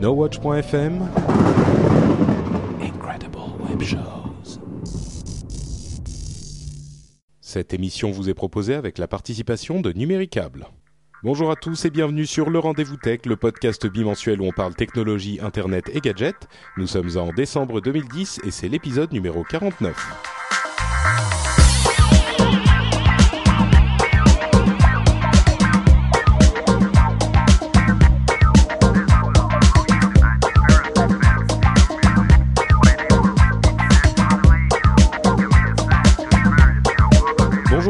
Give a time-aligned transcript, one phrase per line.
[0.00, 1.08] NoWatch.fm
[2.80, 3.38] Incredible
[3.68, 4.60] Web Shows.
[7.40, 10.68] Cette émission vous est proposée avec la participation de Numéricable.
[11.24, 14.76] Bonjour à tous et bienvenue sur le Rendez-vous Tech, le podcast bimensuel où on parle
[14.76, 16.46] technologie, internet et gadgets.
[16.76, 20.57] Nous sommes en décembre 2010 et c'est l'épisode numéro 49.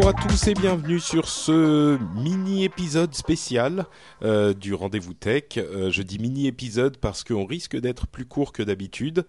[0.09, 3.85] À tous et bienvenue sur ce mini-épisode spécial
[4.23, 5.59] euh, du Rendez-vous Tech.
[5.59, 9.27] Euh, je dis mini-épisode parce qu'on risque d'être plus court que d'habitude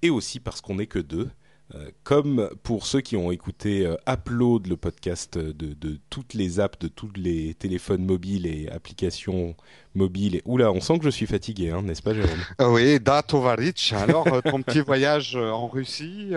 [0.00, 1.28] et aussi parce qu'on n'est que deux.
[1.74, 6.88] Euh, comme pour ceux qui ont écouté Upload, le podcast de toutes les apps, de
[6.88, 9.54] tous les téléphones mobiles et applications
[9.94, 10.36] mobiles.
[10.36, 12.72] Et, oula, on sent que je suis fatigué, hein, n'est-ce pas, Jérôme?
[12.72, 13.92] Oui, Da Tovaric.
[13.96, 16.30] Alors, euh, ton petit voyage euh, en Russie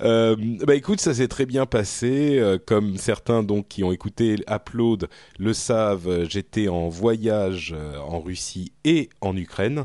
[0.00, 0.36] euh,
[0.66, 2.40] bah écoute, ça s'est très bien passé.
[2.66, 5.08] Comme certains donc qui ont écouté Upload
[5.38, 7.74] le savent, j'étais en voyage
[8.08, 9.84] en Russie et en Ukraine.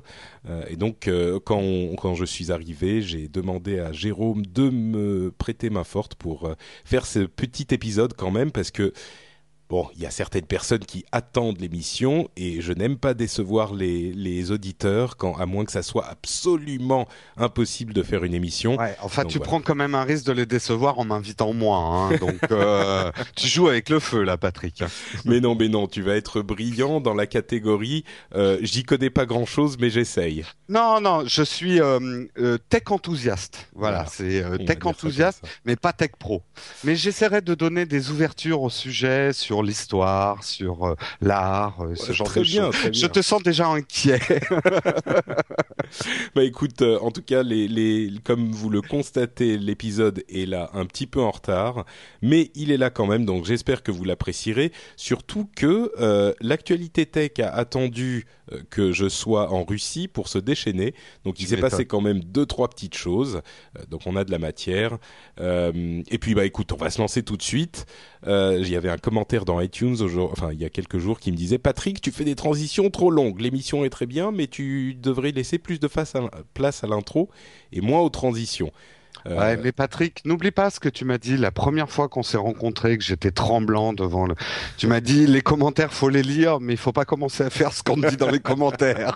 [0.70, 1.10] Et donc
[1.46, 6.16] quand, on- quand je suis arrivé, j'ai demandé à Jérôme de me prêter main forte
[6.16, 6.50] pour
[6.84, 8.94] faire ce petit épisode quand même parce que
[9.68, 14.14] Bon, il y a certaines personnes qui attendent l'émission et je n'aime pas décevoir les,
[14.14, 17.08] les auditeurs quand, à moins que ça soit absolument
[17.38, 18.76] impossible de faire une émission.
[18.78, 19.50] Ouais, enfin, Donc, tu voilà.
[19.50, 21.78] prends quand même un risque de les décevoir en m'invitant moi.
[21.78, 24.84] Hein, donc, euh, tu joues avec le feu, là, Patrick.
[25.26, 28.04] Mais non, mais non, tu vas être brillant dans la catégorie.
[28.36, 30.44] euh, J'y connais pas grand chose, mais j'essaye.
[30.70, 32.26] Non, non, je suis euh,
[32.70, 33.68] tech enthousiaste.
[33.74, 34.10] Voilà, Voilà.
[34.58, 36.44] c'est tech enthousiaste, mais pas tech pro.
[36.84, 42.14] Mais j'essaierai de donner des ouvertures au sujet, sur l'histoire, sur euh, l'art, euh, ce
[42.14, 42.92] genre de bien, choses.
[42.94, 44.20] Je te sens déjà inquiet.
[46.36, 50.70] Bah écoute, euh, en tout cas, les, les, comme vous le constatez, l'épisode est là
[50.74, 51.86] un petit peu en retard,
[52.22, 54.72] mais il est là quand même, donc j'espère que vous l'apprécierez.
[54.96, 60.38] Surtout que euh, l'actualité tech a attendu euh, que je sois en Russie pour se
[60.38, 60.94] déchaîner,
[61.24, 63.42] donc il s'est passé quand même deux trois petites choses.
[63.90, 64.98] Donc on a de la matière.
[65.40, 67.86] Et puis bah écoute, on va se lancer tout de suite.
[68.26, 69.96] Il y avait un commentaire dans iTunes,
[70.52, 73.40] il y a quelques jours, qui me disait Patrick, tu fais des transitions trop longues.
[73.40, 77.30] L'émission est très bien, mais tu devrais laisser plus de place à l'intro
[77.72, 78.72] et moins aux transitions.
[79.28, 82.24] Euh, Ouais, mais Patrick, n'oublie pas ce que tu m'as dit la première fois qu'on
[82.24, 84.36] s'est rencontrés, que j'étais tremblant devant le.
[84.78, 87.74] Tu m'as dit les commentaires, faut les lire, mais il faut pas commencer à faire
[87.74, 89.16] ce qu'on dit dans les commentaires.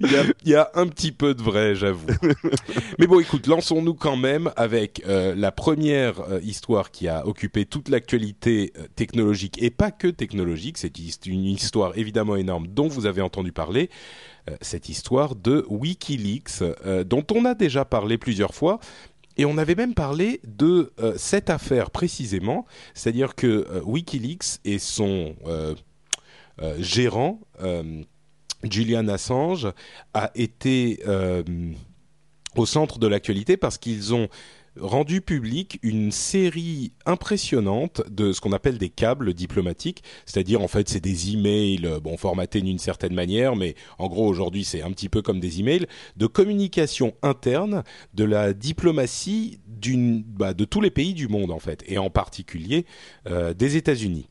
[0.00, 2.06] Il y, a, il y a un petit peu de vrai, j'avoue.
[2.98, 7.66] Mais bon, écoute, lançons-nous quand même avec euh, la première euh, histoire qui a occupé
[7.66, 10.78] toute l'actualité euh, technologique et pas que technologique.
[10.78, 10.96] C'est
[11.26, 13.90] une histoire évidemment énorme dont vous avez entendu parler.
[14.50, 18.78] Euh, cette histoire de WikiLeaks, euh, dont on a déjà parlé plusieurs fois.
[19.38, 25.34] Et on avait même parlé de euh, cette affaire précisément, c'est-à-dire que WikiLeaks et son
[26.78, 27.40] gérant,
[28.62, 29.68] Julian Assange,
[30.12, 31.00] a été
[32.54, 34.28] au centre de l'actualité parce qu'ils ont
[34.80, 40.88] rendu public une série impressionnante de ce qu'on appelle des câbles diplomatiques, c'est-à-dire en fait
[40.88, 44.90] c'est des emails, euh, bon formatés d'une certaine manière, mais en gros aujourd'hui c'est un
[44.90, 45.86] petit peu comme des emails
[46.16, 47.84] de communication interne
[48.14, 49.58] de la diplomatie
[50.28, 52.86] bah, de tous les pays du monde en fait, et en particulier
[53.28, 54.28] euh, des États-Unis.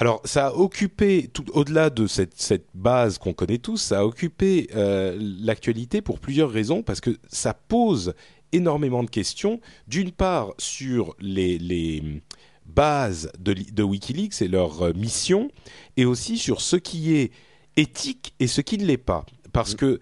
[0.00, 4.70] Alors, ça a occupé, au-delà de cette, cette base qu'on connaît tous, ça a occupé
[4.74, 8.14] euh, l'actualité pour plusieurs raisons, parce que ça pose
[8.52, 9.60] énormément de questions.
[9.88, 12.22] D'une part, sur les, les
[12.66, 15.50] bases de, Wikileaks et leur euh, mission,
[15.96, 17.32] et aussi sur ce qui est
[17.76, 19.24] éthique et ce qui ne l'est pas.
[19.52, 20.00] Parce que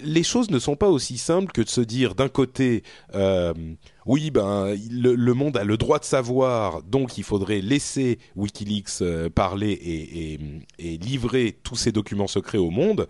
[0.00, 2.84] les choses ne sont pas aussi simples que de se dire d'un côté,
[3.14, 3.52] euh,
[4.06, 9.00] oui, ben le, le monde a le droit de savoir, donc il faudrait laisser WikiLeaks
[9.02, 10.40] euh, parler et, et-
[10.78, 13.08] et livrer tous ces documents secrets au monde.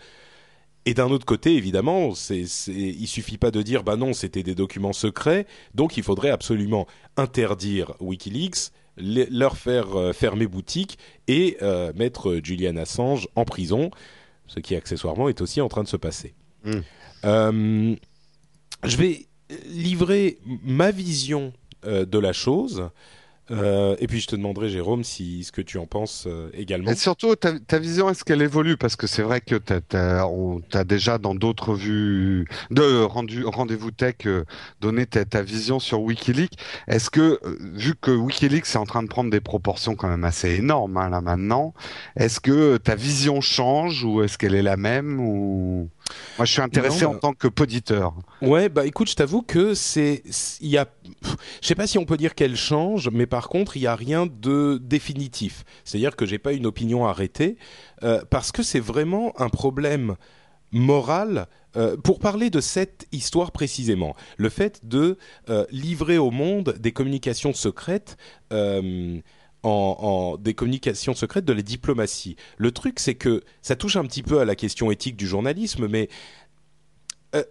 [0.88, 4.43] Et d'un autre côté, évidemment, c'est, c'est, il suffit pas de dire, bah non, c'était
[4.43, 6.87] des documents secrets, donc il faudrait absolument
[7.19, 11.58] interdire WikiLeaks, leur faire fermer boutique et
[11.94, 13.90] mettre Julian Assange en prison,
[14.46, 16.32] ce qui accessoirement est aussi en train de se passer.
[16.64, 17.94] Mm.
[18.84, 19.26] je vais
[19.67, 21.52] livrer ma vision
[21.84, 22.88] de la chose.
[23.50, 26.90] Euh, et puis je te demanderai, Jérôme, si ce que tu en penses euh, également.
[26.90, 28.76] Et surtout, ta, ta vision, est-ce qu'elle évolue?
[28.76, 34.44] Parce que c'est vrai que tu as, déjà dans d'autres vues de rendez-vous tech euh,
[34.80, 36.58] donné ta, ta, vision sur WikiLeaks.
[36.86, 37.40] Est-ce que,
[37.74, 41.08] vu que WikiLeaks est en train de prendre des proportions quand même assez énormes hein,
[41.08, 41.74] là maintenant,
[42.16, 45.88] est-ce que ta vision change ou est-ce qu'elle est la même ou?
[46.38, 48.14] Moi, je suis intéressé en tant que poditeur.
[48.43, 50.22] Ouais, bah écoute, je t'avoue que c'est,
[50.60, 50.87] il y a,
[51.60, 53.96] je sais pas si on peut dire qu'elle change, mais par contre, il y a
[53.96, 55.64] rien de définitif.
[55.84, 57.56] C'est-à-dire que j'ai pas une opinion arrêtée
[58.02, 60.16] euh, parce que c'est vraiment un problème
[60.72, 61.46] moral.
[61.76, 65.19] Euh, pour parler de cette histoire précisément, le fait de
[65.50, 68.16] euh, livrer au monde des communications secrètes.
[69.64, 72.37] En, des communications secrètes de la diplomatie.
[72.58, 75.88] Le truc, c'est que ça touche un petit peu à la question éthique du journalisme,
[75.88, 76.08] mais
[77.34, 77.43] euh,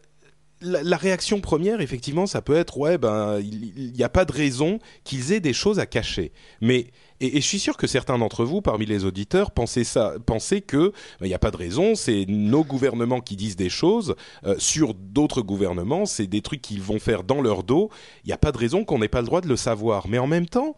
[0.61, 4.79] la, réaction première, effectivement, ça peut être ouais, ben, il n'y a pas de raison
[5.03, 6.31] qu'ils aient des choses à cacher.
[6.61, 6.87] Mais
[7.19, 10.91] et, je suis sûr que certains d'entre vous, parmi les auditeurs, pensaient ça, pensaient que
[11.19, 14.15] ben, il n'y a pas de raison, c'est nos gouvernements qui disent des choses
[14.45, 17.89] euh, sur d'autres gouvernements, c'est des trucs qu'ils vont faire dans leur dos.
[18.23, 20.07] Il n'y a pas de raison qu'on n'ait pas le droit de le savoir.
[20.07, 20.75] Mais en même temps,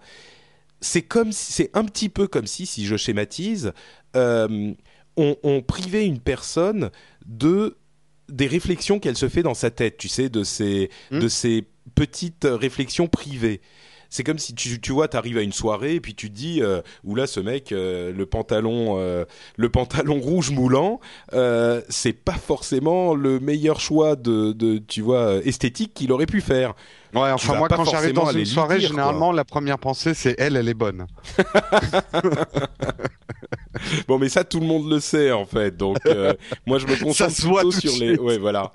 [0.82, 3.74] c'est comme c'est un petit peu comme si, si je schématise,
[4.16, 4.74] euh,
[5.18, 6.92] on, privait une personne
[7.26, 7.78] de
[8.30, 11.20] des réflexions qu'elle se fait dans sa tête, tu sais, de ces hmm.
[11.20, 11.66] de ces
[11.96, 13.60] petites réflexions privées
[14.10, 16.62] c'est comme si tu, tu vois, t'arrives à une soirée et puis tu te dis,
[16.62, 21.00] euh, là ce mec, euh, le pantalon, euh, le pantalon rouge moulant,
[21.90, 26.74] c'est pas forcément le meilleur choix de, de tu vois, esthétique qu'il aurait pu faire.
[27.14, 30.70] Ouais, enfin moi quand j'arrive dans une soirée, généralement la première pensée c'est elle, elle
[30.70, 31.08] est bonne.
[34.08, 35.76] bon, mais ça tout le monde le sait en fait.
[35.76, 35.98] Donc
[36.66, 38.18] moi je me concentre plutôt sur les.
[38.18, 38.72] Ouais, voilà.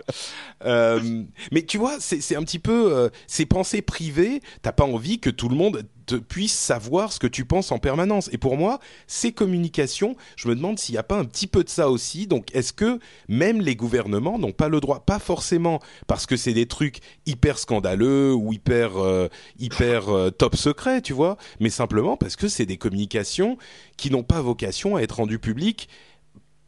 [0.64, 1.22] Euh,
[1.52, 4.40] mais tu vois, c'est un petit peu euh, ces pensées privées.
[4.62, 7.78] T'as pas envie que tout le monde te puisse savoir ce que tu penses en
[7.78, 8.28] permanence.
[8.32, 11.64] Et pour moi, ces communications, je me demande s'il n'y a pas un petit peu
[11.64, 12.26] de ça aussi.
[12.26, 12.98] Donc, est-ce que
[13.28, 17.58] même les gouvernements n'ont pas le droit, pas forcément parce que c'est des trucs hyper
[17.58, 19.28] scandaleux ou hyper euh,
[19.58, 20.04] hyper
[20.38, 23.58] top secret, tu vois, mais simplement parce que c'est des communications
[23.96, 25.88] qui n'ont pas vocation à être rendues publiques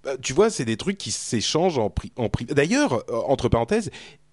[0.06, 2.54] bah, tu vois, c'est des trucs qui s'échangent en, en privé.
[2.54, 3.90] D'ailleurs, euh, entre parenthèses,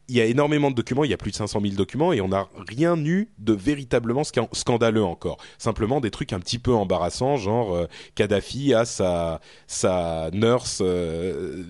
[0.10, 2.22] il y a énormément de documents, il y a plus de 500 000 documents et
[2.22, 5.38] on n'a rien eu de véritablement scandaleux encore.
[5.58, 11.64] Simplement des trucs un petit peu embarrassants, genre euh, Kadhafi a sa, sa nurse euh,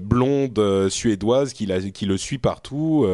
[0.00, 3.06] blonde suédoise qui, la, qui le suit partout.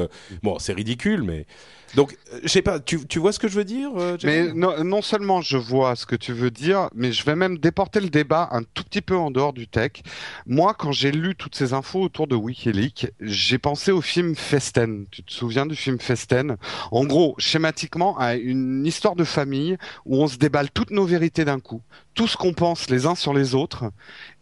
[0.42, 1.46] bon, c'est ridicule, mais
[1.94, 4.52] donc, euh, je sais pas, tu, tu, vois ce que je veux dire euh, Mais
[4.52, 8.00] non, non, seulement je vois ce que tu veux dire, mais je vais même déporter
[8.00, 9.92] le débat un tout petit peu en dehors du tech.
[10.46, 15.06] Moi, quand j'ai lu toutes ces infos autour de WikiLeaks, j'ai pensé au film Festen.
[15.10, 16.56] Tu te souviens du film Festen?
[16.92, 21.60] En gros, schématiquement, une histoire de famille où on se déballe toutes nos vérités d'un
[21.60, 21.82] coup,
[22.14, 23.90] tout ce qu'on pense les uns sur les autres,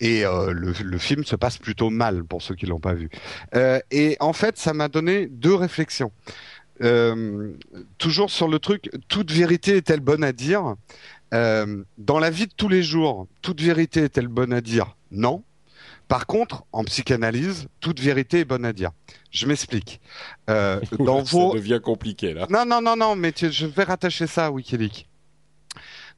[0.01, 3.09] et euh, le, film se passe plutôt mal pour ceux qui l'ont pas vu.
[3.55, 6.13] Euh, et en fait, ça m'a donné deux réflexions.
[6.83, 7.53] Euh,
[7.99, 10.75] toujours sur le truc, toute vérité est-elle bonne à dire?
[11.33, 14.97] Dans la vie de tous les jours, toute vérité est-elle bonne à dire?
[15.11, 15.45] Non.
[16.13, 18.91] Par contre, en psychanalyse, toute vérité est bonne à dire.
[19.31, 19.99] Je m'explique.
[20.51, 22.47] Euh, dans ça devient compliqué là.
[22.51, 25.09] Non, non, non, non, mais je vais rattacher ça à Wikileaks.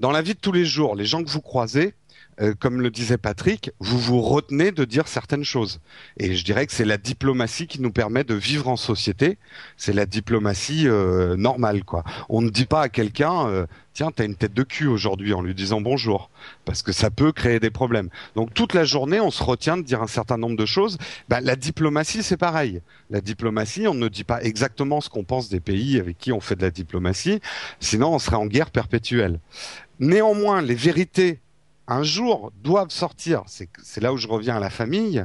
[0.01, 1.95] Dans la vie de tous les jours, les gens que vous croisez,
[2.41, 5.81] euh, comme le disait Patrick, vous vous retenez de dire certaines choses.
[6.17, 9.39] Et je dirais que c'est la diplomatie qui nous permet de vivre en société.
[9.77, 12.05] C'est la diplomatie euh, normale, quoi.
[12.29, 15.43] On ne dit pas à quelqu'un, euh, tiens, t'as une tête de cul aujourd'hui, en
[15.43, 16.31] lui disant bonjour,
[16.65, 18.09] parce que ça peut créer des problèmes.
[18.35, 20.99] Donc toute la journée, on se retient de dire un certain nombre de choses.
[21.29, 22.81] Ben, la diplomatie, c'est pareil.
[23.11, 26.41] La diplomatie, on ne dit pas exactement ce qu'on pense des pays avec qui on
[26.41, 27.41] fait de la diplomatie,
[27.81, 29.39] sinon on serait en guerre perpétuelle.
[30.01, 31.39] Néanmoins, les vérités
[31.87, 35.25] un jour doivent sortir, c'est là où je reviens à la famille,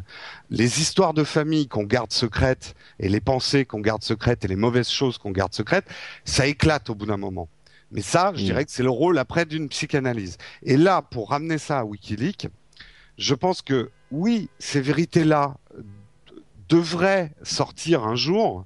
[0.50, 4.58] les histoires de famille qu'on garde secrètes et les pensées qu'on garde secrètes et les
[4.58, 5.88] mauvaises choses qu'on garde secrètes,
[6.26, 7.48] ça éclate au bout d'un moment.
[7.92, 8.46] Mais ça, je mm.
[8.46, 10.38] dirais que c'est le rôle après d'une psychanalyse.
[10.64, 12.48] Et là, pour ramener ça à Wikileaks,
[13.18, 15.56] je pense que oui, ces vérités-là
[16.68, 18.66] devraient sortir un jour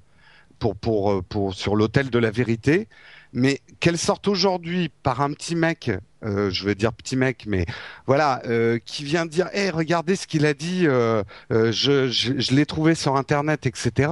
[0.58, 2.88] pour, pour, pour, sur l'autel de la vérité,
[3.32, 5.90] mais qu'elles sortent aujourd'hui par un petit mec
[6.24, 7.66] euh, je veux dire petit mec, mais
[8.06, 12.54] voilà, euh, qui vient dire, hé, regardez ce qu'il a dit, euh, je, je, je
[12.54, 14.10] l'ai trouvé sur Internet, etc.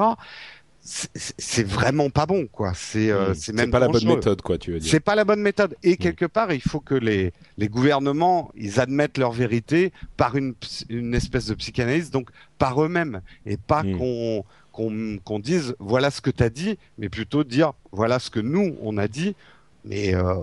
[0.83, 2.73] c'est vraiment pas bon, quoi.
[2.75, 4.91] C'est c'est même pas la bonne méthode, quoi, tu veux dire.
[4.91, 5.77] C'est pas la bonne méthode.
[5.83, 10.55] Et quelque part, il faut que les les gouvernements, ils admettent leur vérité par une
[10.89, 16.21] une espèce de psychanalyse, donc par eux-mêmes, et pas qu'on qu'on qu'on dise voilà ce
[16.21, 19.37] que tu as dit, mais plutôt dire voilà ce que nous on a dit
[19.85, 20.35] mais euh,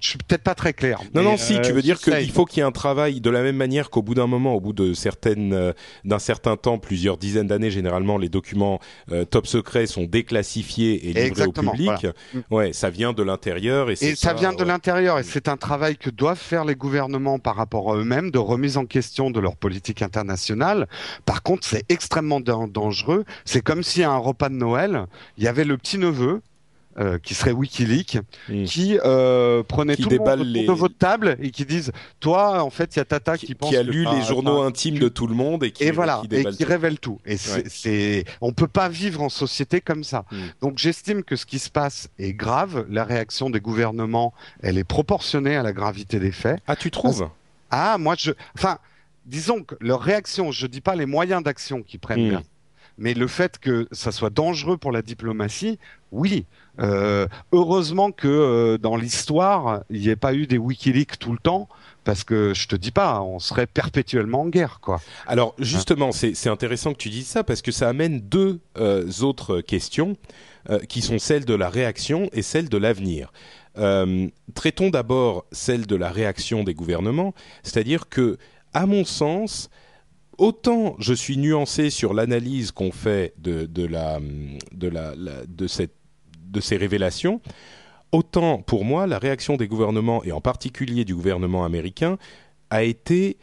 [0.00, 1.00] je suis peut-être pas très clair.
[1.14, 3.30] Non, non, si, tu euh, veux dire qu'il faut qu'il y ait un travail de
[3.30, 5.72] la même manière qu'au bout d'un moment, au bout de certaines, euh,
[6.04, 8.80] d'un certain temps, plusieurs dizaines d'années, généralement, les documents
[9.12, 12.06] euh, top secrets sont déclassifiés et livrés au public.
[12.34, 12.40] Mm.
[12.50, 15.96] Ouais, ça vient de l'intérieur et, et ça vient de l'intérieur et c'est un travail
[15.96, 19.56] que doivent faire les gouvernements par rapport à eux-mêmes de remise en question de leur
[19.56, 20.88] politique internationale.
[21.24, 23.24] Par contre, c'est extrêmement dangereux.
[23.44, 25.06] C'est comme si à un repas de Noël,
[25.38, 26.42] il y avait le petit neveu
[26.98, 28.18] euh, qui serait WikiLeaks,
[28.66, 30.66] qui euh, prenait tout le monde les...
[30.66, 33.70] de votre table et qui disent, toi, en fait, il y a Tata qui, pense
[33.70, 36.44] qui a lu les journaux intimes de tout le monde et qui et voilà et
[36.44, 37.18] qui révèle tout.
[37.24, 40.24] Et c'est, on peut pas vivre en société comme ça.
[40.30, 40.36] Hmm.
[40.60, 42.86] Donc j'estime que ce qui se passe est grave.
[42.88, 46.60] La réaction des gouvernements, elle est proportionnée à la gravité des faits.
[46.66, 47.28] Ah, tu trouves?
[47.70, 48.78] Ah, moi je, enfin,
[49.24, 52.36] disons que leur réaction, je dis pas les moyens d'action qu'ils prennent.
[52.36, 52.42] Hmm.
[52.98, 55.78] Mais le fait que ça soit dangereux pour la diplomatie,
[56.10, 56.44] oui.
[56.78, 61.38] Euh, heureusement que euh, dans l'histoire, il n'y ait pas eu des WikiLeaks tout le
[61.38, 61.68] temps,
[62.04, 65.00] parce que je te dis pas, on serait perpétuellement en guerre, quoi.
[65.26, 69.60] Alors justement, c'est intéressant que tu dises ça parce que ça amène deux euh, autres
[69.60, 70.16] questions
[70.88, 73.32] qui sont celles de la réaction et celles de l'avenir.
[74.54, 77.34] traitons d'abord celle de la réaction des gouvernements,
[77.64, 78.38] c'est-à-dire que,
[78.72, 79.70] à mon sens,
[80.42, 84.18] autant je suis nuancé sur l'analyse qu'on fait de, de, la,
[84.72, 85.14] de, la,
[85.46, 85.94] de cette
[86.34, 87.40] de ces révélations,
[88.10, 92.18] autant pour moi la réaction des gouvernements et en particulier du gouvernement américain
[92.70, 93.38] a été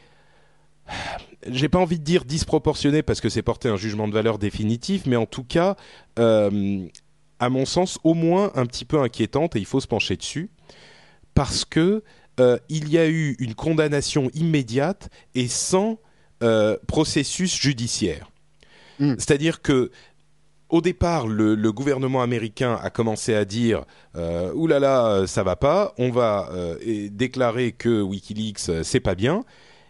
[1.48, 5.06] j'ai pas envie de dire disproportionnée parce que c'est porter un jugement de valeur définitif,
[5.06, 5.78] mais en tout cas,
[6.20, 6.86] euh,
[7.40, 10.50] à mon sens, au moins un petit peu inquiétante et il faut se pencher dessus
[11.34, 12.04] parce que
[12.42, 15.98] euh, il y a eu une condamnation immédiate et sans
[16.44, 18.30] euh, processus judiciaire.
[19.00, 19.16] Hmm.
[19.18, 19.92] C'est-à-dire que
[20.70, 25.56] au départ, le, gouvernement américain a commencé à dire euh, oulala, là là, ça va
[25.56, 29.44] pas, on va euh, déclarer que WikiLeaks c'est pas bien.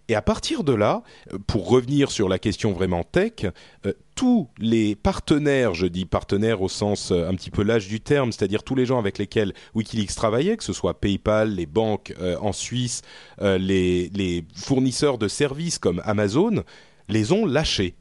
[0.09, 1.03] Et à partir de là,
[1.47, 3.45] pour revenir sur la question vraiment tech,
[3.85, 8.33] euh, tous les partenaires, je dis partenaires au sens un petit peu l'âge du terme,
[8.33, 12.51] c'est-à-dire tous les gens avec lesquels WikiLeaks travaillait, que ce soit PayPal, les banques en
[12.51, 13.01] Suisse,
[13.39, 16.63] les, fournisseurs de services comme Amazon,
[17.07, 17.95] les ont lâchés.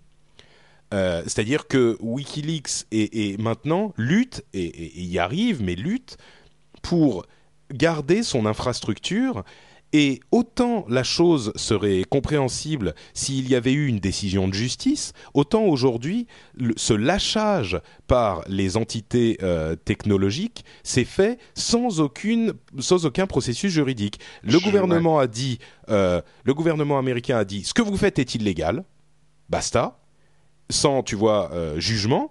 [0.95, 6.17] Euh, c'est-à-dire que Wikileaks est, maintenant lutte et, y arrive, mais lutte
[6.83, 7.27] pour
[7.73, 9.45] garder son infrastructure.
[9.92, 15.64] Et autant la chose serait compréhensible s'il y avait eu une décision de justice, autant
[15.64, 16.26] aujourd'hui
[16.76, 24.21] ce lâchage par les entités euh, technologiques s'est fait sans aucune, sans aucun processus juridique.
[24.42, 28.35] Le gouvernement a dit, euh, le gouvernement américain a dit, ce que vous faites est
[28.35, 28.85] illégal,
[29.49, 29.99] basta
[30.71, 32.30] sans, tu vois, euh, jugement.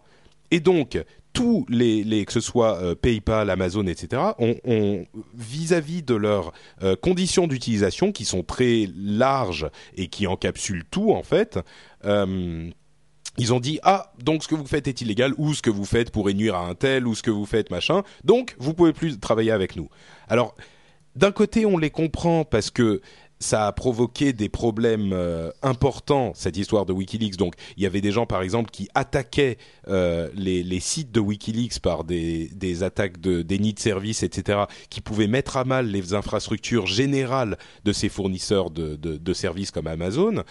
[0.51, 6.16] Et donc, tous les, les que ce soit euh, PayPal, Amazon, etc., ont vis-à-vis de
[6.16, 6.51] leurs
[6.82, 11.60] euh, conditions d'utilisation qui sont très larges et qui encapsulent tout en fait.
[12.04, 15.86] ils ont dit ah donc ce que vous faites est illégal ou ce que vous
[15.86, 18.94] faites pourrait nuire à un tel ou ce que vous faites machin donc vous pouvez
[18.94, 19.89] plus travailler avec nous.
[20.27, 20.56] Alors
[21.16, 23.01] d'un côté on les comprend parce que
[23.39, 27.38] ça a provoqué des problèmes euh, importants cette histoire de WikiLeaks.
[27.38, 31.79] Donc il y avait des gens par exemple qui attaquaient euh, les, sites de WikiLeaks
[31.79, 36.88] par des, attaques de déni de service, etc., qui pouvaient mettre à mal les infrastructures
[36.88, 40.44] générales de ces fournisseurs de services comme Amazon.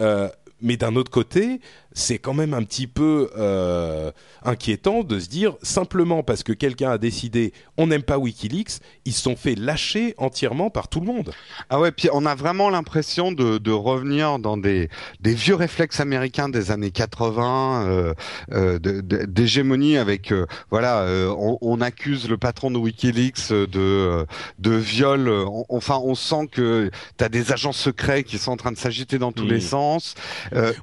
[0.00, 0.28] Euh,
[0.60, 1.60] mais d'un autre côté,
[1.96, 4.12] c'est quand même un petit peu euh,
[4.44, 9.14] inquiétant de se dire simplement parce que quelqu'un a décidé on n'aime pas WikiLeaks, ils
[9.14, 11.32] se sont fait lâcher entièrement par tout le monde.
[11.70, 15.98] Ah ouais, puis on a vraiment l'impression de, de, revenir dans des, des vieux réflexes
[15.98, 18.14] américains des années 80, euh,
[18.52, 20.34] euh, d'hégémonie avec
[20.70, 24.26] voilà, on, on, accuse le patron de WikiLeaks de
[24.58, 25.30] de viol.
[25.70, 29.18] enfin, on sent que tu as des agents secrets qui sont en train de s'agiter
[29.18, 29.60] dans tous les hmm.
[29.60, 30.14] sens.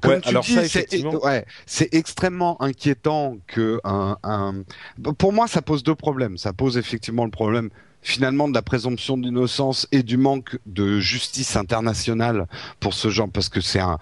[0.00, 4.62] Comme tu alors dis, c'est ouais, c'est extrêmement inquiétant que un, un,
[5.18, 6.38] Pour moi, ça pose deux problèmes.
[6.38, 7.70] Ça pose effectivement le problème
[8.04, 12.46] finalement de la présomption d'innocence et du manque de justice internationale
[12.78, 13.98] pour ce genre parce que c'est un,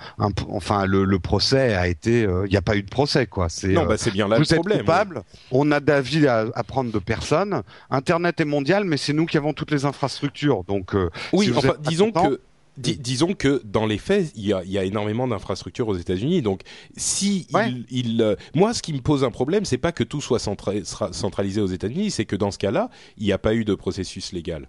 [0.50, 3.48] enfin le, le, procès a été euh, il n'y a pas eu de procès quoi.
[3.48, 6.90] C'est non bah c'est bien là le problème coupable, on a d'avis à, à, prendre
[6.90, 7.62] de personne.
[7.90, 10.64] Internet est mondial mais c'est nous qui avons toutes les infrastructures.
[10.64, 12.40] Donc euh, oui enfin disons que
[12.76, 16.42] disons que dans les faits, il y a, énormément d'infrastructures aux États-Unis.
[16.42, 16.62] Donc,
[16.96, 17.46] si
[17.90, 21.60] il, euh, moi, ce qui me pose un problème, c'est pas que tout soit centralisé
[21.60, 24.68] aux États-Unis, c'est que dans ce cas-là, il n'y a pas eu de processus légal.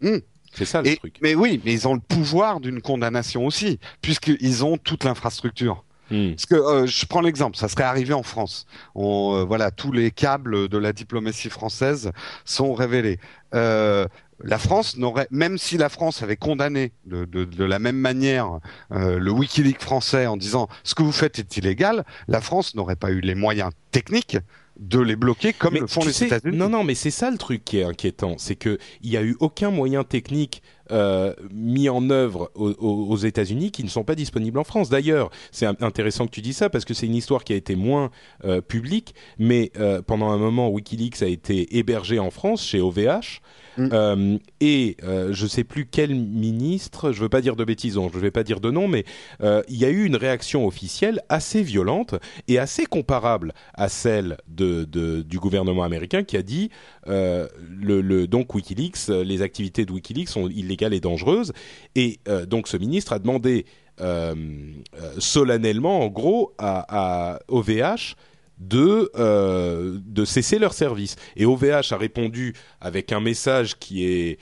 [0.00, 0.18] Hmm.
[0.52, 1.18] C'est ça le truc.
[1.22, 5.84] Mais oui, mais ils ont le pouvoir d'une condamnation aussi, puisqu'ils ont toute l'infrastructure.
[6.10, 6.30] Hmm.
[6.30, 8.66] Parce que euh, je prends l'exemple, ça serait arrivé en France.
[8.94, 12.12] On, euh, voilà, tous les câbles de la diplomatie française
[12.44, 13.18] sont révélés.
[13.54, 14.06] Euh,
[14.42, 18.60] la France n'aurait, même si la France avait condamné de, de, de la même manière
[18.92, 22.96] euh, le WikiLeaks français en disant ce que vous faites est illégal, la France n'aurait
[22.96, 24.38] pas eu les moyens techniques
[24.78, 26.56] de les bloquer comme le font les États-Unis.
[26.56, 29.22] Non, non, mais c'est ça le truc qui est inquiétant, c'est que il y a
[29.22, 30.62] eu aucun moyen technique
[30.92, 34.88] euh, mis en œuvre aux, aux États-Unis qui ne sont pas disponibles en France.
[34.88, 37.74] D'ailleurs, c'est intéressant que tu dis ça parce que c'est une histoire qui a été
[37.74, 38.10] moins
[38.44, 43.40] euh, publique, mais euh, pendant un moment, WikiLeaks a été hébergé en France chez OVH.
[43.78, 44.38] Mm.
[44.60, 48.42] Et je sais plus quel ministre, je veux pas dire de bêtises, je vais pas
[48.42, 49.04] dire de nom, mais
[49.42, 52.14] il y a eu une réaction officielle assez violente
[52.48, 56.70] et assez comparable à celle de, de du gouvernement américain qui a dit
[57.06, 57.50] le,
[58.00, 61.52] le, donc WikiLeaks, les activités de WikiLeaks sont illégales et dangereuses,
[61.94, 63.66] et euh, donc ce ministre a demandé
[65.18, 68.14] solennellement, en gros, à, OVH
[68.58, 71.16] de, euh, de cesser leur service.
[71.36, 74.38] Et OVH a répondu avec un message qui est...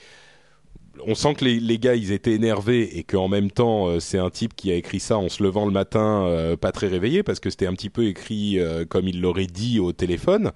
[1.05, 4.17] On sent que les, les gars, ils étaient énervés et qu'en même temps, euh, c'est
[4.17, 7.21] un type qui a écrit ça en se levant le matin, euh, pas très réveillé,
[7.21, 10.51] parce que c'était un petit peu écrit euh, comme il l'aurait dit au téléphone.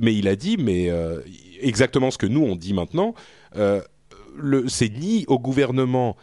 [0.00, 0.90] mais il a dit, mais
[1.60, 3.14] exactement ce que nous, on dit maintenant,
[4.68, 6.16] c'est ni au gouvernement,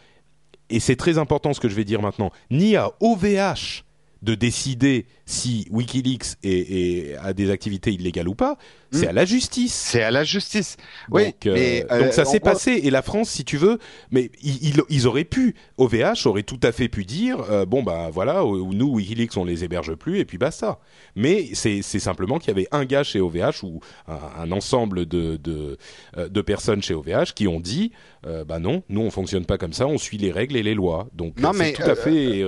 [0.69, 3.82] et c'est très important ce que je vais dire maintenant, ni à OVH
[4.23, 8.57] de décider si WikiLeaks est, a des activités illégales ou pas,
[8.91, 9.09] c'est hmm.
[9.09, 9.73] à la justice.
[9.73, 10.77] C'est à la justice.
[11.11, 11.25] oui.
[11.25, 13.79] Donc, euh, euh, ça s'est passé et la France, si tu veux,
[14.11, 18.09] mais ils, ils, auraient pu, OVH aurait tout à fait pu dire, euh, bon bah
[18.11, 20.79] voilà, nous WikiLeaks on les héberge plus et puis basta.
[21.15, 25.77] Mais c'est simplement qu'il y avait un gars chez OVH ou un, ensemble de, de,
[26.17, 27.91] de personnes chez OVH qui ont dit,
[28.47, 31.07] bah non, nous on fonctionne pas comme ça, on suit les règles et les lois.
[31.13, 32.43] Donc c'est tout à fait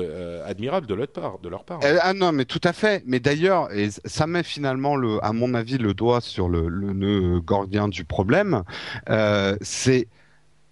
[0.46, 1.80] admirable de leur part, de leur part.
[2.02, 3.04] ah non, mais tout à fait.
[3.06, 3.70] Mais d'ailleurs,
[4.06, 8.04] ça met finalement, le, à mon avis, le doigt sur le, le nœud gordien du
[8.04, 8.64] problème.
[9.10, 10.08] Euh, c'est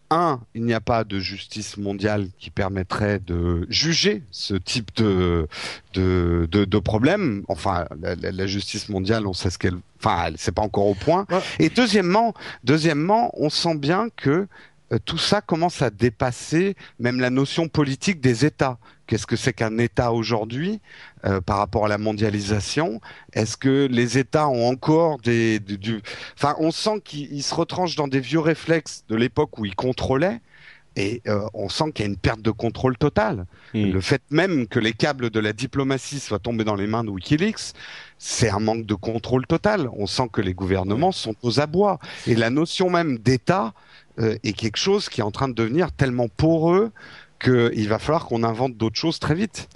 [0.09, 5.47] un, il n'y a pas de justice mondiale qui permettrait de juger ce type de
[5.93, 7.43] de, de, de problème.
[7.47, 11.25] Enfin, la, la, justice mondiale, on sait ce qu'elle, enfin, c'est pas encore au point.
[11.59, 14.45] Et deuxièmement, deuxièmement, on sent bien que euh,
[14.99, 18.77] tout ça commence à dépasser même la notion politique des États.
[19.07, 20.79] Qu'est-ce que c'est qu'un État aujourd'hui
[21.25, 23.01] euh, par rapport à la mondialisation?
[23.33, 26.01] Est-ce que les États ont encore des, du,
[26.35, 30.41] enfin, on sent qu'ils se retranchent dans des vieux réflexes de l'époque où ils contrôlaient.
[30.95, 33.45] Et euh, on sent qu'il y a une perte de contrôle totale.
[33.73, 33.91] Hmm.
[33.91, 37.09] Le fait même que les câbles de la diplomatie soient tombés dans les mains de
[37.09, 37.73] WikiLeaks,
[38.19, 39.89] c'est un manque de contrôle total.
[39.93, 41.99] On sent que les gouvernements sont aux abois.
[42.27, 43.73] Et la notion même d'État,
[44.19, 46.91] euh, est quelque chose qui est en train de devenir tellement poreux
[47.43, 49.67] qu'il va falloir qu'on invente d'autres choses très vite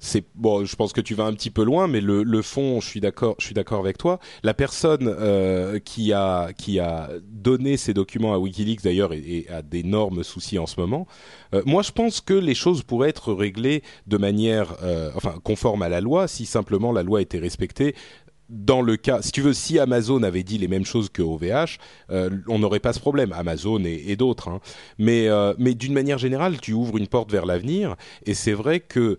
[0.00, 2.86] c'est bon, je pense que tu vas un petit peu loin, mais le, fond, je
[2.86, 4.20] suis d'accord, je suis d'accord avec toi.
[4.42, 9.62] La personne euh, qui a qui a donné ces documents à WikiLeaks d'ailleurs et, a
[9.62, 11.06] d'énormes soucis en ce moment.
[11.54, 15.82] Euh, moi, je pense que les choses pourraient être réglées de manière, euh, enfin, conforme
[15.82, 17.94] à la loi, si simplement la loi était respectée
[18.48, 21.76] dans le cas, si tu veux, si Amazon avait dit les mêmes choses que OVH,
[22.08, 24.48] on n'aurait pas ce problème, Amazon et, d'autres.
[24.48, 24.60] Hein.
[24.96, 29.18] Mais, mais d'une manière générale, tu ouvres une porte vers l'avenir, et c'est vrai que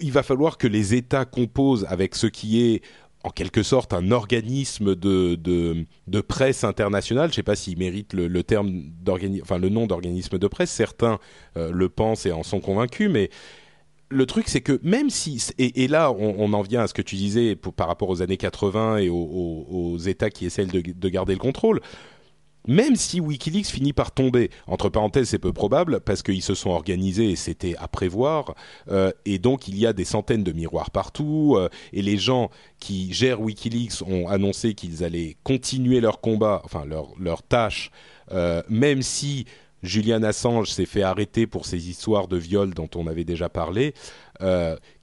[0.00, 2.82] il va falloir que les États composent avec ce qui est
[3.24, 7.26] en quelque sorte un organisme de, de, presse internationale.
[7.26, 8.92] Je ne sais pas s'il mérite le, terme
[9.42, 10.70] enfin le nom d'organisme de presse.
[10.70, 11.18] Certains
[11.56, 13.30] euh, le pensent et en sont convaincus, mais
[14.10, 17.16] le truc, c'est que même si et, là, on, en vient à ce que tu
[17.16, 21.80] disais par rapport aux années 80 et aux, États qui essaient de, garder le contrôle.
[22.68, 26.68] Même si WikiLeaks finit par tomber, entre parenthèses, c'est peu probable parce qu'ils se sont
[26.68, 28.54] organisés et c'était à prévoir,
[28.90, 32.50] euh, et donc il y a des centaines de miroirs partout, euh, et les gens
[32.78, 37.90] qui gèrent WikiLeaks ont annoncé qu'ils allaient continuer leur combat, enfin leur leur tâche,
[38.32, 39.46] euh, même si
[39.82, 43.94] Julian Assange s'est fait arrêter pour ces histoires de viol dont on avait déjà parlé,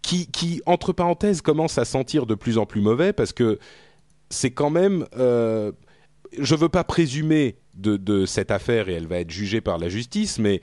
[0.03, 3.57] qui, qui, entre parenthèses, commence à sentir de plus en plus mauvais parce que
[4.29, 5.07] c'est quand même...
[6.39, 9.89] Je veux pas présumer de, de, cette affaire et elle va être jugée par la
[9.89, 10.61] justice, mais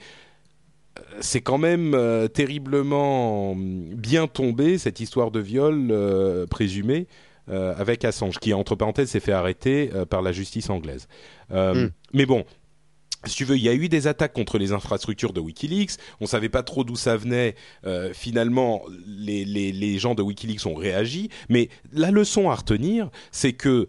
[0.99, 7.07] euh, c'est quand même euh, terriblement bien tombé cette histoire de viol euh, présumé
[7.49, 11.07] avec Assange, qui entre parenthèses s'est fait arrêter par la justice anglaise.
[11.51, 11.89] Mm.
[12.15, 12.45] Mais bon,
[13.25, 15.99] si tu veux, il y a eu des attaques contre les infrastructures de WikiLeaks.
[16.21, 17.57] On savait pas trop d'où ça venait.
[18.15, 21.29] Finalement, les, les, les gens de WikiLeaks ont réagi.
[21.51, 23.87] Mais la leçon à retenir, c'est que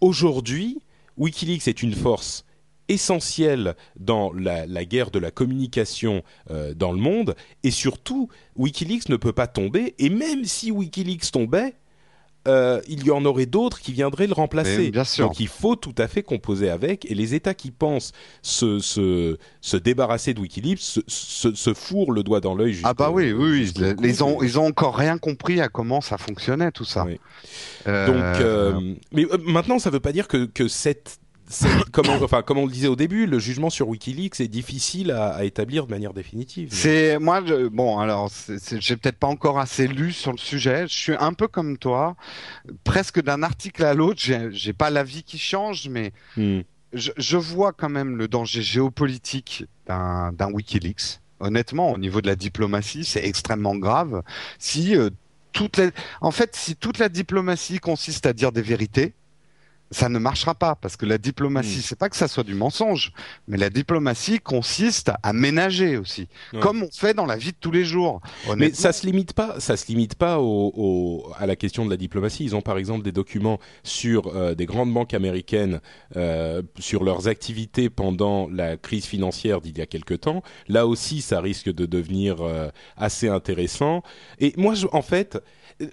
[0.00, 0.78] aujourd'hui,
[1.16, 2.44] WikiLeaks est une force
[2.88, 7.34] essentielle dans la, guerre de la communication euh, dans le monde.
[7.62, 9.94] Et surtout, WikiLeaks ne peut pas tomber.
[9.98, 11.74] Et même si WikiLeaks tombait,
[12.46, 14.78] euh, il y en aurait d'autres qui viendraient le remplacer.
[14.78, 15.26] Mais bien sûr.
[15.26, 17.10] Donc il faut tout à fait composer avec.
[17.10, 22.12] Et les États qui pensent se, se, se débarrasser de Wikileaks se, se, se fourrent
[22.12, 22.78] le doigt dans l'œil.
[22.84, 23.72] Ah bah oui, oui.
[24.02, 27.04] Ils ont, ils ont encore rien compris à comment ça fonctionnait tout ça.
[27.04, 27.18] Oui.
[27.86, 31.18] Euh, Donc, euh, mais maintenant, ça ne veut pas dire que, que cette-
[31.92, 35.10] comme, on, enfin, comme on le disait au début, le jugement sur WikiLeaks est difficile
[35.10, 36.68] à, à établir de manière définitive.
[36.72, 38.30] C'est moi, je- bon, alors,
[38.78, 40.86] j'ai peut-être pas encore assez lu sur le sujet.
[40.88, 42.16] Je suis un peu comme toi,
[42.82, 44.20] presque d'un article à l'autre.
[44.50, 46.60] J'ai pas l'avis qui change, mais Hmm.
[46.92, 51.20] je, je vois quand même le danger géopolitique d'un d'un WikiLeaks.
[51.40, 54.22] Honnêtement, au niveau de la diplomatie, c'est extrêmement grave.
[54.58, 55.10] Si euh,
[55.52, 55.90] toute la...
[56.20, 59.12] en fait, si toute la diplomatie consiste à dire des vérités,
[59.94, 61.82] ça ne marchera pas parce que la diplomatie, Mm.
[61.82, 63.12] c'est pas que ça soit du mensonge,
[63.48, 66.60] mais la diplomatie consiste à ménager aussi, Ouais.
[66.60, 68.20] comme on fait dans la vie de tous les jours.
[68.56, 71.90] Mais ça se limite pas, ça se limite pas au, au- à la question de
[71.90, 72.44] la diplomatie.
[72.44, 75.80] Ils ont par exemple des documents sur euh, des grandes banques américaines
[76.16, 80.42] euh, sur leurs activités pendant la crise financière d'il y a quelque temps.
[80.68, 84.02] Là aussi, ça risque de devenir euh, assez intéressant.
[84.40, 85.38] Et moi, je- en fait,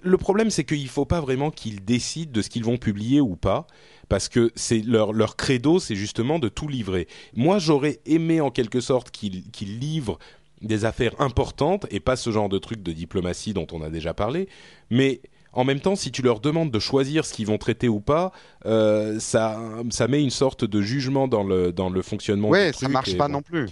[0.02, 3.36] le problème, c'est qu'il faut pas vraiment qu'ils décident de ce qu'ils vont publier ou
[3.36, 3.66] pas.
[4.12, 7.08] Parce que c'est leur, leur credo, c'est justement de tout livrer.
[7.34, 10.18] Moi, j'aurais aimé en quelque sorte qu'ils qu'ils livrent
[10.60, 14.12] des affaires importantes et pas ce genre de truc de diplomatie dont on a déjà
[14.12, 14.50] parlé.
[14.90, 15.22] Mais
[15.54, 18.32] en même temps, si tu leur demandes de choisir ce qu'ils vont traiter ou pas,
[18.66, 19.58] euh, ça,
[19.90, 22.50] ça met une sorte de jugement dans le, dans le fonctionnement.
[22.50, 23.34] ouais, du ça marche pas bon.
[23.34, 23.68] non plus.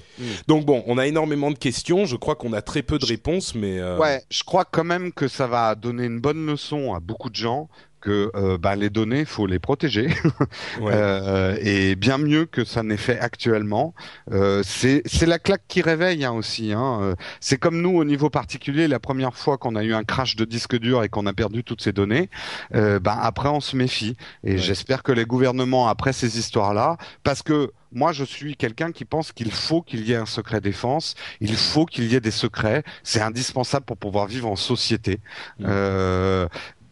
[0.48, 2.06] Donc bon, on a énormément de questions.
[2.06, 5.12] Je crois qu'on a très peu de réponses, mais euh, Ouais, je crois quand même
[5.12, 7.68] que ça va donner une bonne leçon à beaucoup de gens
[8.00, 10.08] que euh, bah, les données, faut les protéger.
[10.80, 10.92] ouais.
[10.92, 13.94] Euh, et bien mieux que ça n'est fait actuellement.
[14.32, 16.72] Euh, c'est la claque qui réveille hein, aussi.
[16.72, 17.14] Hein.
[17.40, 20.44] C'est comme nous au niveau particulier, la première fois qu'on a eu un crash de
[20.44, 22.30] disque dur et qu'on a perdu toutes ces données,
[22.72, 24.16] ben après on se méfie.
[24.44, 24.58] Et Ouais.
[24.58, 29.32] j'espère que les gouvernements après ces histoires-là, parce que moi, je suis quelqu'un qui pense
[29.32, 32.84] qu'il faut qu'il y ait un secret défense, il faut qu'il y ait des secrets,
[33.02, 35.20] c'est indispensable pour pouvoir vivre en société.
[35.58, 35.64] Mm.
[35.68, 36.48] Euh,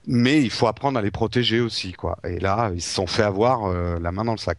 [0.09, 2.18] mais il faut apprendre à les protéger aussi, quoi.
[2.25, 4.59] Et là, ils se sont fait avoir euh, la main dans le sac.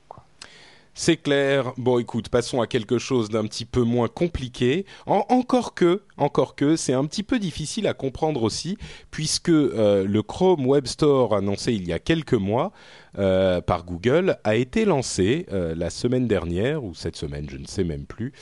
[0.93, 1.71] C'est clair.
[1.77, 4.85] Bon, écoute, passons à quelque chose d'un petit peu moins compliqué.
[5.07, 8.77] En- encore que, encore que, c'est un petit peu difficile à comprendre aussi,
[9.09, 12.71] puisque euh, le Chrome Web Store annoncé il y a quelques mois
[13.17, 17.83] euh, par Google a été lancé la semaine dernière ou cette semaine, je ne sais
[17.83, 18.33] même plus.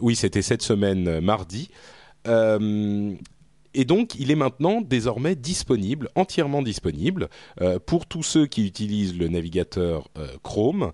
[0.00, 1.70] Oui, c'était cette semaine, mardi.
[3.74, 7.28] Et donc, il est maintenant désormais disponible, entièrement disponible,
[7.60, 10.92] euh, pour tous ceux qui utilisent le navigateur euh, Chrome.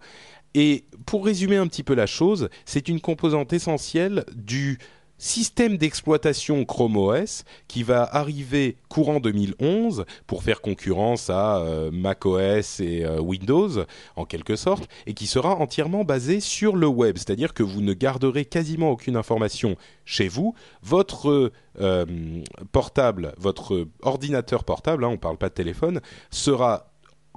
[0.54, 4.78] Et pour résumer un petit peu la chose, c'est une composante essentielle du
[5.18, 12.80] système d'exploitation Chrome OS qui va arriver courant 2011 pour faire concurrence à euh, macOS
[12.80, 13.84] et euh, Windows
[14.16, 17.94] en quelque sorte et qui sera entièrement basé sur le web, c'est-à-dire que vous ne
[17.94, 25.16] garderez quasiment aucune information chez vous, votre euh, portable, votre ordinateur portable, hein, on ne
[25.16, 26.00] parle pas de téléphone,
[26.30, 26.92] sera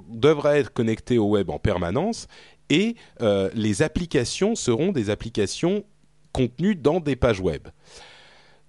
[0.08, 2.26] devra être connecté au web en permanence
[2.70, 5.84] et les applications seront des applications
[6.32, 7.68] contenues dans des pages web.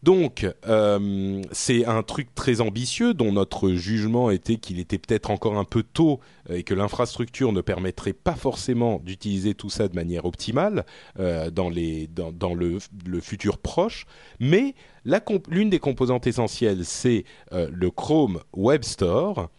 [0.03, 5.57] Donc, euh, c'est un truc très ambitieux dont notre jugement était qu'il était peut-être encore
[5.57, 6.19] un peu tôt
[6.49, 10.85] euh, et que l'infrastructure ne permettrait pas forcément d'utiliser tout ça de manière optimale
[11.19, 12.79] euh, dans, le,
[13.21, 14.07] futur proche.
[14.39, 14.73] Mais
[15.49, 19.49] l'une des composantes essentielles, c'est le Chrome Web Store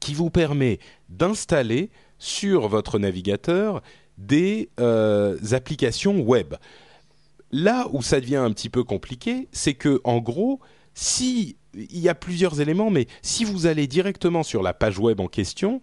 [0.00, 3.82] qui vous permet d'installer sur votre navigateur
[4.18, 4.68] des
[5.52, 6.54] applications web.
[7.58, 10.60] Là où ça devient un petit peu compliqué, c'est que en gros,
[10.92, 15.20] si il y a plusieurs éléments, mais si vous allez directement sur la page web
[15.20, 15.80] en question,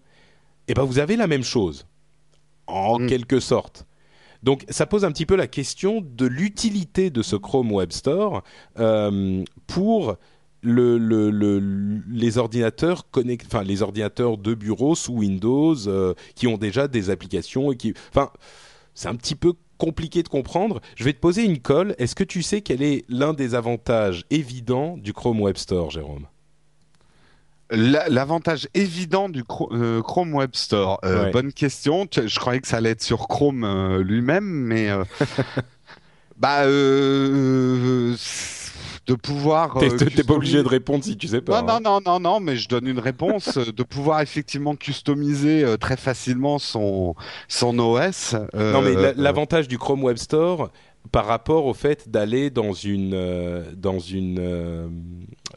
[0.67, 1.88] eh ben vous avez la même chose,
[2.67, 3.07] en Mm.
[3.07, 3.86] quelque sorte.
[4.43, 8.43] Donc ça pose un petit peu la question de l'utilité de ce Chrome Web Store
[8.79, 10.15] euh, pour
[10.62, 16.47] le, le, le- les ordinateurs connect- enfin les ordinateurs de bureau sous Windows euh, qui
[16.47, 18.29] ont déjà des applications et qui, enfin,
[18.93, 19.53] c'est un petit peu
[19.84, 20.80] compliqué de comprendre.
[20.96, 21.93] Je vais te poser une colle.
[21.98, 26.26] Est-ce que tu sais quel est l'un des avantages évidents du Chrome Web Store, Jérôme?
[27.69, 31.02] L'avantage évident du Chrome Web Store.
[31.34, 32.08] Bonne question.
[32.12, 34.89] Je croyais que ça allait être sur Chrome lui-même, mais
[36.38, 36.65] bah
[39.08, 39.78] de pouvoir.
[39.80, 41.62] T'es euh, pas obligé de répondre si tu sais pas.
[41.62, 41.80] Non, hein.
[41.82, 43.58] non, non, non, mais je donne une réponse.
[43.58, 47.16] Euh, de pouvoir effectivement customiser euh, très facilement son
[47.48, 48.36] son OS.
[48.54, 50.70] non, mais l'avantage du Chrome Web Store
[51.12, 54.89] par rapport au fait d'aller dans une dans une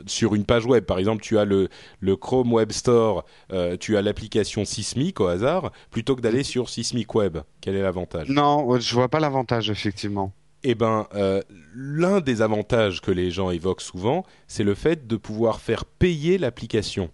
[0.06, 1.68] sur une page web par exemple tu as le
[2.00, 3.24] le Chrome Web Store
[3.78, 8.28] tu as l'application Sismic au hasard plutôt que d'aller sur Sismic Web quel est l'avantage?
[8.28, 10.32] Non je vois pas l'avantage effectivement
[10.68, 11.42] eh ben, euh,
[11.76, 16.38] l'un des avantages que les gens évoquent souvent, c'est le fait de pouvoir faire payer
[16.38, 17.08] l'application.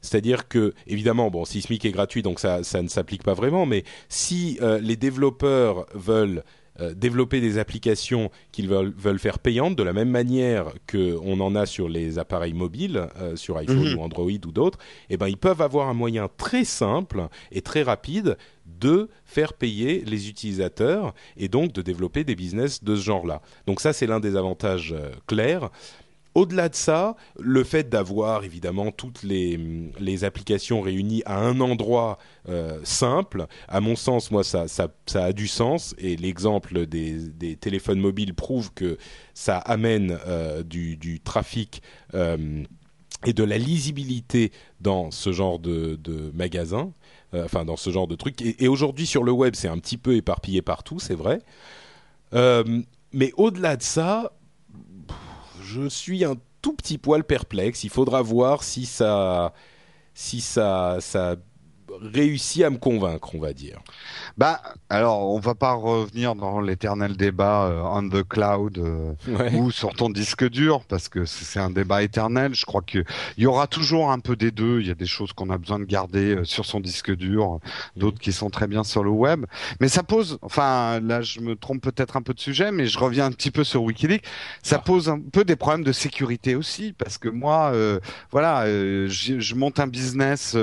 [0.00, 3.84] C'est-à-dire que, évidemment, bon, Sismic est gratuit, donc ça, ça ne s'applique pas vraiment, mais
[4.08, 6.44] si euh, les développeurs veulent
[6.80, 11.54] euh, développer des applications qu'ils veulent, veulent, faire payantes de la même manière qu'on en
[11.54, 13.98] a sur les appareils mobiles, sur iPhone mhm.
[13.98, 14.78] ou Android ou d'autres,
[15.10, 18.38] eh ben, ils peuvent avoir un moyen très simple et très rapide
[18.80, 23.40] de faire payer les utilisateurs et donc de développer des business de ce genre-là.
[23.66, 25.70] Donc ça, c'est l'un des avantages euh, clairs.
[26.34, 29.56] Au-delà de ça, le fait d'avoir évidemment toutes les,
[30.00, 35.26] les, applications réunies à un endroit euh, simple, à mon sens, moi, ça, ça, ça
[35.26, 38.98] a du sens et l'exemple des, des, téléphones mobiles prouve que
[39.32, 41.82] ça amène euh, du, du, trafic
[43.24, 46.92] et de la lisibilité dans ce genre de, de magasin.
[47.34, 48.40] Euh, enfin dans ce genre de truc.
[48.42, 51.40] Et, aujourd'hui sur le web, c'est un petit peu éparpillé partout, c'est vrai.
[52.32, 52.82] Euh,
[53.12, 54.32] mais au-delà de ça,
[55.62, 57.82] je suis un tout petit poil perplexe.
[57.82, 59.52] Il faudra voir si ça,
[60.14, 61.36] si ça, ça
[62.00, 63.80] réussi à me convaincre, on va dire.
[64.36, 69.70] Bah, alors, on va pas revenir dans l'éternel débat euh, on the cloud euh, ou
[69.70, 72.54] sur ton disque dur, parce que c'est un débat éternel.
[72.54, 73.04] Je crois qu'il
[73.38, 74.80] y aura toujours un peu des deux.
[74.80, 77.60] Il y a des choses qu'on a besoin de garder euh, sur son disque dur,
[77.96, 79.46] d'autres qui sont très bien sur le web.
[79.80, 82.98] Mais ça pose, enfin, là, je me trompe peut-être un peu de sujet, mais je
[82.98, 84.24] reviens un petit peu sur Wikileaks.
[84.62, 84.84] Ça ah.
[84.84, 87.72] pose un peu des problèmes de sécurité aussi, parce que moi,
[88.30, 90.56] voilà, je monte un business,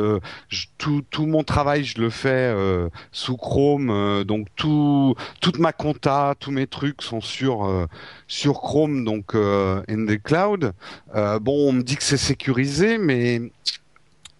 [0.77, 2.53] tout, tout mon travail, je le fais
[3.11, 7.87] sous Chrome, euh, donc tout, toute ma compta, tous mes trucs sont sur euh,
[8.27, 10.73] sur Chrome, donc euh, in the cloud.
[11.13, 13.41] bon, on me dit que c'est sécurisé, mais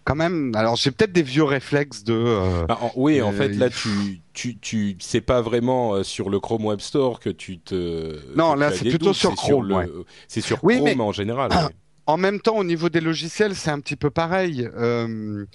[0.04, 2.38] quand même, alors j'ai peut-être des vieux réflexes de.
[2.68, 6.80] Ah, oui, en fait, là, tu, tu, tu, c'est pas vraiment sur le Chrome Web
[6.80, 8.18] Store que tu te.
[8.36, 9.86] Non, là, c'est plutôt sur Chrome.
[10.28, 11.50] C'est sur Chrome en général.
[12.12, 14.68] En même temps, au niveau des logiciels, c'est un petit peu pareil.
[14.76, 15.46] Euh,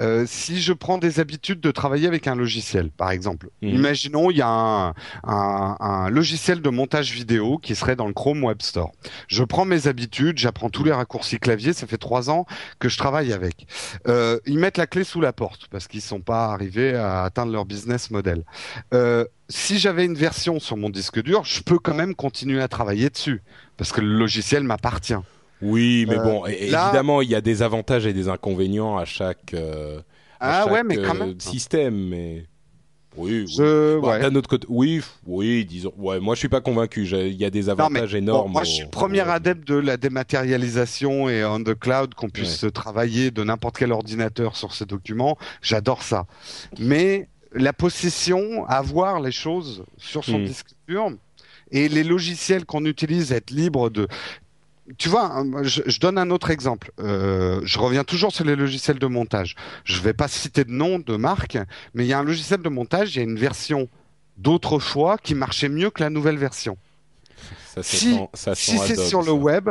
[0.00, 3.68] euh, si je prends des habitudes de travailler avec un logiciel, par exemple, mhm.
[3.68, 8.14] imaginons il y a un, un, un, logiciel de montage vidéo qui serait dans le
[8.14, 8.92] Chrome Web Store.
[9.28, 11.74] Je prends mes habitudes, j'apprends tous les raccourcis clavier.
[11.74, 12.46] Ça fait trois ans
[12.78, 13.66] que je travaille avec.
[14.08, 17.52] Euh, ils mettent la clé sous la porte parce qu'ils sont pas arrivés à atteindre
[17.52, 18.42] leur business model.
[19.50, 23.10] Si j'avais une version sur mon disque dur, je peux quand même continuer à travailler
[23.10, 23.42] dessus
[23.76, 25.14] parce que le logiciel m'appartient.
[25.62, 29.54] Oui, mais bon, euh, évidemment, il y a des avantages et des inconvénients à chaque,
[29.54, 30.00] euh,
[30.40, 31.40] ah, ouais, mais quand euh, même.
[31.40, 31.94] système.
[31.94, 32.44] Mais
[33.16, 34.20] oui, oui.
[34.20, 35.92] d'un autre côté, oui, oui, disons.
[35.96, 37.06] Ouais, moi, je suis pas convaincu.
[37.06, 38.52] Il y a des avantages énormes.
[38.52, 43.30] moi, je suis premier adepte de la dématérialisation et on the cloud, qu'on puisse travailler
[43.30, 45.38] de n'importe quel ordinateur sur ces documents.
[45.62, 46.26] J'adore ça.
[46.78, 50.44] Mais la possession, avoir les choses sur son hmm.
[50.44, 51.10] disque dur
[51.70, 54.06] et les logiciels qu'on utilise être libres de
[54.98, 56.92] tu vois, hein, je, donne un autre exemple.
[57.00, 59.56] Euh, je reviens toujours sur les logiciels de montage.
[59.84, 61.58] Je ne vais pas citer de nom de marque,
[61.94, 63.88] mais il y a un logiciel de montage, il y a une version
[64.36, 66.78] d'autrefois qui marchait mieux que la nouvelle version
[67.82, 68.18] si,
[68.54, 69.68] c'est sur le web,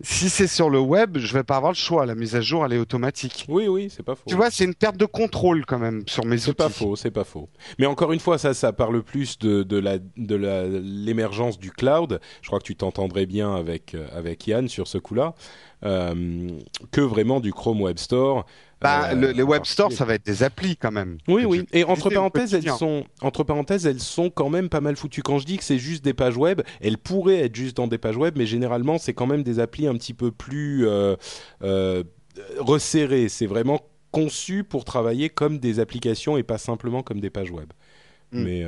[0.00, 2.06] si c'est sur le web, je vais pas avoir le choix.
[2.06, 3.46] La mise à jour, elle est automatique.
[3.48, 4.24] Oui, oui, c'est pas faux.
[4.26, 6.44] Tu vois, c'est une perte de contrôle quand même sur mes outils.
[6.46, 7.48] C'est pas faux, c'est pas faux.
[7.78, 12.20] Mais encore une fois, ça, ça parle plus de, de la de l'émergence du cloud.
[12.42, 15.34] Je crois que tu t'entendrais bien avec euh, avec Yann sur ce coup-là.
[15.84, 16.48] Euh,
[16.90, 18.46] que vraiment du Chrome Web Store.
[18.80, 21.18] Bah, euh, les web stores, ça va être des applis quand même.
[21.26, 21.66] Oui, oui.
[21.72, 25.22] Et entre parenthèses, elles sont, entre parenthèses, elles sont quand même pas mal foutues.
[25.22, 27.98] Quand je dis que c'est juste des pages web, elles pourraient être juste dans des
[27.98, 31.16] pages web, mais généralement, c'est quand même des applis un petit peu plus euh,
[31.62, 32.04] euh,
[32.58, 33.28] resserrées.
[33.28, 33.80] C'est vraiment
[34.12, 37.72] conçu pour travailler comme des applications et pas simplement comme des pages web.
[38.32, 38.44] Hmm.
[38.44, 38.64] Mais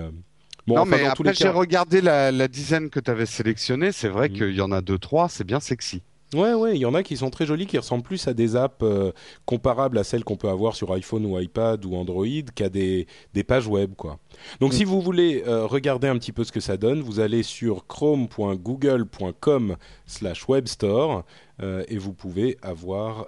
[0.66, 3.92] Bon, non, mais après, j'ai regardé la, dizaine que tu avais sélectionnée.
[3.92, 4.32] C'est vrai hmm.
[4.32, 5.28] qu'il y en a deux, trois.
[5.28, 6.02] C'est bien sexy.
[6.32, 8.54] Ouais, ouais, il y en a qui sont très jolies, qui ressemblent plus à des
[8.54, 9.10] apps euh,
[9.46, 13.42] comparables à celles qu'on peut avoir sur iPhone ou iPad ou Android qu'à des, des
[13.42, 14.20] pages web, quoi.
[14.60, 14.76] Donc, Mm.
[14.76, 17.84] si vous voulez euh, regarder un petit peu ce que ça donne, vous allez sur
[17.88, 21.24] chrome.google.com/slash webstore
[21.62, 23.26] euh, et vous pouvez avoir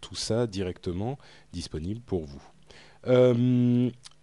[0.00, 1.18] tout ça directement
[1.52, 2.42] disponible pour vous.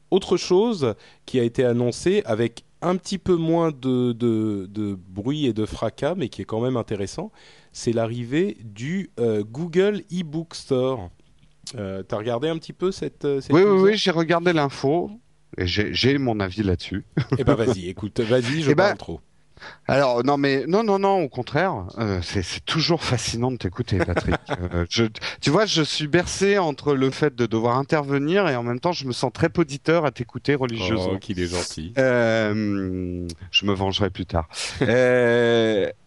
[0.10, 5.46] Autre chose qui a été annoncée avec un petit peu moins de, de, de bruit
[5.46, 7.32] et de fracas, mais qui est quand même intéressant,
[7.72, 11.10] c'est l'arrivée du euh, Google eBook Store.
[11.76, 15.12] Euh, T'as regardé un petit peu cette, euh, cette Oui, oui, oui, j'ai regardé l'info
[15.58, 17.06] et j'ai j'ai mon avis là-dessus.
[17.38, 19.22] Eh ben vas-y, écoute, vas-y, je Eh ben, parle trop.
[19.88, 24.36] Alors non mais non non non au contraire euh, c'est toujours fascinant de t'écouter Patrick.
[24.50, 25.06] Euh, je,
[25.42, 28.92] tu vois je suis bercé entre le fait de devoir intervenir et en même temps
[28.92, 31.14] je me sens très poditeur à t'écouter religieusement.
[31.14, 31.94] Oh, qu'il est gentil.
[31.98, 34.48] Euh, je me vengerai plus tard.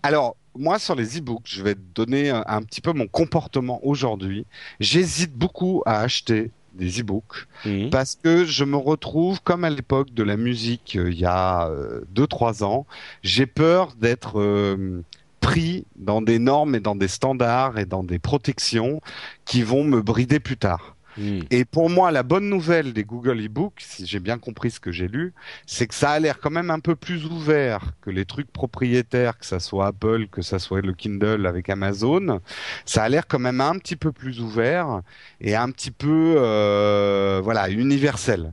[0.02, 3.80] Alors, moi, sur les e-books, je vais te donner un, un petit peu mon comportement
[3.84, 4.46] aujourd'hui.
[4.80, 7.90] J'hésite beaucoup à acheter des e-books Mhm.
[7.90, 11.70] parce que je me retrouve comme à l'époque de la musique euh, il y a
[12.14, 12.87] 2-3 ans.
[13.22, 15.02] J'ai peur d'être euh,
[15.40, 19.00] pris dans des normes et dans des standards et dans des protections
[19.44, 20.93] qui vont me brider plus tard.
[21.16, 21.44] Mhm.
[21.50, 24.92] Et pour moi, la bonne nouvelle des Google eBooks, si j'ai bien compris ce que
[24.92, 25.33] j'ai lu,
[25.66, 29.38] c'est que ça a l'air quand même un peu plus ouvert que les trucs propriétaires,
[29.38, 32.40] que ça soit Apple, que ça soit le Kindle avec Amazon.
[32.85, 35.03] Ça a l'air quand même un petit peu plus ouvert
[35.40, 38.53] et un petit peu, euh, voilà, universel.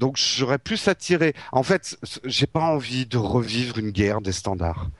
[0.00, 1.34] Donc j'aurais plus attiré.
[1.52, 4.90] En fait, j'ai pas envie de revivre une guerre des standards.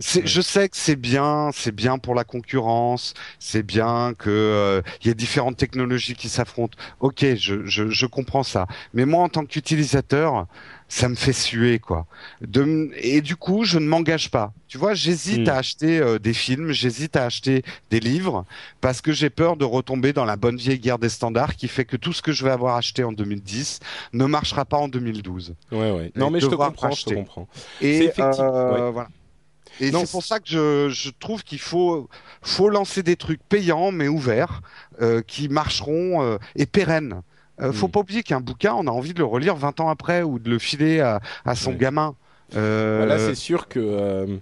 [0.00, 5.08] Je sais que c'est bien, c'est bien pour la concurrence, c'est bien que euh, il
[5.08, 6.76] y a différentes technologies qui s'affrontent.
[7.00, 8.66] Ok, je, je, je comprends ça.
[8.92, 10.46] Mais moi, en tant qu'utilisateur,
[10.88, 12.06] ça me fait suer, quoi.
[12.40, 14.52] De, et du coup, je ne m'engage pas.
[14.68, 18.44] Tu vois, j'hésite à acheter euh, des films, j'hésite à acheter des livres,
[18.80, 21.84] parce que j'ai peur de retomber dans la bonne vieille guerre des standards qui fait
[21.84, 23.78] que tout ce que je vais avoir acheté en 2010
[24.12, 25.54] ne marchera pas en 2012.
[25.72, 26.12] Ouais, ouais.
[26.16, 27.48] Non, mais je te comprends, je te comprends.
[27.80, 28.90] Et effectivement- euh, ouais.
[28.92, 29.08] voilà.
[29.80, 32.08] Et c'est pour ça que je, je trouve qu'il faut,
[32.42, 34.60] faut lancer des trucs payants mais ouverts,
[35.00, 37.22] euh, qui marcheront euh, et pérennes.
[37.60, 37.90] Euh, faut Mm.
[37.90, 40.50] pas oublier qu'un bouquin, on a envie de le relire 20 ans après ou de
[40.50, 41.76] le filer à, à son Ouais.
[41.76, 42.16] gamin.
[42.54, 44.38] Euh, Bah Là, c'est sûr que euh,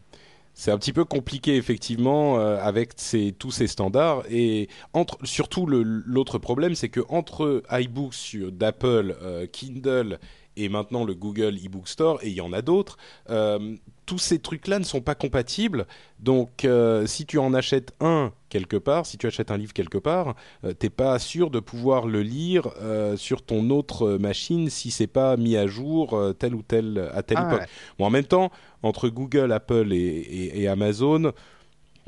[0.54, 5.66] c'est un petit peu compliqué effectivement euh, avec ces, tous ces standards et entre surtout
[5.66, 10.18] l'autre problème, c'est que entre iBooks d'Apple, euh, Kindle
[10.56, 12.98] et maintenant le Google eBook Store et il y en a d'autres,
[13.30, 15.86] euh, tous ces trucs-là ne sont pas compatibles.
[16.18, 19.98] Donc, euh, si tu en achètes un quelque part, si tu achètes un livre quelque
[19.98, 20.34] part,
[20.64, 25.06] euh, t'es pas sûr de pouvoir le lire euh, sur ton autre machine si c'est
[25.06, 27.60] pas mis à jour euh, telle ou telle à telle Ah époque.
[27.60, 27.66] ouais.
[27.98, 28.50] Bon, en même temps,
[28.82, 31.32] entre Google, Apple et, et- et Amazon,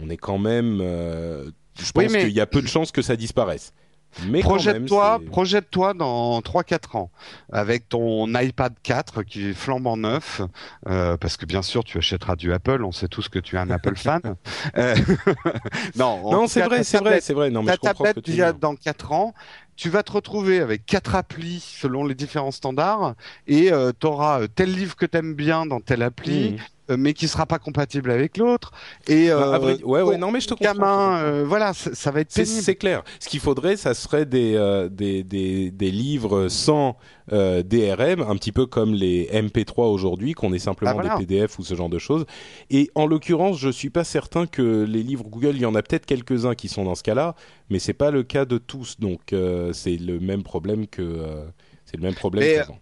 [0.00, 0.78] on est quand même.
[0.80, 3.72] je pense mais- qu'il y a peu de chances que ça disparaisse.
[4.42, 7.10] Projette-toi, projette-toi dans 3-4 ans
[7.52, 10.40] avec ton iPad 4 qui est flambant neuf,
[10.88, 13.58] euh, parce que bien sûr tu achèteras du Apple, on sait tous que tu es
[13.58, 14.20] un Apple fan.
[14.76, 14.94] Euh,
[15.96, 17.50] non, Non, c'est vrai, c'est vrai, tablette- c'est vrai.
[17.50, 18.60] Non, mais ta je comprends ce que tablette tu y a dire.
[18.60, 19.34] dans 4 ans,
[19.76, 23.14] tu vas te retrouver avec quatre applis selon les différents standards
[23.46, 26.58] et tu auras tel livre que tu aimes bien dans telle appli, Mhm.
[26.90, 28.72] Euh, mais qui sera pas compatible avec l'autre.
[29.08, 30.72] Et Bah, à euh, ouais, non, mais je te comprends.
[30.74, 32.62] gamin, euh, voilà, ça, va être C'est pénible.
[32.62, 33.02] c'est clair.
[33.20, 36.96] Ce qu'il faudrait, ça serait des, euh, des, des, des livres sans
[37.32, 41.16] euh, DRM, un petit peu comme les MP3 aujourd'hui, qu'on ait simplement Ah, voilà.
[41.16, 42.26] des PDF ou ce genre de choses.
[42.70, 45.82] Et en l'occurrence, je suis pas certain que les livres Google, il y en a
[45.82, 47.34] peut-être quelques-uns qui sont dans ce cas-là,
[47.70, 49.00] mais c'est pas le cas de tous.
[49.00, 49.34] Donc
[49.72, 51.24] c'est le même problème que
[51.86, 52.44] c'est le même problème.
[52.68, 52.74] Mais.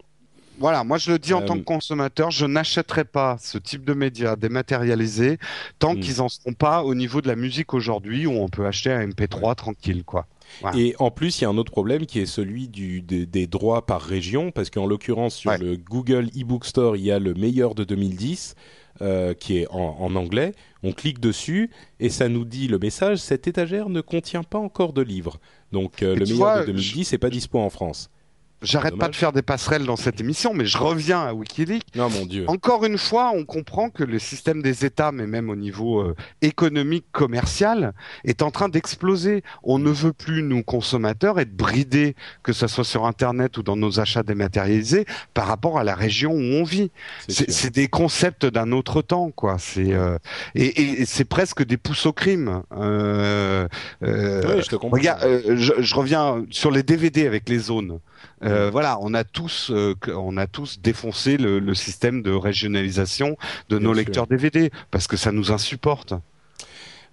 [0.59, 3.85] Voilà, moi je le dis en Euh, tant que consommateur, je n'achèterai pas ce type
[3.85, 5.39] de médias dématérialisés
[5.79, 6.01] tant Mm.
[6.01, 9.01] qu'ils en seront pas au niveau de la musique aujourd'hui où on peut acheter un
[9.09, 10.27] MP3 tranquille, quoi.
[10.61, 10.79] voilà.
[10.79, 13.47] Et en plus, il y a un autre problème qui est celui du, des, des
[13.47, 15.59] droits par région, parce qu'en l'occurrence, sur Ouais.
[15.59, 18.55] le Google eBook Store, il y a le meilleur de 2010,
[19.01, 20.53] euh, qui est en, en anglais.
[20.83, 24.93] On clique dessus et ça nous dit le message cette étagère ne contient pas encore
[24.93, 25.39] de livres.
[25.73, 28.11] Donc euh, le meilleur vois, de 2010 n'est pas dispo en France.
[28.63, 31.83] J'arrête pas de faire des passerelles dans cette émission, mais je reviens à Wikileaks.
[31.97, 32.45] Non, mon Dieu.
[32.49, 36.15] Encore une fois, on comprend que le système des États, mais même au niveau euh,
[36.43, 37.93] économique, commercial,
[38.25, 39.43] est en train d'exploser.
[39.63, 43.77] On ne veut plus, nous consommateurs, être bridés, que ce soit sur Internet ou dans
[43.77, 46.91] nos achats dématérialisés, par rapport à la région où on vit.
[47.29, 49.57] C'est des concepts d'un autre temps, quoi.
[49.59, 50.19] C'est euh,
[50.55, 52.63] et, et- et c'est presque des pousses au crime.
[52.77, 53.67] Euh,
[54.03, 54.97] euh, Ouais, je te comprends.
[54.97, 57.99] Regarde, euh, je, je reviens sur les DVD avec les zones.
[58.45, 63.37] Euh, Voilà, on a tous, euh, on a tous défoncé le, le système de régionalisation
[63.69, 63.99] de Bien nos sûr.
[64.05, 66.15] lecteurs DVD parce que ça nous insupporte.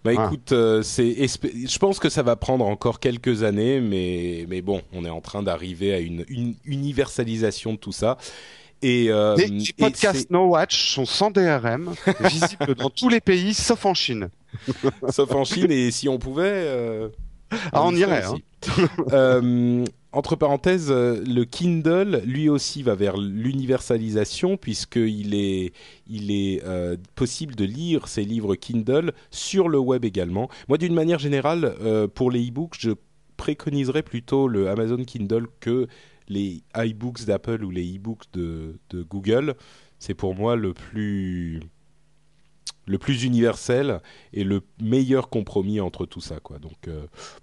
[0.06, 0.26] Bah Ah.
[0.26, 4.82] écoute, euh, c'est, je pense que ça va prendre encore quelques années, mais mais bon,
[4.94, 8.18] on est en train d'arriver à une, une universalisation de tout ça.
[8.82, 13.86] Et, euh, Les podcasts No Watch sont sans DRM, visibles dans tous les pays sauf
[13.86, 14.30] en Chine.
[15.10, 17.10] sauf en Chine, et si on pouvait, euh,
[17.74, 18.44] Ah, on irait, aussi.
[19.12, 25.72] Euh, entre parenthèses, euh, le Kindle, lui aussi, va vers l'universalisation puisqu'il est,
[26.08, 30.50] il est euh, possible de lire ces livres Kindle sur le web également.
[30.68, 32.92] Moi, d'une manière générale, euh, pour les e-books, je
[33.38, 35.88] préconiserais plutôt le Amazon Kindle que
[36.28, 39.56] les iBooks d'Apple ou les e-books de, Google.
[40.00, 41.62] C'est pour moi le plus
[43.24, 44.02] universel
[44.34, 46.40] et le meilleur compromis entre tout ça.
[46.62, 46.90] Donc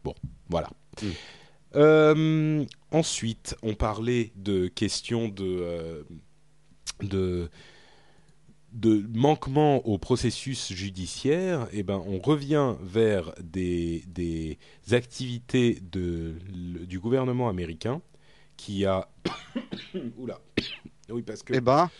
[0.04, 0.14] bon,
[0.48, 0.68] voilà.
[1.02, 1.06] Mm.
[1.74, 6.02] Euh, ensuite, on parlait de questions de euh,
[7.02, 7.50] de
[8.72, 14.58] de manquement au processus judiciaire, et ben on revient vers des, des
[14.92, 18.02] activités de, le- du gouvernement américain
[18.56, 19.08] qui a
[20.18, 20.40] oula
[21.10, 21.90] oui parce que Eh ben.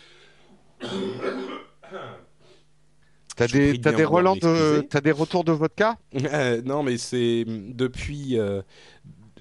[3.35, 5.97] T'as des, bien des relents de, t'as des retours de vodka?
[6.15, 8.39] Euh, non, mais c'est depuis.
[8.39, 8.61] euh,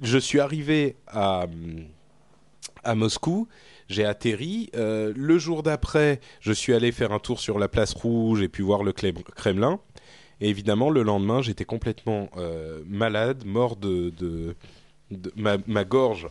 [0.02, 1.46] je suis arrivé à,
[2.84, 3.48] à Moscou,
[3.88, 4.70] j'ai atterri.
[4.74, 8.48] euh, le jour d'après, je suis allé faire un tour sur la place rouge et
[8.48, 9.80] puis voir le Kremlin.
[10.40, 14.10] Et évidemment, le lendemain, j'étais complètement euh, malade, mort de.
[14.10, 14.54] de,
[15.10, 16.28] de- ma, ma gorge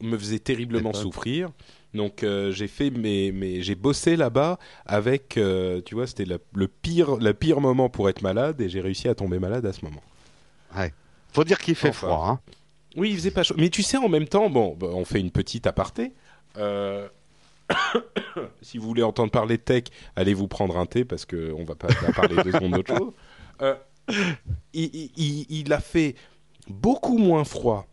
[0.00, 1.50] me faisait terriblement souffrir.
[1.92, 5.38] Donc euh, j'ai fait mes, mes j'ai bossé là-bas avec
[5.84, 9.14] tu vois c'était le pire le pire moment pour être malade et j'ai réussi à
[9.14, 10.02] tomber malade à ce moment.
[11.32, 12.08] Faut dire qu'il fait Enfin.
[12.08, 12.26] froid.
[12.28, 12.40] Hein.
[12.96, 13.54] Oui, il faisait pas chaud.
[13.58, 16.12] Mais tu sais, en même temps, bon, bah, on fait une petite aparté.
[16.56, 17.08] Euh,
[18.62, 19.84] si vous voulez entendre parler de tech,
[20.16, 23.12] allez vous prendre un thé parce que on va pas parler deux secondes d'autre chose.
[23.62, 23.74] Euh,
[24.72, 26.14] il, a fait
[26.68, 27.86] beaucoup moins froid.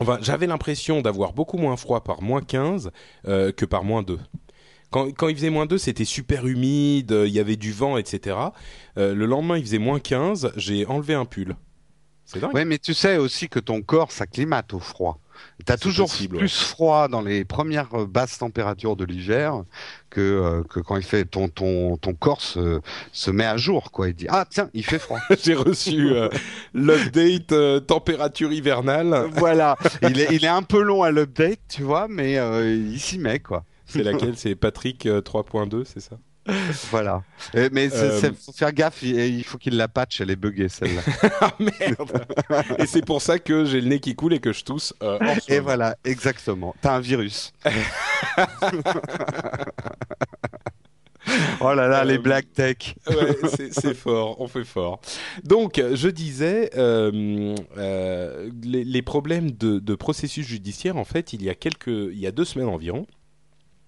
[0.00, 2.90] Enfin, j'avais l'impression d'avoir beaucoup moins froid par moins 15
[3.26, 4.18] euh, que par moins 2.
[4.90, 8.36] Quand, quand il faisait moins 2, c'était super humide, il y avait du vent, etc.
[8.96, 11.56] Le lendemain, il faisait moins 15, j'ai enlevé un pull.
[12.28, 12.54] C'est dingue.
[12.54, 15.18] Ouais, mais tu sais aussi que ton corps s'acclimate au froid.
[15.64, 19.62] T'as toujours possible, plus froid dans les premières euh, basses températures de l'hiver
[20.10, 22.80] que, euh, que quand il fait ton, ton, ton corps se,
[23.12, 24.08] se met à jour, quoi.
[24.08, 25.20] Il dit, ah, tiens, il fait froid.
[25.42, 26.28] J'ai reçu euh,
[26.74, 29.28] l'update euh, température hivernale.
[29.32, 29.76] voilà.
[30.02, 33.38] Il est, il est un peu long à l'update, tu vois, mais il s'y met,
[33.38, 33.64] quoi.
[33.88, 34.34] C'est laquelle?
[34.36, 36.18] C'est Patrick euh, 3.2, c'est ça?
[36.90, 37.22] Voilà.
[37.54, 40.36] Euh, mais c'est, Euh, faut faire gaffe, il, il faut qu'il la patche, elle est
[40.36, 41.02] buggée, celle-là.
[41.40, 42.26] Ah merde
[42.78, 45.18] Et c'est pour ça que j'ai le nez qui coule et que je tousse euh,
[45.48, 46.74] Et voilà, exactement.
[46.80, 47.52] T'as un virus.
[51.60, 52.94] oh là là, Euh, les black tech.
[53.08, 53.36] Ouais,
[53.72, 55.00] c'est- fort, on fait fort.
[55.44, 61.32] Donc, euh, je disais, euh, euh, les, les problèmes de, de processus judiciaire, en fait,
[61.32, 63.17] il y a quelques, il y a deux semaines environ, euh,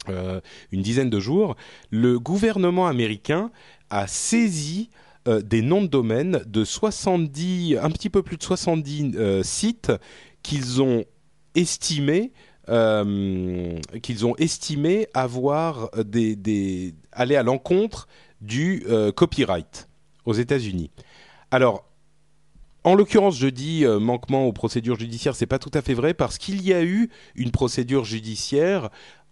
[0.09, 1.57] une dizaine de jours,
[1.91, 3.51] le gouvernement américain
[3.91, 4.91] a saisi
[5.29, 9.93] euh, des noms de domaine de 70, un petit peu plus de 70 euh, sites
[10.43, 11.05] qu'ils ont
[11.55, 12.33] estimés
[12.71, 13.79] euh,
[14.39, 18.07] estimé avoir des, aller à l'encontre
[18.41, 19.89] du euh, copyright
[20.25, 20.91] aux États-Unis.
[21.51, 21.91] Alors,
[22.83, 26.15] en l'occurrence, je dis euh, manquement aux procédures judiciaires, c'est pas tout à fait vrai
[26.15, 28.89] parce qu'il y a eu une procédure judiciaire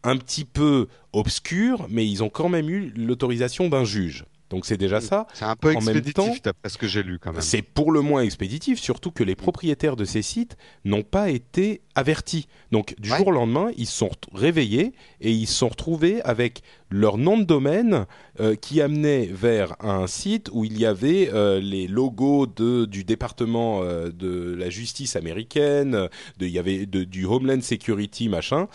[0.09, 4.25] un petit peu obscure, mais ils ont quand même eu l'autorisation d'un juge.
[4.51, 5.27] Donc c'est déjà ça.
[5.35, 7.43] C'est un peu En expéditif, temps, d'après ce que j'ai lu quand même.
[7.43, 10.57] C'est pour le moins expéditif, surtout que les propriétaires de ces sites
[10.87, 12.47] n'ont pas été avertis.
[12.73, 13.19] Donc du Ouais.
[13.19, 18.07] jour au lendemain, ils sont réveillés et ils sont retrouvés avec leur nom de domaine
[18.41, 23.05] euh, qui amenait vers un site où il y avait euh, les logos de, du
[23.05, 25.91] département euh, de la justice américaine,
[26.39, 28.67] de, il y avait de- du Homeland Security machin.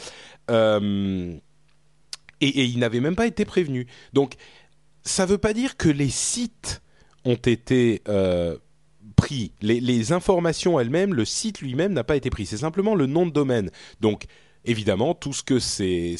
[0.52, 1.34] Euh,
[2.42, 3.88] et, et ils n'avaient même pas été prévenus.
[4.14, 4.36] Donc
[5.04, 6.82] ça ne veut pas dire que les sites
[7.26, 8.58] ont été euh,
[9.16, 9.52] pris.
[9.62, 12.46] Les, informations elles-mêmes, le site lui-même n'a pas été pris.
[12.46, 13.70] C'est simplement le nom de domaine.
[14.02, 14.26] Donc,
[14.66, 16.16] évidemment, tout ce que ces,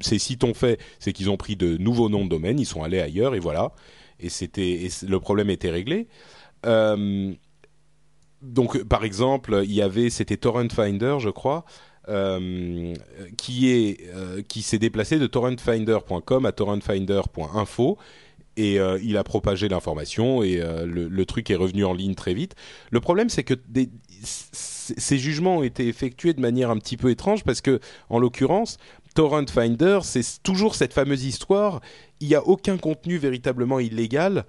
[0.00, 3.00] sites ont fait, c'est qu'ils ont pris de nouveaux noms de domaine, ils sont allés
[3.00, 3.72] ailleurs, et voilà.
[4.18, 6.08] Et, le problème était réglé.
[6.66, 7.32] Euh,
[8.42, 11.64] donc, par exemple, il y avait, c'était Torrent Finder, je crois,
[12.06, 17.98] qui est euh, qui s'est déplacé de torrentfinder.com à torrentfinder.info
[18.56, 22.34] et euh, il a propagé l'information et euh, le, truc est revenu en ligne très
[22.34, 22.54] vite.
[22.90, 23.54] Le problème c'est que
[24.22, 28.78] ces jugements ont été effectués de manière un petit peu étrange parce que en l'occurrence
[29.14, 31.80] Torrent Finder c'est toujours cette fameuse histoire.
[32.20, 34.44] Il n'y a aucun contenu véritablement illégal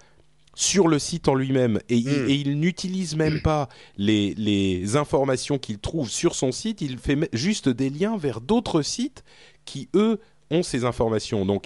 [0.53, 2.29] sur le site en lui-même et, il- Mm.
[2.29, 7.17] et il n'utilise même pas les, les informations qu'il trouve sur son site, il fait
[7.33, 9.23] juste des liens vers d'autres sites
[9.65, 11.45] qui, eux, ont ces informations.
[11.45, 11.65] Donc,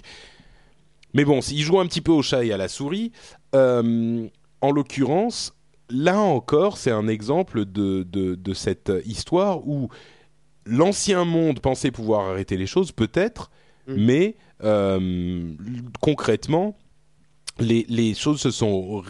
[1.13, 3.11] mais bon, il joue un petit peu au chat et à la souris.
[3.55, 4.27] Euh,
[4.61, 5.53] en l'occurrence,
[5.89, 9.89] là encore, c'est un exemple de, de, de cette histoire où
[10.67, 13.49] l'ancien monde pensait pouvoir arrêter les choses, peut-être,
[13.87, 13.93] Mm.
[14.05, 15.53] mais euh,
[16.01, 16.75] concrètement,
[17.59, 19.01] les, les choses se sont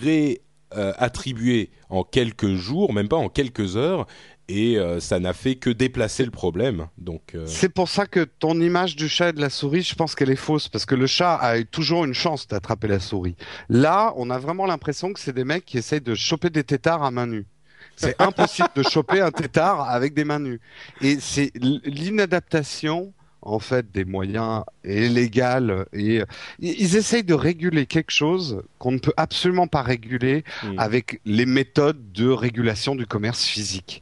[0.72, 4.08] réattribuées en quelques jours, même pas en quelques heures,
[4.48, 6.88] et euh, ça n'a fait que déplacer le problème.
[6.98, 9.96] Donc, euh, C'est pour ça que ton image du chat et de la souris, je
[9.96, 13.36] pense qu'elle est fausse, parce que le chat a toujours une chance d'attraper la souris.
[13.70, 17.04] Là, on a vraiment l'impression que c'est des mecs qui essayent de choper des têtards
[17.04, 17.48] à main nue.
[17.96, 20.60] C'est impossible de choper un tétard avec des mains nues.
[21.02, 23.14] Et c'est l'inadaptation,
[23.46, 25.86] en fait, des moyens illégaux.
[25.94, 26.26] Et euh,
[26.60, 30.80] ils ils essayent de réguler quelque chose qu'on ne peut absolument pas réguler Mm.
[30.80, 34.02] avec les méthodes de régulation du commerce physique.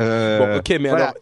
[0.00, 1.08] Euh, bon, ok, mais voilà.
[1.08, 1.14] alors,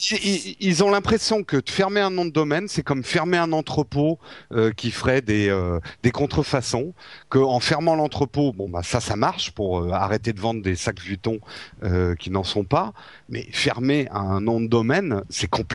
[0.61, 4.19] Ils, ont l'impression que de fermer un nom de domaine, c'est comme fermer un entrepôt
[4.53, 6.95] euh, qui ferait des, euh, des contrefaçons.
[7.31, 10.77] Que en fermant l'entrepôt, bon bah ça, ça marche pour euh, arrêter de vendre des
[10.77, 11.41] sacs Vuitton
[11.83, 12.93] euh, qui n'en sont pas.
[13.29, 15.75] Mais fermer un nom de domaine, c'est compliqué.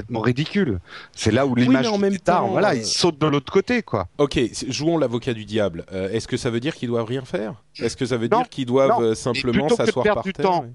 [0.00, 0.80] Complètement ridicule.
[1.14, 3.52] C'est là où mais l'image en du même temps, voilà, euh, il saute de l'autre
[3.52, 4.08] côté, quoi.
[4.18, 5.84] ok, c'est- jouons l'avocat du diable.
[5.92, 7.54] Euh, Est-ce que ça veut dire qu'ils doivent rien faire?
[7.78, 10.44] Est-ce que ça veut Non, dire qu'ils doivent non, euh, simplement s'asseoir par du terre
[10.46, 10.62] temps.
[10.62, 10.70] ouais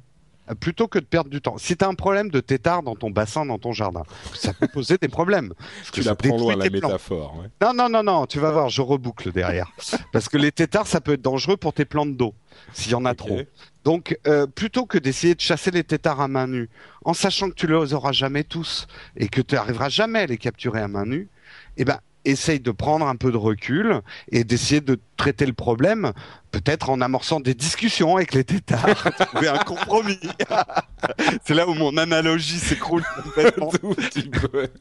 [0.59, 1.57] Plutôt que de perdre du temps.
[1.57, 4.67] Si tu as un problème de tétard dans ton bassin, dans ton jardin, ça peut
[4.67, 5.53] poser des problèmes.
[5.93, 7.37] Tu la prends loin la métaphore.
[7.39, 7.47] ouais.
[7.61, 9.71] Non, non, non, non, tu vas voir, je reboucle derrière.
[10.11, 12.33] Parce que les tétards, ça peut être dangereux pour tes plantes d'eau,
[12.73, 13.39] s'il y en a trop.
[13.83, 16.69] Donc, euh, plutôt que d'essayer de chasser les tétards à main nue,
[17.05, 18.87] en sachant que tu les auras jamais tous
[19.17, 21.29] et que tu n'arriveras jamais à les capturer à main nue,
[21.77, 24.01] eh ben, essaye de prendre un peu de recul
[24.31, 26.13] et d'essayer de traiter le problème,
[26.51, 28.85] peut-être en amorçant des discussions avec les tétards,
[29.31, 30.19] trouver un compromis.
[31.45, 33.71] C'est là où mon analogie s'écroule complètement.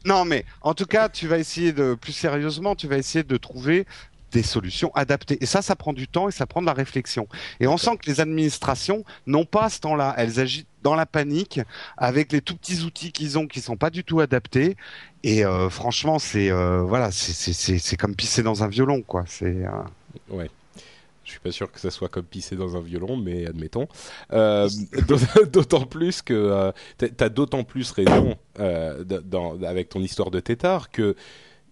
[0.05, 3.37] Non, mais en tout cas, tu vas essayer de, plus sérieusement, tu vas essayer de
[3.37, 3.85] trouver
[4.33, 5.37] des solutions adaptées.
[5.41, 7.27] Et ça, ça prend du temps et ça prend de la réflexion.
[7.61, 10.13] Et on sent que les administrations n'ont pas ce temps-là.
[10.17, 11.61] Elles agissent dans la panique
[11.97, 14.75] avec les tout petits outils qu'ils ont qui sont pas du tout adaptés.
[15.23, 19.23] Et euh, franchement, c'est euh, voilà, c'est comme pisser dans un violon, quoi.
[19.27, 19.69] C'est euh,
[20.29, 20.49] Ouais.
[21.25, 23.87] Je suis pas sûr que ça soit comme pisser dans un violon, mais admettons.
[24.33, 24.67] Euh,
[25.07, 30.91] d'aut- d'autant plus que t'as- t'as d'autant plus raison dans, avec ton histoire de tétard
[30.91, 31.15] que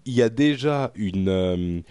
[0.06, 1.84] il y a déjà une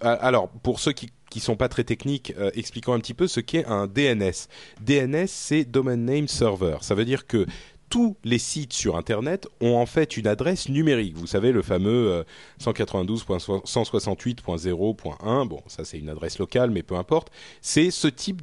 [0.00, 3.28] ah, Alors pour ceux qui qui sont pas très techniques, euh, expliquons un petit peu
[3.28, 4.48] ce qu'est un DNS.
[4.80, 6.78] DNS, c'est Domain Name Server.
[6.80, 7.44] Ça veut dire que
[7.90, 11.16] tous les sites sur Internet ont en fait une adresse numérique.
[11.16, 12.24] Vous savez, le fameux euh,
[12.62, 15.48] 192.168.0.1.
[15.48, 17.30] Bon, ça c'est une adresse locale, mais peu importe.
[17.60, 18.42] C'est ce type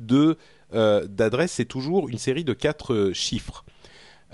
[0.74, 3.64] euh, d'adresse, c'est toujours une série de quatre euh, chiffres.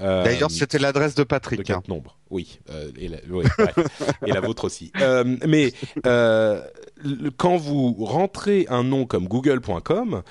[0.01, 1.59] Euh, D'ailleurs, c'était l'adresse de de Patrick.
[1.61, 1.75] hein.
[1.75, 2.17] quatre nombres.
[2.29, 3.17] Oui, euh, et, la,
[4.25, 4.91] et vôtre aussi.
[5.01, 5.71] Euh, mais
[6.05, 10.21] le- quand vous rentrez un nom comme google.com,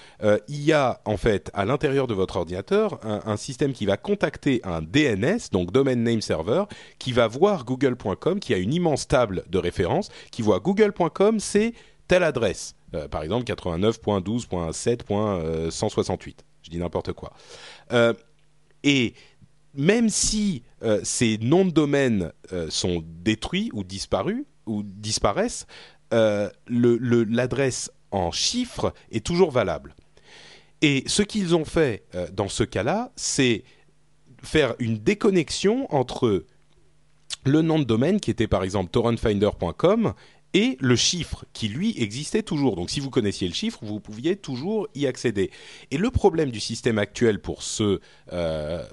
[0.48, 3.96] il y a en fait à l'intérieur de votre ordinateur un, un système qui va
[3.96, 6.64] contacter un DNS, donc Domain Name Server,
[6.98, 11.72] qui va voir google.com, qui a une immense table de référence, qui voit google.com, c'est
[12.08, 12.74] telle adresse.
[13.10, 16.34] Par exemple 89.12.7.168.
[16.62, 17.32] Je dis n'importe quoi.
[18.82, 19.14] Et
[19.74, 25.66] même si euh, ces noms de domaine euh, sont détruits ou disparus disparaissent,
[26.14, 29.96] euh, l'adresse en chiffres est toujours valable.
[30.80, 33.64] Et ce qu'ils ont fait dans ce cas-là, c'est
[34.44, 36.44] faire une déconnexion entre
[37.44, 40.14] le nom de domaine qui était par exemple torrentfinder.com
[40.54, 42.76] et le chiffre qui lui existait toujours.
[42.76, 45.50] Donc si vous connaissiez le chiffre, vous pouviez toujours y accéder.
[45.90, 48.00] Et le problème du système actuel pour ce
[48.32, 48.84] euh,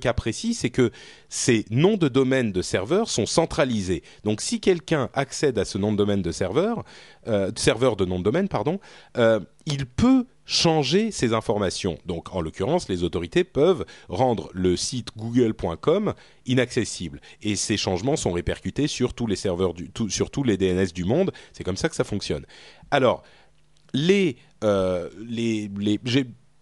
[0.00, 0.90] cas précis, c'est que
[1.28, 4.02] ces noms de domaine de serveurs sont centralisés.
[4.24, 6.84] Donc si quelqu'un accède à ce nom de domaine de serveur,
[7.26, 8.80] euh, serveur de nom de domaine, pardon,
[9.16, 11.98] euh, il peut changer ces informations.
[12.06, 16.14] Donc, en l'occurrence, les autorités peuvent rendre le site google.com
[16.46, 17.20] inaccessible.
[17.42, 21.04] Et ces changements sont répercutés sur tous les serveurs, du, sur tous les DNS du
[21.04, 21.32] monde.
[21.52, 22.44] C'est comme ça que ça fonctionne.
[22.90, 23.22] Alors,
[23.92, 25.70] les, euh, les,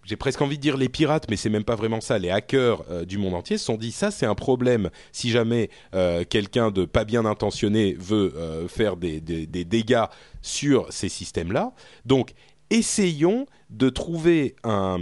[0.05, 2.18] j'ai presque envie de dire les pirates, mais c'est même pas vraiment ça.
[2.18, 4.91] Les hackers euh, du monde entier se sont dit ça, c'est un problème.
[5.11, 8.33] Si jamais euh, quelqu'un de pas bien intentionné veut
[8.68, 10.05] faire des, des, des, dégâts
[10.43, 11.72] sur ces systèmes-là,
[12.05, 12.35] donc
[12.72, 14.98] essayons de trouver un,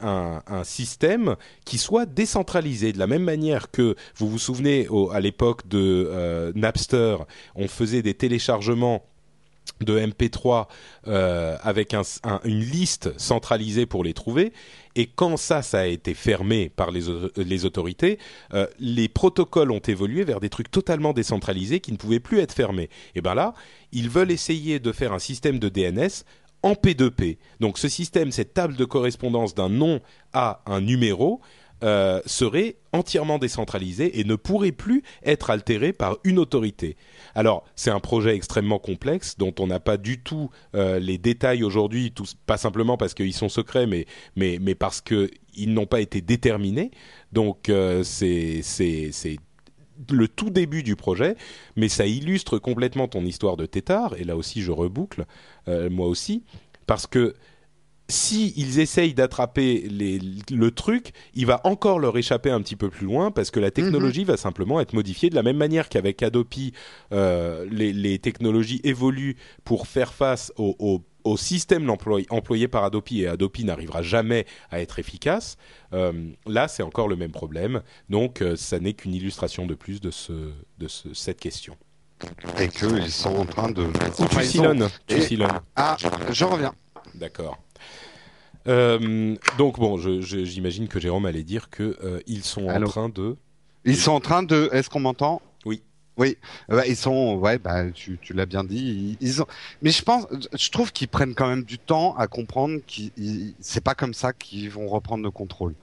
[0.00, 5.66] un, système qui soit décentralisé de la même manière que vous vous souvenez à l'époque
[5.68, 7.16] de euh, Napster,
[7.54, 9.04] on faisait des téléchargements
[9.80, 10.66] de MP3
[11.08, 14.52] euh, avec un, un, une liste centralisée pour les trouver.
[14.94, 17.02] Et quand ça, ça a été fermé par les,
[17.36, 18.18] les autorités,
[18.54, 22.52] euh, les protocoles ont évolué vers des trucs totalement décentralisés qui ne pouvaient plus être
[22.52, 22.90] fermés.
[23.14, 23.54] Et ben là,
[23.90, 26.24] ils veulent essayer de faire un système de DNS
[26.62, 27.38] en P2P.
[27.60, 30.00] Donc ce système, cette table de correspondance d'un nom
[30.32, 31.40] à un numéro,
[31.84, 36.96] euh, serait entièrement décentralisé et ne pourrait plus être altéré par une autorité.
[37.34, 41.64] Alors, c'est un projet extrêmement complexe dont on n'a pas du tout euh, les détails
[41.64, 42.14] aujourd'hui,
[42.46, 44.06] pas simplement parce qu'ils sont secrets, mais,
[44.36, 46.92] mais, mais parce qu'ils n'ont pas été déterminés.
[47.32, 48.62] Donc, euh, c'est
[50.10, 51.36] le tout début du projet,
[51.76, 55.26] mais ça illustre complètement ton histoire de tétard, et là aussi je reboucle,
[55.68, 56.44] euh, moi aussi,
[56.86, 57.34] parce que
[58.08, 63.06] si ils essayent d'attraper le truc, il va encore leur échapper un petit peu plus
[63.06, 64.26] loin parce que la technologie -hmm.
[64.26, 66.72] va simplement être modifiée de la même manière qu'avec Adopi,
[67.12, 72.84] euh, les, les, technologies évoluent pour faire face au, au, au système employé, employé par
[72.84, 75.56] Adopi et Adopi n'arrivera jamais à être efficace.
[75.92, 77.82] Euh, là, c'est encore le même problème.
[78.08, 81.76] Donc, euh, ça n'est qu'une illustration de plus de, ce, de ce, cette question.
[82.58, 83.82] Et qu'ils sont en train de.
[83.82, 84.88] Ou tu silonnes.
[85.06, 85.60] Tu silonnes.
[85.74, 85.96] Ah,
[86.30, 86.74] je reviens.
[87.14, 87.58] D'accord.
[88.68, 92.86] Euh, donc bon, j'imagine que Jérôme allait dire que ils sont Allô.
[92.86, 93.36] en train de.
[93.84, 94.68] Ils sont en train de.
[94.72, 95.42] Est-ce qu'on m'entend?
[95.64, 95.82] Oui.
[96.18, 96.36] Oui,
[96.68, 99.16] bah, ils sont, ouais, bah, tu, tu l'as bien dit.
[99.20, 99.46] Ils, ils, ont,
[99.80, 103.82] mais je pense, je trouve qu'ils prennent quand même du temps à comprendre qu'ils, c'est
[103.82, 105.74] pas comme ça qu'ils vont reprendre le contrôle.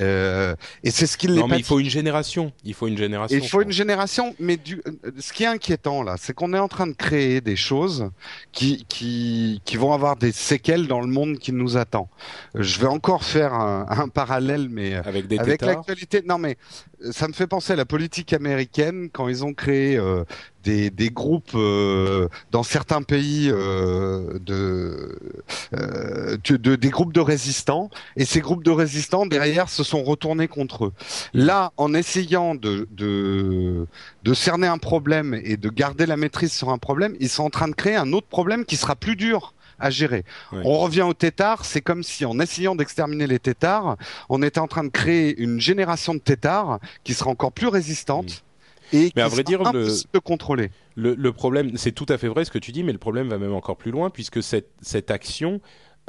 [0.00, 0.54] Euh,
[0.84, 1.34] et c'est ce qu'ils.
[1.34, 2.50] Non, mais il faut une génération.
[2.64, 3.36] Il faut une génération.
[3.36, 4.82] Il faut une génération, mais du,
[5.18, 8.08] ce qui est inquiétant là, c'est qu'on est en train de créer des choses
[8.52, 12.08] qui, qui, qui vont avoir des séquelles dans le monde qui nous attend.
[12.54, 16.22] Je vais encore faire un, un parallèle, mais avec des avec l'actualité.
[16.26, 16.56] Non, mais
[17.10, 20.24] ça me fait penser à la politique américaine quand ils ont créé euh,
[20.62, 25.18] des, des, groupes euh, dans certains pays euh, de,
[26.48, 30.86] de, des groupes de résistants et ces groupes de résistants derrière se sont retournés contre
[30.86, 30.92] eux.
[31.34, 33.86] Là, en essayant de, de,
[34.22, 37.50] de cerner un problème et de garder la maîtrise sur un problème, ils sont en
[37.50, 40.24] train de créer un autre problème qui sera plus dur à gérer.
[40.52, 43.96] On revient aux tétards, c'est comme si en essayant d'exterminer les tétards,
[44.28, 48.26] on était en train de créer une génération de tétards qui sera encore plus résistante.
[48.26, 48.53] Mm.
[48.94, 49.88] Et mais à vrai dire, le.
[50.96, 53.28] Le, le problème, c'est tout à fait vrai ce que tu dis, mais le problème
[53.28, 55.60] va même encore plus loin puisque cette, cette action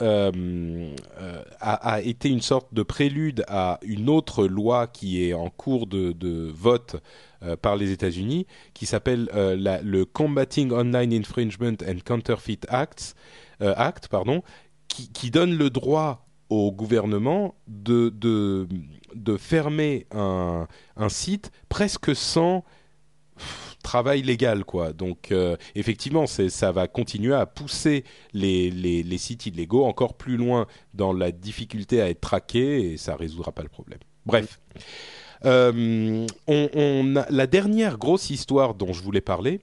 [0.02, 5.34] euh, euh, a, a, été une sorte de prélude à une autre loi qui est
[5.34, 6.98] en cours de, de vote
[7.44, 13.16] euh, par les États-Unis, qui s'appelle le Combating Online Infringement and Counterfeit Acts,
[13.62, 14.44] Act, pardon,
[14.90, 18.68] qui, qui, donne le droit au gouvernement de, de,
[19.16, 20.68] de fermer un,
[21.10, 22.64] site presque sans
[23.84, 24.94] travail légal quoi.
[24.94, 28.04] Donc euh, effectivement ça va continuer à pousser
[28.34, 33.52] les, sites illégaux encore plus loin dans la difficulté à être traqués et ça résoudra
[33.52, 34.00] pas le problème.
[34.26, 34.60] Bref.
[35.44, 39.62] Euh, on, on la dernière grosse histoire dont je voulais parler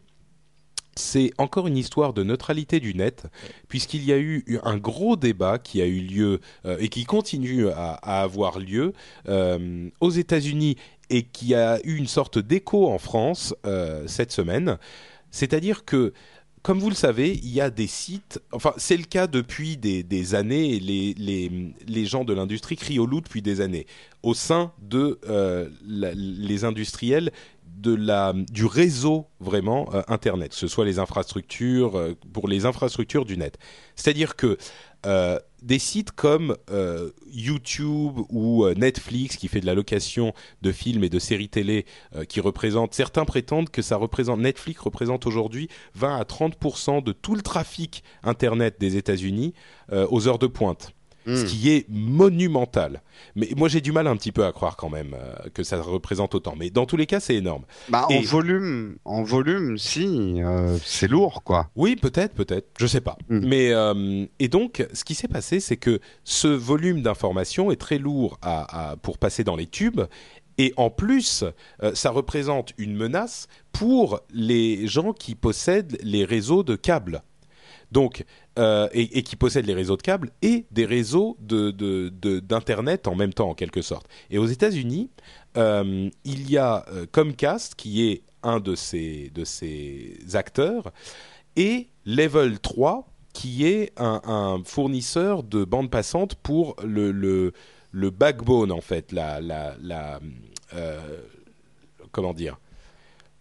[0.95, 3.25] c'est encore une histoire de neutralité du net,
[3.69, 7.69] puisqu'il y a eu un gros débat qui a eu lieu euh, et qui continue
[7.69, 8.93] à, avoir lieu
[9.29, 10.77] euh, aux États-Unis
[11.11, 14.79] et qui a eu une sorte d'écho en France euh, cette semaine.
[15.31, 16.13] C'est-à-dire que
[16.63, 20.35] comme vous le savez, il y a des sites, enfin c'est le cas depuis des,
[20.37, 23.85] années, les, les, les gens de l'industrie crient au loup depuis des années.
[24.23, 25.19] Au sein de
[25.85, 27.33] les industriels,
[27.77, 32.67] de la du réseau vraiment euh, internet, que ce soit les infrastructures euh, pour les
[32.67, 33.59] infrastructures du net.
[33.97, 34.57] C'est-à-dire que
[35.05, 36.57] euh, des sites comme
[37.33, 41.87] YouTube ou Netflix qui fait de la location de films et de séries télé
[42.29, 47.37] qui représentent certains prétendent que ça représente Netflix représente aujourd'hui 20 à 30% de tout
[47.37, 49.55] le trafic internet des États-Unis
[49.93, 50.93] aux heures de pointe.
[51.27, 53.03] Ce qui est monumental.
[53.37, 55.81] Mais moi j'ai du mal un petit peu à croire quand même euh, que ça
[55.81, 56.55] représente autant.
[56.59, 57.65] Mais dans tous les cas c'est énorme.
[57.89, 61.71] Bah, en volume, en volume, si, euh, c'est lourd, quoi.
[61.77, 63.17] Oui, peut-être, peut-être, je sais pas.
[63.29, 63.47] Mm.
[63.47, 67.99] Mais euh, et donc, ce qui s'est passé, c'est que ce volume d'informations est très
[67.99, 70.01] lourd à, à- pour passer dans les tubes.
[70.59, 71.45] Et en plus,
[71.83, 77.23] euh, ça représente une menace pour les gens qui possèdent les réseaux de câbles.
[77.91, 78.25] Donc,
[78.59, 83.49] euh, et, qui possèdent les réseaux de câbles et des réseaux d'internet en même temps,
[83.49, 84.07] en quelque sorte.
[84.29, 85.09] Et aux États-Unis,
[85.57, 90.93] euh, il y a euh, Comcast qui est un de ces de ces acteurs
[91.57, 97.55] et Level 3 qui est un, fournisseur de bande passante pour le, le,
[97.91, 100.21] le backbone en fait, la, la, la
[102.11, 102.59] comment dire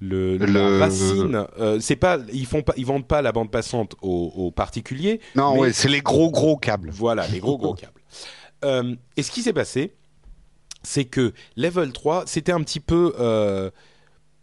[0.02, 3.95] le, la racine, euh, c'est pas, ils font pas, ils vendent pas la bande passante
[4.02, 5.22] aux, aux particuliers.
[5.36, 6.89] Non, mais- ouais, c'est les gros gros câbles.
[6.89, 8.02] voilà, les gros gros câbles.
[8.64, 9.95] Euh, et ce qui s'est passé,
[10.84, 13.12] c'est que Level 3, c'était un petit peu...
[13.20, 13.72] euh,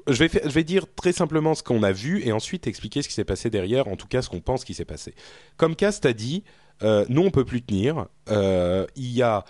[0.08, 3.06] je, vais je vais dire très simplement ce qu'on a vu et ensuite expliquer ce
[3.06, 5.14] qui s'est passé derrière, en tout cas ce qu'on pense qui s'est passé.
[5.56, 6.42] Comcast a dit,
[6.82, 9.44] nous on peut plus tenir, il y a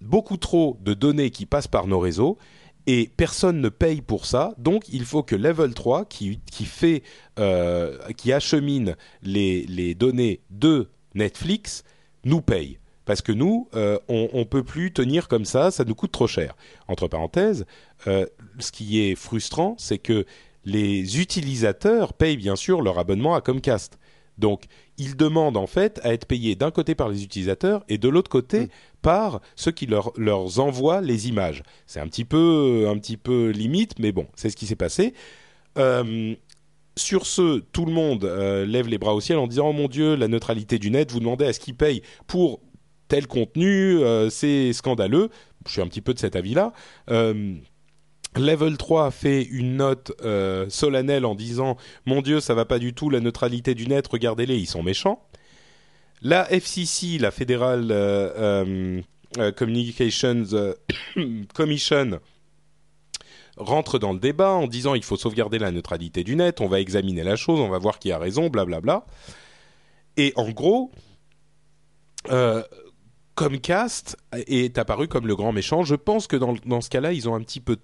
[0.00, 2.38] beaucoup trop de données qui passent par nos réseaux
[2.86, 7.02] et personne ne paye pour ça, donc il faut que Level 3, qui, fait,
[7.38, 11.84] euh, qui achemine les, données de Netflix,
[12.24, 12.78] nous paye.
[13.06, 16.26] Parce que nous, euh, on, on peut plus tenir comme ça, ça nous coûte trop
[16.26, 16.56] cher.
[16.88, 17.66] Entre parenthèses,
[18.06, 18.26] euh,
[18.58, 20.24] ce qui est frustrant, c'est que
[20.64, 23.98] les utilisateurs payent bien sûr leur abonnement à Comcast.
[24.38, 24.64] Donc,
[24.98, 28.30] ils demandent en fait à être payés d'un côté par les utilisateurs et de l'autre
[28.30, 28.68] côté
[29.02, 31.62] par ceux qui leur, leur envoient les images.
[31.86, 35.14] C'est un petit peu, un petit peu limite, mais bon, c'est ce qui s'est passé.
[35.78, 36.34] Euh,
[36.96, 39.88] sur ce, tout le monde euh, lève les bras au ciel en disant Oh mon
[39.88, 42.60] Dieu, la neutralité du net, vous demandez à ce qu'ils payent pour
[43.08, 45.28] tel contenu, euh, c'est scandaleux.
[45.66, 46.72] Je suis un petit peu de cet avis-là.
[48.36, 51.76] Level 3 a fait une note euh, solennelle en disant
[52.06, 55.22] Mon Dieu, ça va pas du tout, la neutralité du net, regardez-les, ils sont méchants.
[56.22, 59.00] La FCC, la Federal euh,
[59.38, 60.44] euh, Communications
[61.54, 62.18] Commission,
[63.56, 66.80] rentre dans le débat en disant il faut sauvegarder la neutralité du net, on va
[66.80, 69.06] examiner la chose, on va voir qui a raison, blablabla.
[70.16, 70.90] Et en gros,
[73.34, 75.82] Comcast est apparu comme le grand méchant.
[75.82, 77.76] Je pense que dans, dans ce cas-là, ils ont un petit peu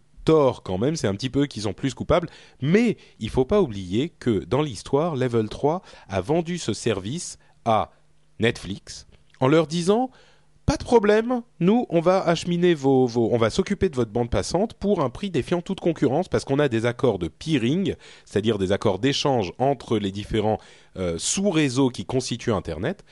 [0.62, 2.28] quand même, c'est un petit peu qu'ils sont plus coupables,
[2.61, 7.91] mais il faut pas oublier que dans l'histoire, Level 3 a vendu ce service à
[8.39, 9.07] Netflix
[9.41, 10.11] en leur disant
[10.66, 14.31] pas de problème, nous on va acheminer vos, vos on va s'occuper de votre bande
[14.31, 18.57] passante pour un prix défiant toute concurrence parce qu'on a des accords de peering, c'est-à-dire
[18.57, 20.59] des accords d'échange entre les différents
[20.97, 23.05] euh, sous-réseaux qui constituent Internet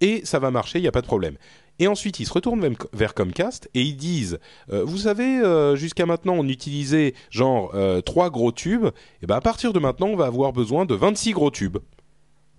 [0.00, 1.36] et ça va marcher, il n'y a pas de problème.
[1.78, 4.38] Et ensuite, ils se retournent même vers Comcast et ils disent,
[4.72, 8.86] euh, vous savez, euh, jusqu'à maintenant, on utilisait genre euh, trois gros tubes.
[9.22, 11.78] Et ben à partir de maintenant, on va avoir besoin de 26 gros tubes.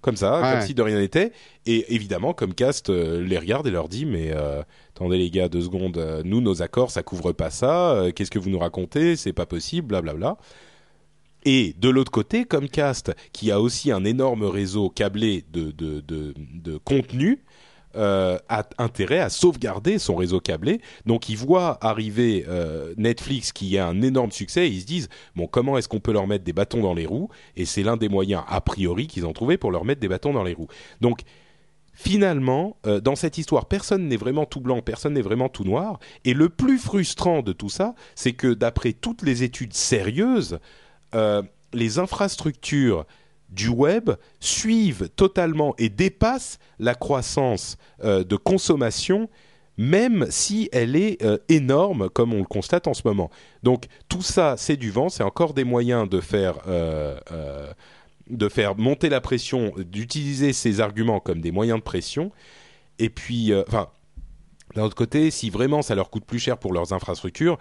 [0.01, 0.51] Comme ça, Ouais.
[0.51, 1.32] comme si de rien n'était.
[1.65, 4.32] Et évidemment, Comcast euh, les regarde et leur dit, mais
[4.93, 8.05] attendez les gars, deux secondes, nous, nos accords, ça couvre pas ça.
[8.15, 9.15] Qu'est-ce que vous nous racontez?
[9.15, 10.38] C'est pas possible, blablabla.
[11.45, 16.34] Et de l'autre côté, Comcast, qui a aussi un énorme réseau câblé de, de, de,
[16.38, 17.39] de contenu,
[17.95, 20.81] euh, a intérêt à sauvegarder son réseau câblé.
[21.05, 25.09] Donc ils voient arriver euh, Netflix qui a un énorme succès et ils se disent
[25.35, 27.29] bon comment est-ce qu'on peut leur mettre des bâtons dans les roues?
[27.55, 30.33] Et c'est l'un des moyens a priori qu'ils ont trouvé pour leur mettre des bâtons
[30.33, 30.67] dans les roues.
[31.01, 31.21] Donc
[31.93, 35.99] finalement, euh, dans cette histoire, personne n'est vraiment tout blanc, personne n'est vraiment tout noir.
[36.25, 40.59] Et le plus frustrant de tout ça, c'est que d'après toutes les études sérieuses,
[41.73, 43.05] les infrastructures
[43.50, 49.30] du web suivent totalement et dépassent la croissance euh, de consommation,
[49.78, 53.30] même si elle est euh, énorme, comme on le constate en ce moment.
[53.64, 57.20] Donc tout ça, c'est du vent, c'est encore des moyens de faire euh,
[58.30, 62.32] de faire monter la pression, d'utiliser ces arguments comme des moyens de pression.
[63.00, 63.88] Et puis, enfin,
[64.76, 67.58] d'un autre côté, si vraiment ça leur coûte plus cher pour leurs infrastructures,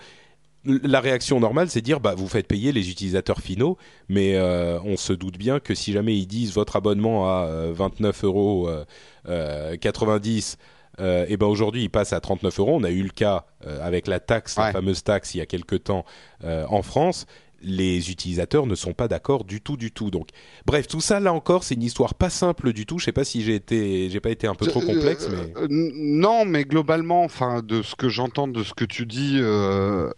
[0.67, 4.97] la réaction normale, c'est dire bah vous faites payer les utilisateurs finaux, mais euh, on
[4.97, 8.85] se doute bien que si jamais ils disent votre abonnement à euh, 29 euros euh,
[9.29, 10.59] euh, 90
[10.99, 12.77] euh, et ben aujourd'hui il passe à 39 euros.
[12.77, 15.47] On a eu le cas euh, avec la taxe, la fameuse taxe il y a
[15.47, 16.05] quelque temps
[16.45, 17.27] euh, en France.
[17.63, 20.11] Les utilisateurs ne sont pas d'accord du tout, du tout.
[20.11, 20.29] Donc,
[20.67, 22.99] bref, tout ça là encore, c'est une histoire pas simple du tout.
[22.99, 25.67] Je sais pas si j'ai été, j'ai pas été un peu trop complexe, mais Euh,
[25.71, 30.11] non, mais globalement, enfin, de ce que j'entends, de ce que tu dis, euh,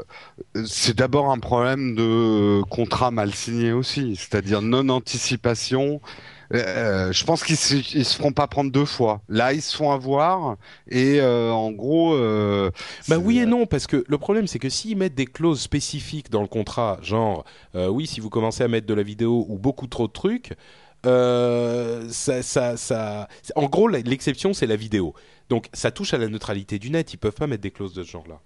[0.64, 6.00] c'est d'abord un problème de contrat mal signé aussi, c'est-à-dire non anticipation.
[6.54, 9.20] Euh, je pense qu'ils se, ils se feront pas prendre deux fois.
[9.28, 10.56] Là, ils se font avoir
[10.88, 12.14] et euh, en gros.
[12.14, 12.70] Euh,
[13.08, 16.30] Bah oui et non, parce que le problème c'est que s'ils mettent des clauses spécifiques
[16.30, 17.44] dans le contrat, genre
[17.74, 20.54] euh, oui si vous commencez à mettre de la vidéo ou beaucoup trop de trucs,
[21.06, 25.14] euh, ça, ça, ça, en gros l'exception c'est la vidéo.
[25.50, 28.02] Donc ça touche à la neutralité du net, ils peuvent pas mettre des clauses de
[28.02, 28.40] ce genre-là.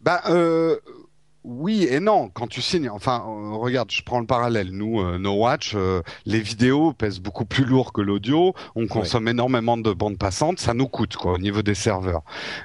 [0.00, 0.78] Bah euh,
[1.46, 2.28] oui et non.
[2.28, 4.70] Quand tu signes, enfin, euh, regarde, je prends le parallèle.
[4.72, 8.52] Nous, euh, No Watch, euh, les vidéos pèsent beaucoup plus lourd que l'audio.
[8.74, 10.58] On consomme énormément de bandes passantes.
[10.58, 12.22] Ça nous coûte quoi au niveau des serveurs.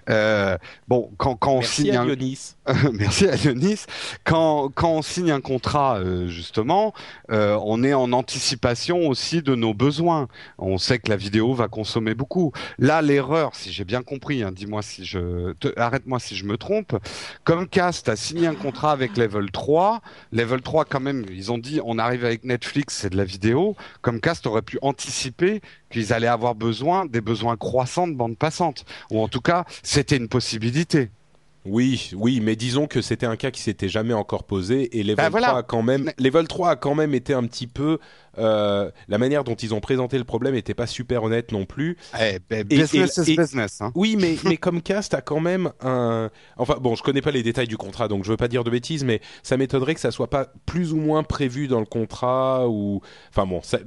[0.09, 0.57] Euh,
[0.87, 2.55] bon, quand quand on Merci signe à un, Dionis.
[2.93, 3.85] Merci à Dionis.
[4.23, 6.93] Quand, quand on signe un contrat, justement,
[7.29, 10.27] on est en anticipation aussi de nos besoins.
[10.57, 12.51] On sait que la vidéo va consommer beaucoup.
[12.79, 16.57] Là, l'erreur, si j'ai bien compris, hein, dis-moi si je, te- arrête-moi si je me
[16.57, 16.97] trompe.
[17.45, 20.01] Comcast a signé un contrat avec Level 3.
[20.31, 23.75] Level 3, quand même, ils ont dit, on arrive avec Netflix, c'est de la vidéo.
[24.01, 28.85] Comcast aurait pu anticiper qu'ils allaient avoir besoin des besoins croissants de bande passante.
[29.11, 31.11] Ou en tout cas, c'était une possibilité.
[31.63, 35.17] Oui, oui, mais disons que c'était un cas qui s'était jamais encore posé et Level
[35.17, 35.47] Bah, voilà.
[35.47, 37.99] 3 a quand même, Level 3 a quand même été un petit peu
[38.39, 41.97] euh, la manière dont ils ont présenté le problème était pas super honnête non plus.
[42.19, 43.79] Eh, ben, business et- is business.
[43.81, 43.91] Hein.
[43.93, 46.31] Oui, mais, mais Comcast a quand même un.
[46.57, 48.71] Enfin, bon, je connais pas les détails du contrat, donc je veux pas dire de
[48.71, 52.67] bêtises, mais ça m'étonnerait que ça soit pas plus ou moins prévu dans le contrat
[52.67, 53.01] ou.
[53.29, 53.77] Enfin bon, ça...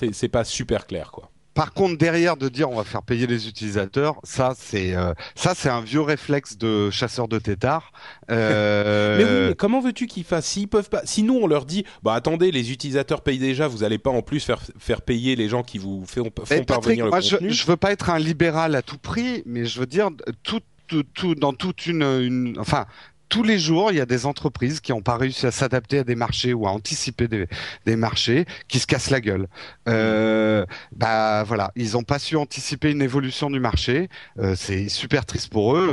[0.00, 1.30] C'est c'est pas super clair, quoi.
[1.54, 5.54] Par contre, derrière de dire on va faire payer les utilisateurs, ça c'est euh, ça
[5.54, 7.92] c'est un vieux réflexe de chasseur de tétards.
[8.30, 10.46] Euh, Mais oui, mais comment veux-tu qu'ils fassent?
[10.46, 13.84] S'ils peuvent pas, si nous on leur dit, bah attendez, les utilisateurs payent déjà, vous
[13.84, 17.04] allez pas en plus faire faire payer les gens qui vous font, font Patrick, parvenir
[17.04, 17.50] le moi je, contenu.
[17.52, 20.08] je veux pas être un libéral à tout prix, mais je veux dire
[20.42, 22.86] tout, tout, tout- dans toute une, une enfin
[23.32, 26.04] tous les jours, il y a des entreprises qui n'ont pas réussi à s'adapter à
[26.04, 27.46] des marchés ou à anticiper des,
[27.86, 29.46] des marchés qui se cassent la gueule.
[29.88, 34.10] Euh, bah voilà, ils n'ont pas su anticiper une évolution du marché.
[34.38, 35.88] Euh, c'est super triste pour eux.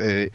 [0.00, 0.32] euh, et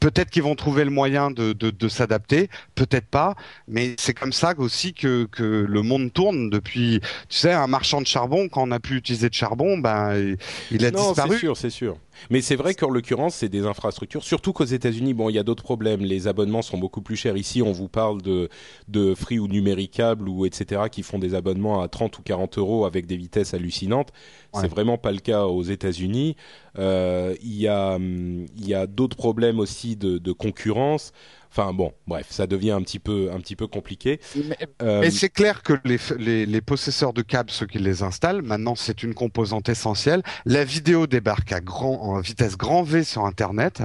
[0.00, 3.36] Peut-être qu'ils vont trouver le moyen de, de, de s'adapter, peut-être pas,
[3.68, 6.98] mais c'est comme ça aussi que, que le monde tourne depuis.
[7.28, 10.36] Tu sais, un marchand de charbon, quand on n'a plus utilisé de charbon, ben il-
[10.72, 11.34] il a non, disparu.
[11.34, 11.96] c'est sûr, c'est sûr.
[12.30, 15.42] Mais c'est vrai qu'en l'occurrence, c'est des infrastructures, surtout qu'aux États-Unis, bon, il y a
[15.42, 16.00] d'autres problèmes.
[16.00, 17.36] Les abonnements sont beaucoup plus chers.
[17.36, 18.48] Ici, on vous parle de,
[18.88, 20.82] de Free ou Numéricable ou etc.
[20.90, 24.10] qui font des abonnements à 30 ou 40 euros avec des vitesses hallucinantes.
[24.52, 24.60] Ouais.
[24.60, 26.36] C'est vraiment pas le cas aux États-Unis.
[26.78, 31.12] Euh, Il y a, hum, il y a d'autres problèmes aussi de, de concurrence.
[31.54, 34.20] Enfin bon, bref, ça devient un petit peu, un petit peu compliqué.
[34.36, 38.02] Mais, Euh, mais c'est clair que les, les, les possesseurs de câbles, ceux qui les
[38.02, 40.22] installent, maintenant c'est une composante essentielle.
[40.46, 43.82] La vidéo débarque à grand, en vitesse grand V sur Internet.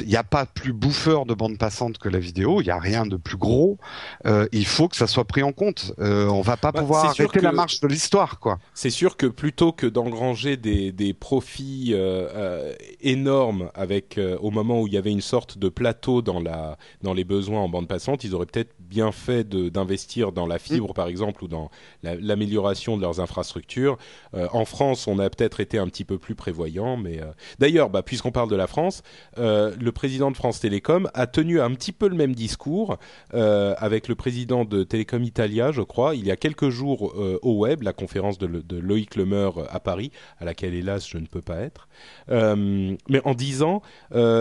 [0.00, 2.60] Il n'y a pas plus bouffeur de bande passante que la vidéo.
[2.60, 3.78] Il n'y a rien de plus gros.
[4.26, 5.94] Euh, il faut que ça soit pris en compte.
[5.98, 8.58] Euh, on va pas Bah, pouvoir arrêter que- la marche de l'histoire, quoi.
[8.74, 14.86] c'est sûr que plutôt que d'engranger des, des profits euh, énormes avec au moment où
[14.86, 18.24] il y avait une sorte de plateau dans la dans les besoins en bande passante,
[18.24, 21.70] ils auraient peut-être bien fait d'investir dans la fibre par exemple ou dans
[22.02, 23.96] la- l'amélioration de leurs infrastructures.
[24.34, 27.26] Euh, en France, on a peut-être été un petit peu plus prévoyant, mais euh,
[27.58, 29.02] d'ailleurs, bah, puisqu'on parle de la France,
[29.38, 32.98] euh, le président de France Télécom a tenu un petit peu le même discours
[33.32, 37.82] avec le président de Télécom Italia, je crois, il y a quelques jours au web,
[37.82, 41.58] la conférence de, de Loïc Lemeur à Paris, à laquelle hélas je ne peux pas
[41.60, 41.88] être,
[42.28, 43.82] mais en disant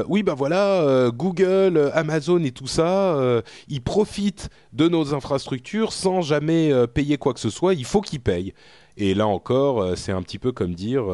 [0.07, 1.91] oui ben voilà euh, Google, euh,
[2.39, 7.39] Et tout ça, euh, ils profitent de nos infrastructures sans jamais euh, payer quoi que
[7.39, 8.53] ce soit, il faut qu'ils payent.
[8.97, 11.05] Et là encore, euh, c'est un petit peu comme dire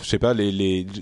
[0.00, 0.32] je sais pas,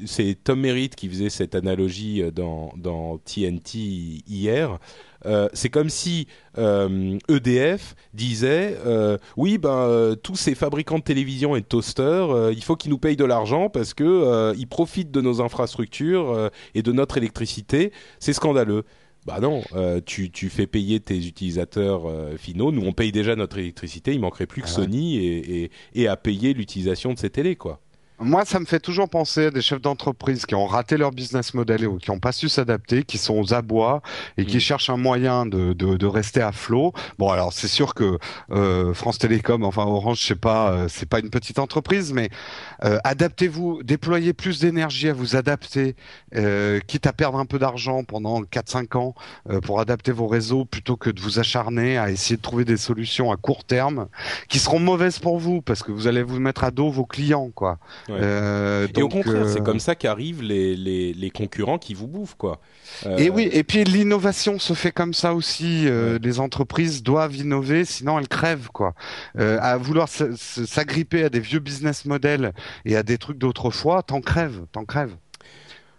[0.06, 4.78] c'est Tom Merritt qui faisait cette analogie dans TNT hier.
[5.26, 6.26] Euh, c'est comme si
[6.58, 12.62] euh, EDF disait euh, oui ben tous ces fabricants de télévision et de toasters il
[12.62, 16.92] faut qu'ils nous payent de l'argent parce que ils profitent de nos infrastructures et de
[16.92, 18.84] notre électricité c'est scandaleux
[19.26, 19.62] bah non,
[20.04, 22.02] tu, tu fais payer tes utilisateurs
[22.36, 22.72] finaux.
[22.72, 24.12] Nous, on paye déjà notre électricité.
[24.12, 24.72] Il manquerait plus que Ah.
[24.72, 27.80] Sony et, et, et à payer l'utilisation de ces télés, quoi.
[28.20, 31.52] Moi, ça me fait toujours penser à des chefs d'entreprise qui ont raté leur business
[31.52, 34.02] model ou qui n'ont pas su s'adapter, qui sont aux abois
[34.38, 34.60] et qui Mm.
[34.60, 36.92] cherchent un moyen de, de, de rester à flot.
[37.18, 38.18] Bon, alors c'est sûr que
[38.52, 42.30] euh, France Télécom, enfin Orange, je sais pas, euh, c'est pas une petite entreprise, mais
[42.84, 45.96] euh, adaptez-vous, déployez plus d'énergie à vous adapter,
[46.36, 49.14] euh, quitte à perdre un peu d'argent pendant 4-5 ans
[49.50, 52.76] euh, pour adapter vos réseaux plutôt que de vous acharner à essayer de trouver des
[52.76, 54.06] solutions à court terme
[54.48, 57.50] qui seront mauvaises pour vous parce que vous allez vous mettre à dos vos clients,
[57.50, 57.78] quoi.
[58.08, 58.18] Ouais.
[58.20, 62.06] Euh, Et au contraire, euh, c'est comme ça qu'arrivent les, les, les concurrents qui vous
[62.06, 62.60] bouffent, quoi.
[63.06, 65.86] Euh, Et oui, et puis l'innovation se fait comme ça aussi.
[65.86, 68.94] Euh, Les entreprises doivent innover, sinon elles crèvent quoi.
[69.38, 72.52] Euh, à vouloir s'agripper à des vieux business models
[72.84, 75.16] et à des trucs d'autrefois, t'en crèves, t'en crèves.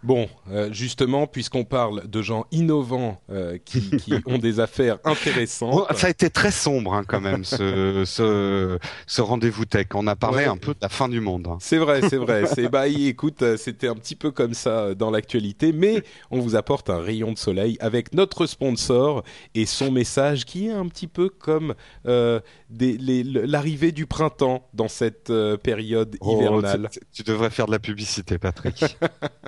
[0.02, 5.92] Bon, euh, justement, puisqu'on parle de gens innovants euh, qui, qui ont des affaires intéressantes.
[5.96, 9.86] Ça a été très sombre hein, quand même ce, ce, ce rendez-vous tech.
[9.94, 10.44] On a parlé Ouais.
[10.44, 11.46] un peu de la fin du monde.
[11.48, 11.56] hein.
[11.60, 12.44] C'est vrai, c'est vrai.
[12.54, 16.54] C'est bah écoute, euh, c'était un petit peu comme ça dans l'actualité, mais on vous
[16.56, 19.24] apporte un rayon de soleil avec notre sponsor
[19.54, 21.74] et son message qui est un petit peu comme
[22.06, 22.38] euh,
[22.70, 25.32] l'arrivée du printemps dans cette
[25.62, 26.88] période Oh, hivernale.
[26.92, 28.96] tu, tu devrais faire de la publicité, Patrick.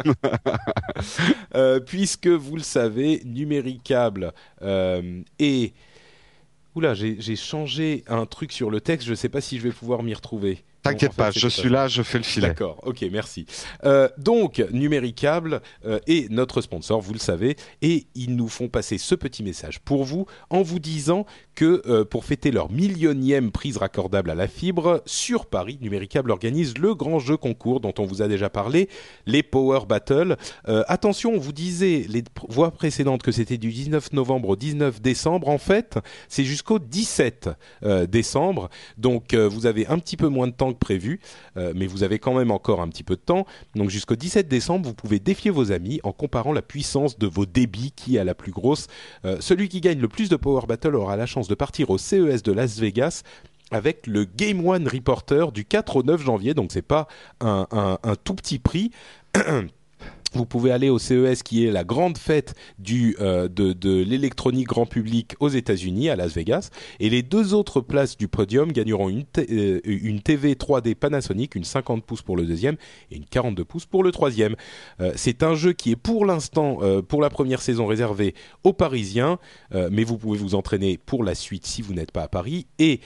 [1.54, 4.32] Euh, puisque vous le savez, Numéricable
[4.62, 5.72] euh, est
[6.74, 9.06] Oula, j'ai changé un truc sur le texte.
[9.06, 10.64] Je ne sais pas si je vais pouvoir m'y retrouver.
[10.82, 12.48] T'inquiète pas, je suis là, je fais le filet.
[12.48, 13.46] D'accord, ok, merci.
[13.84, 18.96] Euh, donc, Numéricable euh, est notre sponsor, vous le savez, et ils nous font passer
[18.96, 23.76] ce petit message pour vous en vous disant que euh, pour fêter leur millionième prise
[23.76, 28.22] raccordable à la fibre, sur Paris, Numéricable organise le grand jeu concours dont on vous
[28.22, 28.88] a déjà parlé,
[29.26, 30.36] les Power Battle.
[30.64, 35.48] Attention, on vous disait les voix précédentes que c'était du 19 novembre au 19 décembre.
[35.48, 35.98] En fait,
[36.28, 37.50] c'est jusqu'au 17
[37.82, 38.68] euh, décembre.
[38.96, 41.20] Donc, vous avez un petit peu moins de temps que prévu,
[41.56, 43.46] euh, mais vous avez quand même encore un petit peu de temps.
[43.74, 47.46] Donc, jusqu'au 17 décembre, vous pouvez défier vos amis en comparant la puissance de vos
[47.46, 48.86] débits qui a la plus grosse.
[49.24, 51.98] Euh, celui qui gagne le plus de Power Battle aura la chance de partir au
[51.98, 53.22] CES de Las Vegas
[53.70, 56.54] avec le Game One Reporter du 4 au 9 janvier.
[56.54, 57.06] Donc, c'est pas
[57.40, 58.90] un, un- un tout petit prix.
[60.34, 62.54] Vous pouvez aller au CES qui est la grande fête
[63.20, 66.70] euh, de, de l'électronique grand public aux États-Unis, à Las Vegas.
[67.00, 71.64] Et les deux autres places du podium gagneront une, euh, une TV 3D Panasonic, une
[71.64, 72.76] 50 pouces pour le deuxième
[73.10, 74.54] et une 42 pouces pour le troisième.
[75.00, 76.78] Euh, c'est un jeu qui est pour l'instant,
[77.08, 78.34] pour la première saison, réservé
[78.64, 79.38] aux Parisiens,
[79.72, 82.66] mais vous pouvez vous entraîner pour la suite si vous n'êtes pas à Paris.
[82.78, 83.00] Et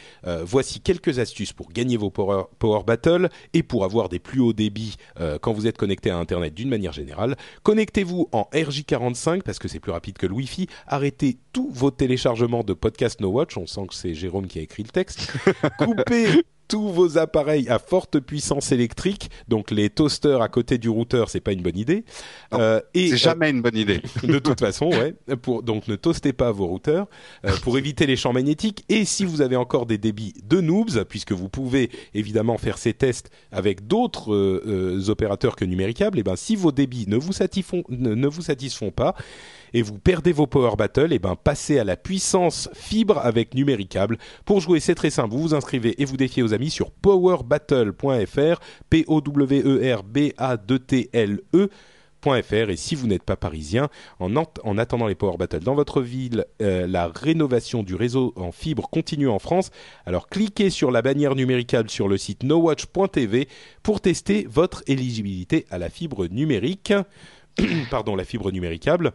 [0.44, 4.52] voici quelques astuces pour gagner vos Power, Power Battle et pour avoir des plus hauts
[4.52, 4.96] débits
[5.40, 7.36] quand vous êtes connecté à Internet d'une manière générale.
[7.62, 10.66] Connectez-vous en RJ45 parce que c'est plus rapide que le Wi-Fi.
[10.88, 13.56] Arrêtez tous vos téléchargements de podcast No Watch.
[13.56, 15.32] On sent que c'est Jérôme qui a écrit le texte.
[15.78, 16.42] Coupez
[16.72, 21.40] tous vos appareils à forte puissance électrique, donc les toasters à côté du routeur, c'est
[21.40, 22.02] pas une bonne idée.
[22.50, 24.00] Non, Euh, et C'est euh, jamais une bonne idée.
[24.22, 25.14] de toute façon, ouais.
[25.42, 27.08] Pour, donc ne toastez pas vos routeurs
[27.44, 28.86] euh, pour éviter les champs magnétiques.
[28.88, 32.94] Et si vous avez encore des débits de noobs, puisque vous pouvez évidemment faire ces
[32.94, 38.14] tests avec d'autres opérateurs que Numéricable, et ben si vos débits ne vous satisfont, ne,
[38.14, 39.14] ne vous satisfont pas
[39.74, 44.18] et vous perdez vos Power Battle, et ben passez à la puissance fibre avec Numéricable.
[44.44, 45.34] Pour jouer, c'est très simple.
[45.34, 48.60] Vous vous inscrivez et vous défiez aux amis sur powerbattle.fr,
[48.90, 51.68] p o w e r b a 2 t l e
[52.22, 53.88] .fr et si vous n'êtes pas parisien,
[54.20, 58.88] en, attendant les Power Battle dans votre ville, euh, la rénovation du réseau en fibre
[58.88, 59.70] continue en France.
[60.06, 63.48] Alors cliquez sur la bannière numéricable sur le site nowatch.tv
[63.82, 66.92] pour tester votre éligibilité à la fibre numérique.
[67.90, 69.12] Pardon, la fibre numéricable.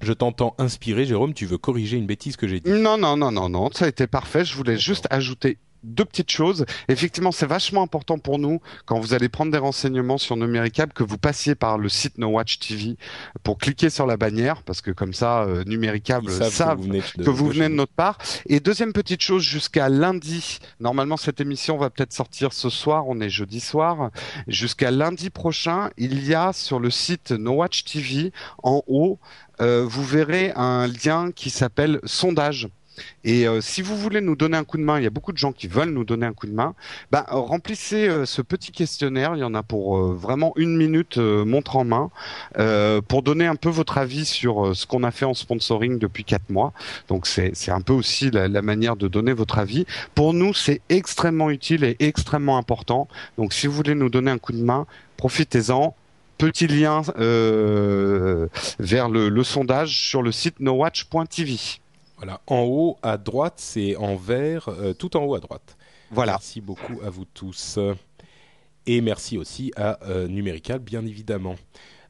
[0.00, 2.70] Je t'entends inspiré, Jérôme, tu veux corriger une bêtise que j'ai dit.
[2.70, 4.44] Non, non, non, non, non, ça a été parfait.
[4.44, 6.64] Je voulais juste ajouter deux petites choses.
[6.88, 11.02] Effectivement, c'est vachement important pour nous quand vous allez prendre des renseignements sur Numéricable que
[11.02, 12.96] vous passiez par le site No Watch TV
[13.42, 16.88] pour cliquer sur la bannière parce que comme ça, euh, Numéricable savent savent que vous
[16.88, 18.18] venez de, que vous venez de notre part.
[18.46, 23.20] Et deuxième petite chose, jusqu'à lundi, normalement cette émission va peut-être sortir ce soir, on
[23.20, 24.10] est jeudi soir,
[24.46, 29.18] jusqu'à lundi prochain, il y a sur le site No Watch TV, en haut,
[29.60, 32.68] euh, vous verrez un lien qui s'appelle sondage.
[33.24, 35.32] Et euh, si vous voulez nous donner un coup de main, il y a beaucoup
[35.32, 36.74] de gens qui veulent nous donner un coup de main,
[37.10, 41.16] bah, remplissez euh, ce petit questionnaire, il y en a pour euh, vraiment une minute
[41.18, 42.10] montre en main,
[43.08, 46.50] pour donner un peu votre avis sur ce qu'on a fait en sponsoring depuis quatre
[46.50, 46.72] mois.
[47.08, 49.86] Donc c'est c'est un peu aussi la, la manière de donner votre avis.
[50.14, 53.08] Pour nous, c'est extrêmement utile et extrêmement important.
[53.38, 54.86] Donc si vous voulez nous donner un coup de main,
[55.16, 55.94] profitez-en.
[56.42, 58.48] Petit lien euh,
[58.80, 61.56] vers le, le sondage sur le site nowatch.tv.
[62.16, 65.76] Voilà, en haut à droite, c'est en vert, euh, tout en haut à droite.
[66.10, 66.32] Voilà.
[66.32, 67.78] Merci beaucoup à vous tous.
[68.86, 71.54] Et merci aussi à Numérical, bien évidemment.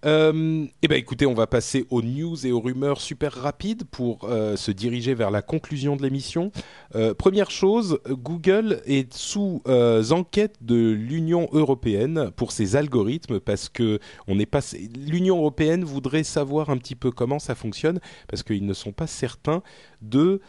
[0.05, 4.25] Euh, eh ben écoutez, on va passer aux news et aux rumeurs super rapides pour
[4.25, 6.51] euh, se diriger vers la conclusion de l'émission.
[6.97, 9.63] Euh, première chose, Google est sous
[10.11, 14.61] enquête de l'Union européenne pour ses algorithmes parce que on est pas
[14.97, 19.07] l'Union européenne voudrait savoir un petit peu comment ça fonctionne parce qu'ils ne sont pas
[19.07, 19.63] certains
[20.01, 20.41] de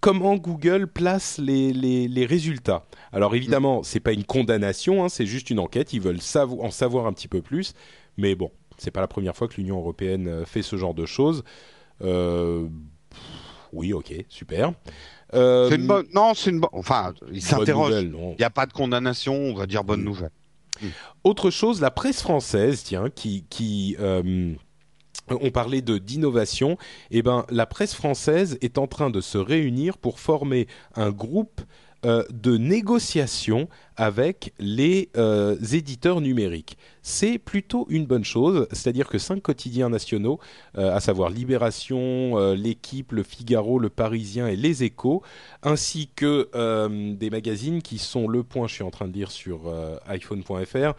[0.00, 2.86] comment Google place les, les, les résultats?
[3.12, 5.92] Alors évidemment, c'est pas une condamnation, hein, c'est juste une enquête.
[5.92, 6.20] Ils veulent
[6.60, 7.74] en savoir un petit peu plus,
[8.16, 11.06] mais bon, c'est pas la première fois que l'Union européenne euh, fait ce genre de
[11.06, 11.42] choses.
[12.02, 12.68] Euh,
[13.72, 14.72] oui, ok, super.
[15.34, 16.70] Euh, une bonne, non, c'est une bonne.
[16.72, 18.02] Enfin, ils s'interrogent.
[18.02, 20.30] Il n'y a pas de condamnation, on va dire bonne nouvelle.
[21.24, 24.54] Autre chose, la presse française, tiens, qui, qui euh,
[25.40, 26.76] on parlait de d'innovation,
[27.10, 31.62] eh ben la presse française est en train de se réunir pour former un groupe
[32.06, 36.78] euh, de négociation avec les euh, éditeurs numériques.
[37.02, 40.38] C'est plutôt une bonne chose, c'est-à-dire que cinq quotidiens nationaux,
[40.76, 45.24] euh, à savoir Libération, L'Équipe, Le Figaro, Le Parisien et Les Échos,
[45.64, 46.48] ainsi que
[47.14, 49.62] des magazines qui sont Le Point, je suis en train de lire sur
[50.06, 50.94] iPhone.fr,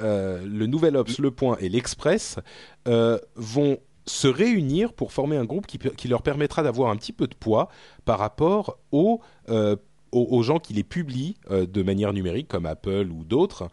[0.00, 2.38] euh, le Nouvel Obs, Le Point et l'Express
[2.86, 7.26] euh, vont se réunir pour former un groupe qui, leur permettra d'avoir un petit peu
[7.26, 7.68] de poids
[8.04, 9.20] par rapport aux,
[9.50, 9.76] euh,
[10.12, 13.68] aux, gens qui les publient de manière numérique, comme Apple ou d'autres.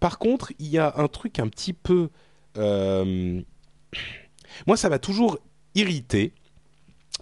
[0.00, 2.10] Par contre, il y a un truc un petit peu...
[4.66, 5.38] Moi, ça m'a toujours
[5.74, 6.34] irrité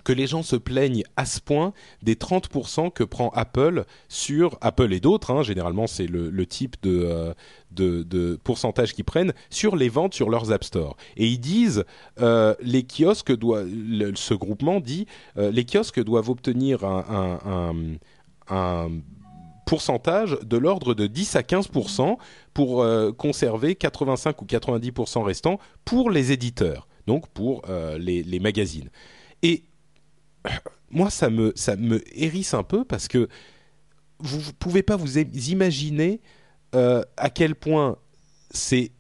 [0.03, 1.72] que les gens se plaignent à ce point
[2.03, 7.05] des 30% que prend Apple sur Apple et d'autres, hein, généralement c'est le, type de,
[7.05, 7.34] euh,
[7.70, 10.97] de, de, pourcentage qu'ils prennent sur les ventes sur leurs App Store.
[11.16, 11.84] Et ils disent,
[12.20, 17.99] euh, les kiosques ce groupement dit, euh, les kiosques doivent obtenir un,
[18.49, 18.90] un,
[19.66, 22.18] pourcentage de l'ordre de 10 à 15%
[22.53, 22.86] pour
[23.16, 27.62] conserver 85 ou 90% restants pour les éditeurs, donc pour
[27.99, 28.90] les, les magazines.
[29.42, 29.64] Et
[30.90, 31.76] moi, ça me, ça
[32.12, 33.28] hérisse un peu parce que
[34.18, 36.20] vous ne pouvez pas vous imaginer
[36.74, 37.99] euh, à quel point
[38.51, 38.92] c'est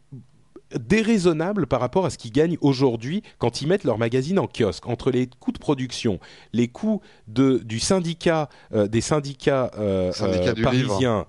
[0.78, 4.86] déraisonnable par rapport à ce qu'ils gagnent aujourd'hui quand ils mettent leur magazine en kiosque.
[4.86, 6.18] Entre les coûts de production,
[6.52, 11.26] les coûts de, du syndicat, euh, des syndicats, euh, syndicat euh, parisiens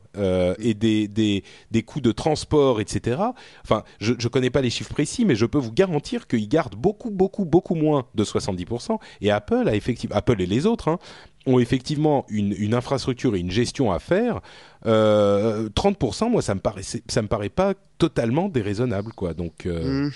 [0.59, 3.21] et des, des, des coûts de transport, etc.
[3.63, 6.75] Enfin, je ne connais pas les chiffres précis, mais je peux vous garantir qu'ils gardent
[6.75, 8.97] beaucoup, beaucoup, beaucoup moins de 70%.
[9.21, 10.99] Et Apple a effectivement, Apple et les autres, hein,
[11.45, 14.41] ont effectivement une, une, infrastructure et une gestion à faire,
[14.85, 19.33] euh, 30%, moi, ça me paraît, ça me paraît pas totalement déraisonnable, quoi.
[19.33, 19.65] Donc.
[19.65, 20.07] Euh...
[20.07, 20.11] Mmh.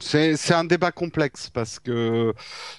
[0.00, 2.32] C'est un débat complexe parce que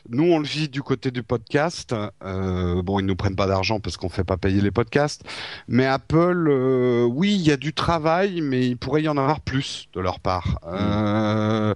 [0.10, 1.94] nous on le vit du côté du podcast.
[2.24, 5.24] Euh, bon, ils nous prennent pas d'argent parce qu'on fait pas payer les podcasts.
[5.68, 9.40] Mais Apple, euh, oui, il y a du travail, mais il pourrait y en avoir
[9.40, 10.60] plus de leur part.
[10.64, 10.74] Mmh.
[10.74, 11.74] Euh,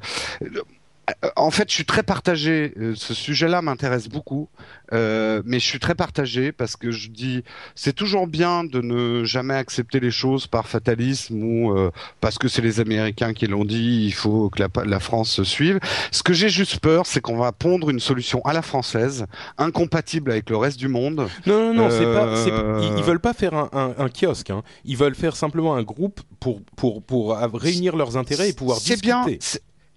[1.35, 2.73] en fait, je suis très partagé.
[2.95, 4.49] Ce sujet-là m'intéresse beaucoup,
[4.93, 7.43] euh, mais je suis très partagé parce que je dis
[7.75, 11.91] c'est toujours bien de ne jamais accepter les choses par fatalisme ou euh,
[12.21, 15.43] parce que c'est les Américains qui l'ont dit, il faut que la, la France se
[15.43, 15.79] suive.
[16.11, 19.25] Ce que j'ai juste peur, c'est qu'on va pondre une solution à la française,
[19.57, 21.27] incompatible avec le reste du monde.
[21.45, 22.35] Non, non, non, euh...
[22.35, 22.81] c'est pas.
[22.81, 24.49] Ils, ils, veulent pas faire un, un, un kiosque.
[24.49, 24.63] Hein.
[24.85, 29.01] Ils veulent faire simplement un groupe pour pour pour réunir leurs intérêts et pouvoir discuter.
[29.01, 29.25] Bien,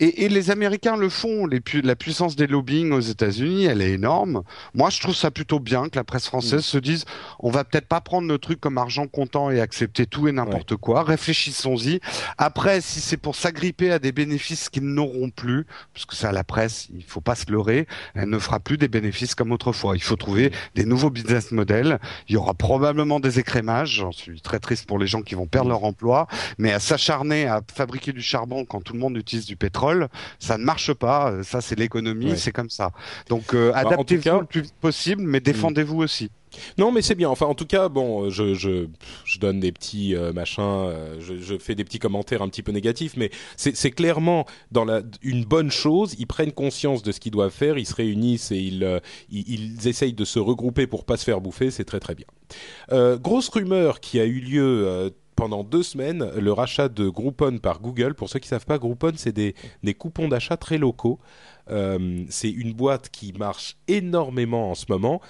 [0.00, 1.46] et, et, les Américains le font.
[1.46, 4.42] Les pu la puissance des lobbying aux États-Unis, elle est énorme.
[4.74, 6.62] Moi, je trouve ça plutôt bien que la presse française mmh.
[6.62, 7.04] se dise
[7.40, 10.72] on va peut-être pas prendre le truc comme argent comptant et accepter tout et n'importe
[10.72, 10.78] ouais.
[10.80, 11.02] quoi.
[11.02, 12.00] Réfléchissons-y.
[12.36, 16.44] Après, si c'est pour s'agripper à des bénéfices qu'ils n'auront plus, parce que ça, la
[16.44, 19.96] presse, il faut pas se leurrer, elle ne fera plus des bénéfices comme autrefois.
[19.96, 21.98] Il faut trouver des nouveaux business models.
[22.28, 23.96] Il y aura probablement des écrémages.
[23.96, 26.28] J'en suis très triste pour les gens qui vont perdre leur emploi,
[26.58, 29.87] mais à s'acharner à fabriquer du charbon quand tout le monde utilise du pétrole
[30.38, 31.42] ça ne marche pas.
[31.42, 32.36] Ça, c'est l'économie, ouais.
[32.36, 32.90] c'est comme ça.
[33.28, 34.40] Donc, euh, bah, adaptez-vous cas...
[34.40, 36.30] le plus possible, mais défendez-vous aussi.
[36.76, 37.28] Non, mais c'est bien.
[37.28, 38.86] Enfin, en tout cas, bon, je, je,
[39.24, 42.62] je donne des petits euh, machins, euh, je, je, fais des petits commentaires un petit
[42.62, 46.14] peu négatifs, mais c'est clairement dans la, une bonne chose.
[46.18, 49.48] Ils prennent conscience de ce qu'ils doivent faire, ils se réunissent et ils, euh, ils,
[49.48, 51.70] ils, essayent de se regrouper pour pas se faire bouffer.
[51.70, 52.26] C'est très très bien.
[52.92, 57.80] Euh, grosse rumeur qui a eu lieu pendant deux semaines le rachat de Groupon par
[57.80, 58.14] Google.
[58.14, 59.54] Pour ceux qui ne savent pas, Groupon, c'est des,
[59.94, 61.20] coupons d'achat très locaux.
[61.70, 65.20] Euh, c'est une boîte qui marche énormément en ce moment.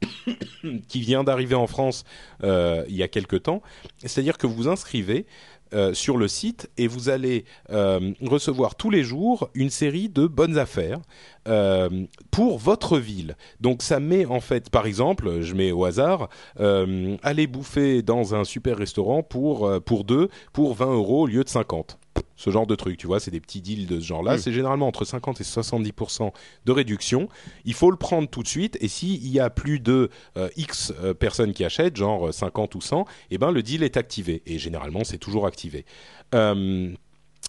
[0.88, 2.04] qui vient d'arriver en France
[2.44, 3.60] euh, il y a quelque temps.
[3.98, 5.26] C'est-à-dire que vous vous inscrivez
[5.74, 10.26] euh, sur le site et vous allez euh, recevoir tous les jours une série de
[10.26, 11.00] bonnes affaires
[11.48, 13.36] euh, pour votre ville.
[13.60, 16.28] Donc ça met en fait, par exemple, je mets au hasard,
[16.58, 21.48] aller bouffer dans un super restaurant pour pour deux pour 20 euros au lieu de
[21.48, 21.98] 50.
[22.36, 24.38] Ce genre de truc, tu vois, c'est des petits deals de ce genre-là.
[24.38, 26.32] C'est généralement entre 50 et 70%
[26.64, 27.28] de réduction.
[27.64, 28.76] Il faut le prendre tout de suite.
[28.80, 32.74] Et s'il y a plus de euh, X euh, personnes qui achètent, genre euh, 50
[32.74, 34.42] ou 100, eh ben le deal est activé.
[34.46, 35.86] Et généralement, c'est toujours activé.
[36.34, 36.92] Euh,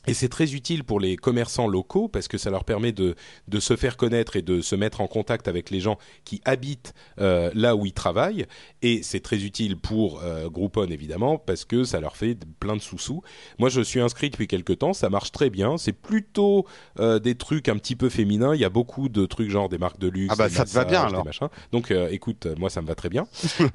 [0.07, 3.15] et c'est très utile pour les commerçants locaux parce que ça leur permet de,
[3.47, 6.93] de se faire connaître et de se mettre en contact avec les gens qui habitent
[7.19, 8.45] euh, là où ils travaillent.
[8.81, 12.81] Et c'est très utile pour euh, Groupon évidemment parce que ça leur fait plein de
[12.81, 13.21] sous-sous.
[13.59, 15.77] Moi je suis inscrit depuis quelques temps, ça marche très bien.
[15.77, 16.65] C'est plutôt
[16.99, 18.55] euh, des trucs un petit peu féminins.
[18.55, 20.33] Il y a beaucoup de trucs genre des marques de luxe.
[20.33, 21.25] Ah bah, ça te va bien, alors.
[21.25, 21.49] machins.
[21.73, 23.27] Donc écoute, moi ça me va très bien.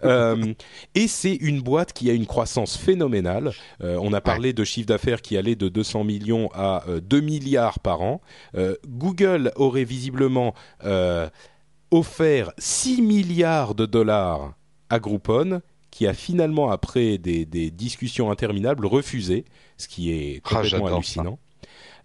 [0.94, 3.52] Et c'est une boîte qui a une croissance phénoménale.
[3.80, 7.78] On a parlé de chiffre d'affaires qui allait de 200 millions à euh, 2 milliards
[7.80, 8.20] par an.
[8.54, 10.54] Euh, Google aurait visiblement
[10.84, 11.28] euh,
[11.90, 14.54] offert 6 milliards de dollars
[14.88, 19.44] à Groupon, qui a finalement, après des, des discussions interminables, refusé,
[19.76, 21.38] ce qui est Ah, complètement hallucinant.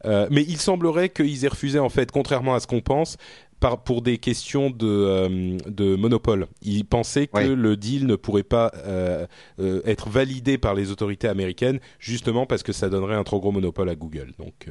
[0.06, 3.18] Euh, mais il semblerait qu'ils aient refusé, en fait, contrairement à ce qu'on pense,
[3.60, 6.48] par, pour des questions de, euh, de monopole.
[6.62, 9.26] Ils pensaient que le deal ne pourrait pas euh,
[9.60, 13.52] euh, être validé par les autorités américaines, justement parce que ça donnerait un trop gros
[13.52, 14.34] monopole à Google.
[14.38, 14.68] Donc,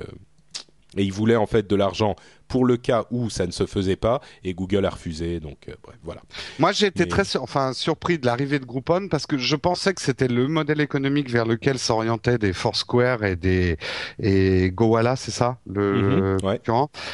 [0.96, 2.16] et ils voulaient en fait de l'argent
[2.48, 5.40] pour le cas où ça ne se faisait pas, et Google a refusé.
[5.40, 6.22] Donc, euh, bref, voilà.
[6.58, 9.56] Moi, j'ai été Mais- très sur- enfin, surpris de l'arrivée de Groupon parce que je
[9.56, 13.76] pensais que c'était le modèle économique vers lequel s'orientaient des Foursquare et des
[14.20, 16.60] et Gowalla, c'est ça le Mhm, ouais.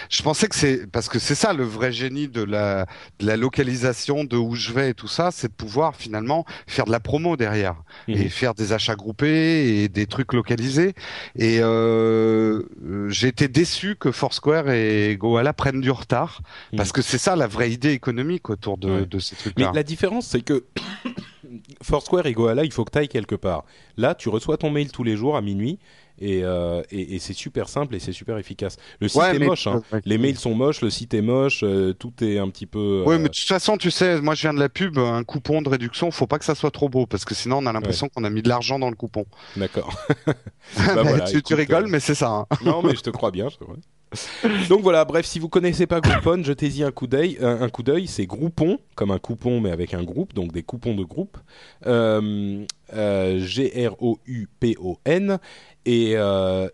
[0.09, 2.87] Je pensais que c'est parce que c'est ça le vrai génie de la
[3.19, 6.85] de la localisation, de où je vais et tout ça, c'est de pouvoir finalement faire
[6.85, 7.77] de la promo derrière
[8.09, 8.15] Mhm.
[8.17, 10.95] et faire des achats groupés et des trucs localisés.
[11.37, 16.43] Et euh, euh, j'ai été déçu que Foursquare et Gowalla prennent du retard
[16.77, 19.07] parce que c'est ça la vraie idée économique autour de, Ouais.
[19.07, 19.73] de ces Mais trucs-là.
[19.75, 20.65] la différence, c'est que
[21.83, 23.65] Foursquare et Goala, il faut que tu ailles quelque part.
[23.97, 25.79] Là, tu reçois ton mail tous les jours à minuit.
[26.19, 28.77] Et, euh, et, et c'est super simple et c'est super efficace.
[29.01, 29.83] Le site Ouais, est mais- moche, hein.
[29.93, 30.01] ouais.
[30.05, 33.03] les mails sont moches, le site est moche, euh, tout est un petit peu.
[33.07, 35.25] Oui, euh, mais de toute façon, tu sais, moi je viens de la pub, un
[35.25, 37.73] coupon de réduction, faut pas que ça soit trop beau, parce que sinon on a
[37.73, 39.25] l'impression qu'on a mis de l'argent dans le coupon.
[39.57, 39.97] D'accord.
[40.79, 42.29] Mais voilà, tu, rigoles, mais c'est ça.
[42.31, 42.47] hein.
[42.65, 43.49] non, mais je te crois bien.
[43.51, 43.77] c'est vrai.
[44.69, 47.39] Donc voilà, bref, si vous connaissez pas Groupon, jetez-y un coup d'œil.
[47.41, 50.63] Un, un coup d'œil, c'est Groupon, comme un coupon mais avec un groupe, donc des
[50.63, 51.39] coupons de groupe.
[51.87, 52.65] Euh,
[52.95, 55.39] euh, G-R-O-U-P-O-N.
[55.85, 56.69] Et, euh,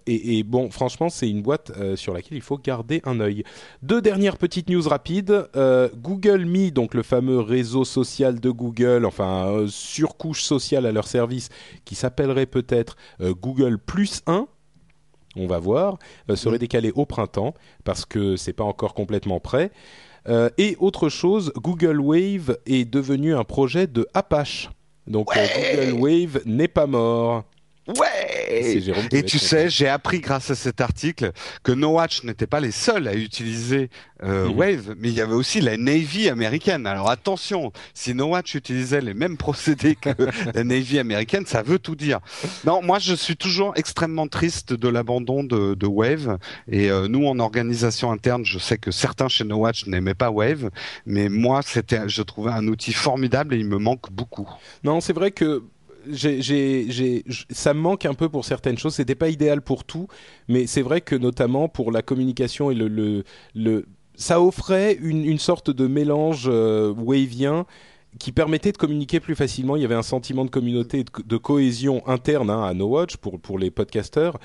[0.44, 3.42] bon, franchement, c'est une boîte euh, sur laquelle il faut garder un œil.
[3.82, 5.48] Deux dernières petites news rapides.
[5.56, 10.92] Euh, Google Me, donc le fameux réseau social de Google, enfin euh, surcouche sociale à
[10.92, 11.48] leur service,
[11.84, 14.46] qui s'appellerait peut-être euh, Google Plus 1
[15.38, 15.98] on va voir,
[16.30, 17.54] euh, serait décalé au printemps
[17.84, 19.70] parce que c'est pas encore complètement prêt.
[20.28, 24.70] Euh, et autre chose, Google Wave est devenu un projet de Apache.
[25.06, 27.44] Donc euh, Google Wave n'est pas mort.
[27.96, 28.78] Ouais
[29.10, 31.32] Et tu sais, j'ai appris grâce à cet article
[31.62, 33.88] que No Watch n'était pas les seuls à utiliser
[34.22, 34.56] euh, Mhm.
[34.56, 36.86] Wave, mais il y avait aussi la Navy américaine.
[36.86, 40.10] Alors attention, si No Watch utilisait les mêmes procédés que
[40.54, 42.20] la Navy américaine, ça veut tout dire.
[42.64, 46.38] Non, moi je suis toujours extrêmement triste de l'abandon de, de Wave.
[46.70, 50.30] Et euh, nous, en organisation interne, je sais que certains chez No Watch n'aimaient pas
[50.30, 50.70] Wave,
[51.06, 54.48] mais moi, c'était, je trouvais un outil formidable et il me manque beaucoup.
[54.84, 55.62] Non, c'est vrai que
[56.14, 58.94] ça me manque un peu pour certaines choses.
[58.94, 60.08] C'était pas idéal pour tout,
[60.48, 63.24] mais c'est vrai que notamment pour la communication et le, le,
[63.54, 67.66] le ça offrait une, une sorte de mélange euh, wavien
[68.18, 69.76] qui permettait de communiquer plus facilement.
[69.76, 73.38] Il y avait un sentiment de communauté de cohésion interne hein, à No Watch pour,
[73.38, 74.38] pour les podcasteurs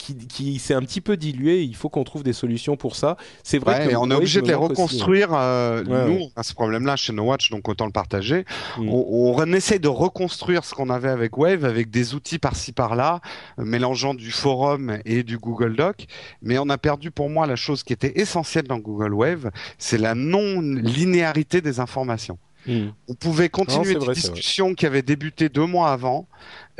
[0.00, 1.62] qui, qui s'est un petit peu dilué.
[1.62, 3.16] Il faut qu'on trouve des solutions pour ça.
[3.42, 5.28] C'est vrai Ouais, que on est obligé de les reconstruire.
[5.32, 6.30] euh, Ouais, nous, ouais.
[6.36, 8.44] on a ce problème-là chez No Watch, donc autant le partager.
[8.78, 8.88] Mm.
[8.88, 13.20] On, on essaie de reconstruire ce qu'on avait avec Wave, avec des outils par-ci par-là,
[13.58, 16.06] euh, mélangeant du forum et du Google Doc.
[16.42, 19.98] Mais on a perdu pour moi la chose qui était essentielle dans Google Wave, c'est
[19.98, 22.38] la non-linéarité des informations.
[22.66, 22.88] Mm.
[23.08, 24.14] On pouvait Non, continuer c'est des vrai.
[24.14, 26.26] discussions qui avaient débuté deux mois avant,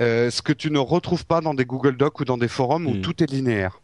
[0.00, 2.86] euh, ce que tu ne retrouves pas dans des Google Docs ou dans des forums
[2.86, 3.00] où Mm.
[3.02, 3.80] tout est linéaire.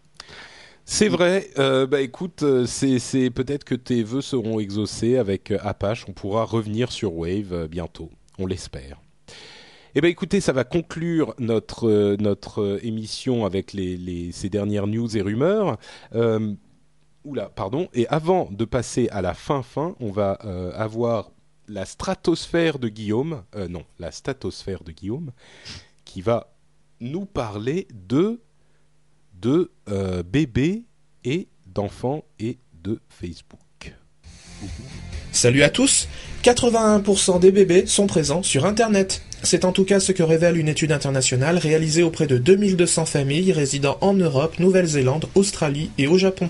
[0.85, 1.51] C'est vrai.
[1.59, 6.05] Euh, bah écoute, euh, c'est peut-être que tes vœux seront exaucés avec Apache.
[6.09, 8.11] On pourra revenir sur Wave bientôt.
[8.39, 9.01] On l'espère.
[9.97, 14.51] Eh ben écoutez, ça va conclure notre euh, notre euh, émission avec les, les ces
[14.51, 15.79] dernières news et rumeurs.
[16.15, 16.53] Euh,
[17.25, 17.89] oula, pardon.
[17.95, 20.33] Et avant de passer à la fin fin, on va
[20.75, 21.31] avoir
[21.67, 25.33] la stratosphère de Guillaume, non, la statosphère de Guillaume,
[26.07, 26.57] qui va
[27.01, 28.41] nous parler de
[29.35, 30.85] de euh, bébés
[31.25, 33.61] et d'enfants et de Facebook.
[35.31, 36.09] Salut à tous
[36.43, 39.23] 81% des bébés sont présents sur Internet.
[39.43, 43.53] C'est en tout cas ce que révèle une étude internationale réalisée auprès de 2200 familles
[43.53, 46.49] résidant en Europe, Nouvelle-Zélande, Australie et au Japon.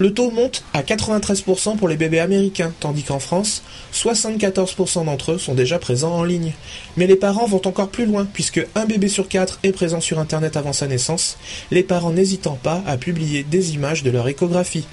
[0.00, 3.62] Le taux monte à 93% pour les bébés américains, tandis qu'en France,
[3.92, 6.54] 74% d'entre eux sont déjà présents en ligne.
[6.96, 10.18] Mais les parents vont encore plus loin, puisque un bébé sur quatre est présent sur
[10.18, 11.36] Internet avant sa naissance,
[11.70, 14.86] les parents n'hésitant pas à publier des images de leur échographie.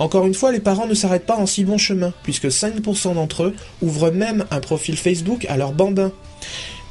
[0.00, 3.44] Encore une fois, les parents ne s'arrêtent pas en si bon chemin, puisque 5% d'entre
[3.44, 6.10] eux ouvrent même un profil Facebook à leur bambin.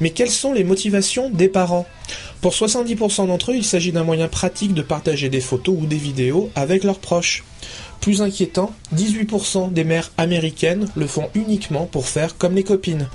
[0.00, 1.86] Mais quelles sont les motivations des parents?
[2.40, 5.96] Pour 70% d'entre eux, il s'agit d'un moyen pratique de partager des photos ou des
[5.96, 7.44] vidéos avec leurs proches.
[8.00, 13.08] Plus inquiétant, 18% des mères américaines le font uniquement pour faire comme les copines.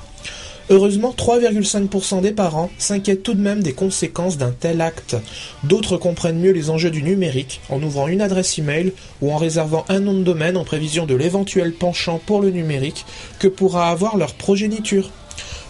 [0.69, 5.15] Heureusement, 3,5% des parents s'inquiètent tout de même des conséquences d'un tel acte.
[5.63, 8.91] D'autres comprennent mieux les enjeux du numérique en ouvrant une adresse email
[9.21, 13.05] ou en réservant un nom de domaine en prévision de l'éventuel penchant pour le numérique
[13.37, 15.11] que pourra avoir leur progéniture.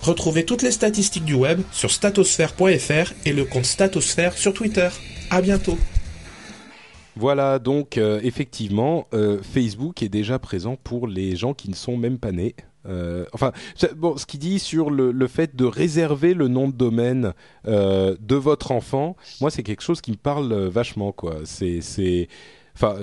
[0.01, 4.89] Retrouvez toutes les statistiques du web sur statosphère.fr et le compte Statosphère sur Twitter.
[5.29, 5.77] À bientôt.
[7.17, 11.95] Voilà, donc euh, effectivement, euh, Facebook est déjà présent pour les gens qui ne sont
[11.95, 12.55] même pas nés.
[12.87, 13.51] Euh, enfin,
[13.95, 17.33] bon, ce qu'il dit sur le, le, fait de réserver le nom de domaine
[17.65, 21.37] de votre enfant, moi, c'est quelque chose qui me parle vachement, quoi.
[21.45, 22.27] C'est,
[22.75, 22.97] enfin,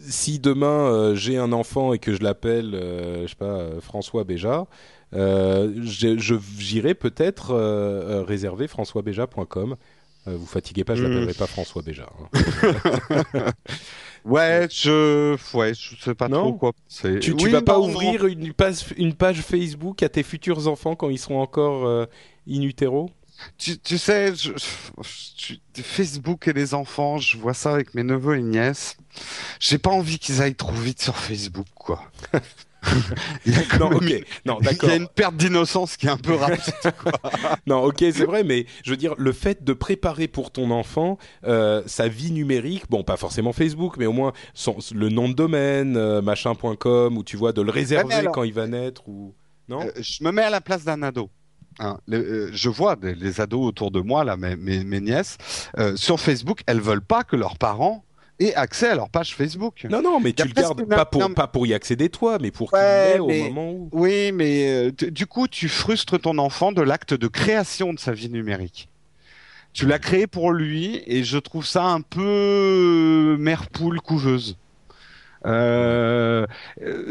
[0.00, 4.66] si demain j'ai un enfant et que je l'appelle, je sais pas, François Béja,
[5.14, 7.54] j'irai peut-être
[8.26, 9.76] réserver françoisbeja.com.
[10.26, 12.08] vous fatiguez pas, je l'appellerai pas François Béja.
[12.34, 13.52] Hein.
[14.24, 16.72] Ouais, je, ouais, je sais pas non trop quoi.
[16.88, 20.68] Tu, tu oui, vas pas non, ouvrir une page, une page Facebook à tes futurs
[20.68, 22.06] enfants quand ils seront encore euh,
[22.48, 23.10] in utero?
[23.58, 28.38] Tu, tu sais, je, je, Facebook et les enfants, je vois ça avec mes neveux
[28.38, 28.96] et nièces.
[29.60, 32.02] J'ai pas envie qu'ils aillent trop vite sur Facebook, quoi.
[33.46, 34.88] il y a non, ok, non, d'accord.
[34.88, 36.74] Il y a une perte d'innocence qui est un peu rapide.
[37.66, 41.18] non, ok, c'est vrai, mais je veux dire, le fait de préparer pour ton enfant
[41.44, 45.34] euh, sa vie numérique, bon, pas forcément Facebook, mais au moins son, le nom de
[45.34, 49.34] domaine, euh, machin.com, ou tu vois, de le réserver alors, quand il va naître, ou
[49.68, 49.82] non?
[49.82, 51.30] Euh, Je me mets à la place d'un ado.
[51.78, 55.38] Hein, euh, je vois des, les ados autour de moi, là, mes, mes, mes nièces,
[55.78, 58.04] euh, sur Facebook, elles veulent pas que leurs parents
[58.38, 59.86] aient accès à leur page Facebook.
[59.88, 62.50] Non, non, mais tu le gardes pas pour, non, pas pour y accéder toi, mais
[62.50, 63.88] pour ouais, qu'il au moment où.
[63.92, 68.12] Oui, mais euh, du coup, tu frustres ton enfant de l'acte de création de sa
[68.12, 68.88] vie numérique.
[69.72, 74.58] Tu l'as créé pour lui, et je trouve ça un peu mère poule couveuse.
[75.46, 76.46] Euh,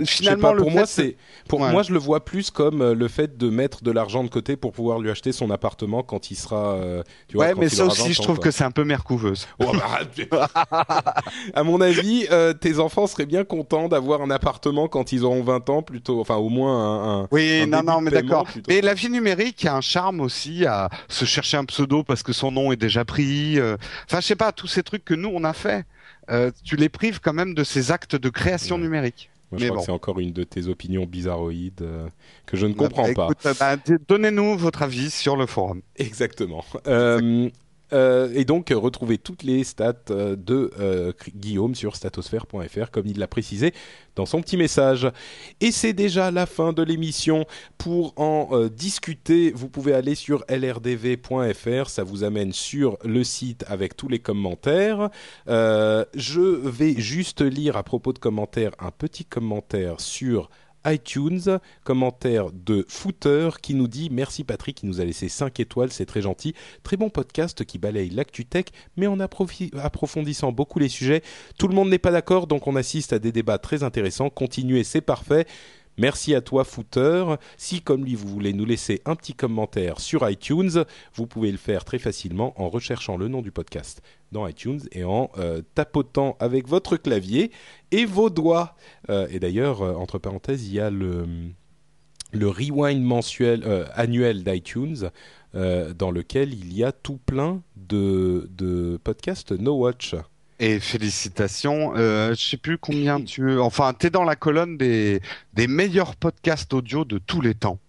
[0.06, 1.18] finalement, pas, pour moi, c'est
[1.48, 1.72] pour ouais.
[1.72, 4.56] moi, je le vois plus comme euh, le fait de mettre de l'argent de côté
[4.56, 6.76] pour pouvoir lui acheter son appartement quand il sera.
[6.76, 9.48] Euh, tu vois, ouais, mais ça aussi, je trouve que c'est un peu mercouveuse.
[9.60, 10.46] Oh, bah,
[11.54, 15.44] à mon avis, euh, tes enfants seraient bien contents d'avoir un appartement quand ils auront
[15.44, 17.22] 20 ans, plutôt, enfin au moins un.
[17.22, 18.48] un oui, un non, non, mais d'accord.
[18.68, 22.34] Mais la vie numérique a un charme aussi à se chercher un pseudo parce que
[22.34, 23.60] son nom est déjà pris.
[23.60, 25.86] Enfin, je sais pas, tous ces trucs que nous on a fait.
[26.30, 28.82] Euh, tu les prives quand même de ces actes de création ouais.
[28.84, 29.30] numérique.
[29.52, 29.82] Moi, je Mais crois bon.
[29.82, 32.08] que c'est encore une de tes opinions bizarroïdes euh,
[32.46, 33.76] que je ne comprends bah, écoute, pas.
[33.76, 35.82] Bah, Donnez-nous votre avis sur le forum.
[35.98, 36.64] Exactement.
[36.88, 37.50] Euh,
[37.94, 43.20] euh, et donc, retrouvez toutes les stats euh, de euh, Guillaume sur statosphère.fr, comme il
[43.20, 43.74] l'a précisé
[44.16, 45.10] dans son petit message.
[45.60, 47.46] Et c'est déjà la fin de l'émission.
[47.78, 51.90] Pour en discuter, vous pouvez aller sur lrdv.fr.
[51.90, 55.10] Ça vous amène sur le site avec tous les commentaires.
[55.48, 60.50] Je vais juste lire à propos de commentaires un petit commentaire sur
[60.86, 65.92] iTunes, commentaire de Footer qui nous dit merci Patrick qui nous a laissé 5 étoiles,
[65.92, 66.54] c'est très gentil.
[66.84, 68.66] Très bon podcast qui balaye l'actu-tech
[68.98, 71.22] mais en approfondissant beaucoup les sujets.
[71.58, 74.30] Tout le monde n'est pas d'accord donc on assiste à des débats très intéressants.
[74.30, 75.46] Continuez, c'est parfait.
[75.98, 77.36] Merci à toi, Footer.
[77.58, 81.58] Si, comme lui, vous voulez nous laisser un petit commentaire sur iTunes, vous pouvez le
[81.58, 84.02] faire très facilement en recherchant le nom du podcast
[84.32, 87.52] dans iTunes et en euh, tapotant avec votre clavier
[87.92, 88.76] et vos doigts.
[89.10, 91.26] Euh, et d'ailleurs, euh, entre parenthèses, il y a le,
[92.32, 93.64] le rewind mensuel,
[93.96, 95.10] annuel d'iTunes
[95.54, 100.16] dans lequel il y a tout plein de, de podcasts No Watch.
[100.64, 101.94] Et félicitations.
[101.98, 103.58] Euh, je sais plus combien tu.
[103.58, 105.20] Enfin, t'es dans la colonne des
[105.54, 107.80] des meilleurs podcasts audio de tous les temps.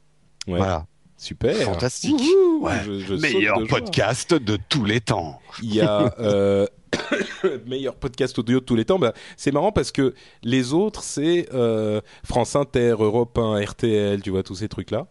[0.48, 0.56] Ouais.
[0.56, 0.86] Voilà.
[1.22, 1.54] Super.
[1.56, 2.18] Fantastique.
[2.20, 2.72] Wouhou, Ouais.
[2.84, 3.78] je- je saute Meilleur de joie.
[3.78, 5.40] podcast de tous les temps.
[5.62, 6.66] Il y a euh,
[7.66, 8.98] meilleur podcast audio de tous les temps.
[8.98, 14.30] Bah, c'est marrant parce que les autres, c'est euh, France Inter, Europe 1, RTL, tu
[14.30, 15.06] vois, tous ces trucs-là.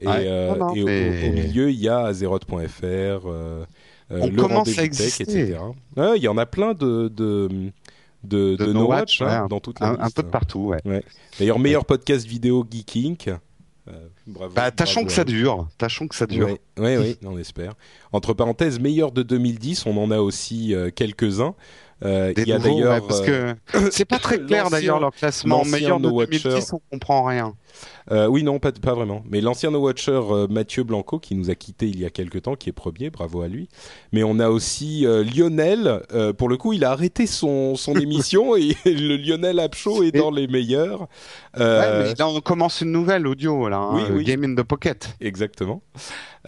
[0.00, 0.24] Et, Ouais.
[0.26, 3.64] euh, Non, non, et au- mais- au, milieu, il y a Azeroth.fr, euh, euh,
[4.10, 5.56] On le commence rendez-vous à tech, etc.
[5.96, 7.48] Ouais, il y en a plein de, de,
[8.24, 10.22] de, De de No No Watch, Watch, hein, ouais, dans toute la Un, un peu
[10.22, 11.02] de partout, ouais.
[11.38, 13.30] D'ailleurs, meilleur podcast vidéo Geek Inc.
[13.88, 14.54] Euh, bravo.
[14.54, 15.68] Bah, tâchons bravo que ça dure.
[15.78, 16.48] Tâchons que ça dure.
[16.48, 17.74] Oui, oui, oui, on espère.
[18.12, 21.54] Entre parenthèses, meilleur de 2010, on en a aussi euh, quelques-uns.
[22.04, 24.70] Euh, Des il y a nouveaux, d'ailleurs, ouais, parce euh, que c'est pas très clair
[24.70, 25.64] d'ailleurs leur classement.
[25.64, 26.40] Meilleur de No Watcher.
[26.48, 27.54] 2010, on comprend rien.
[28.10, 29.22] euh, oui, non, pas, pas vraiment.
[29.30, 32.42] Mais l'ancien No Watcher euh, Mathieu Blanco, qui nous a quitté il y a quelques
[32.42, 33.68] temps, qui est premier, bravo à lui.
[34.12, 36.02] Mais on a aussi euh, Lionel.
[36.38, 40.12] pour le coup, il a arrêté son, son émission et le Lionel App Show est
[40.12, 41.02] dans les meilleurs.
[41.56, 43.76] Ouais, mais là, on commence une nouvelle audio, là.
[43.78, 44.24] hein, Oui, oui.
[44.24, 45.14] Game in the Pocket.
[45.20, 45.82] Exactement.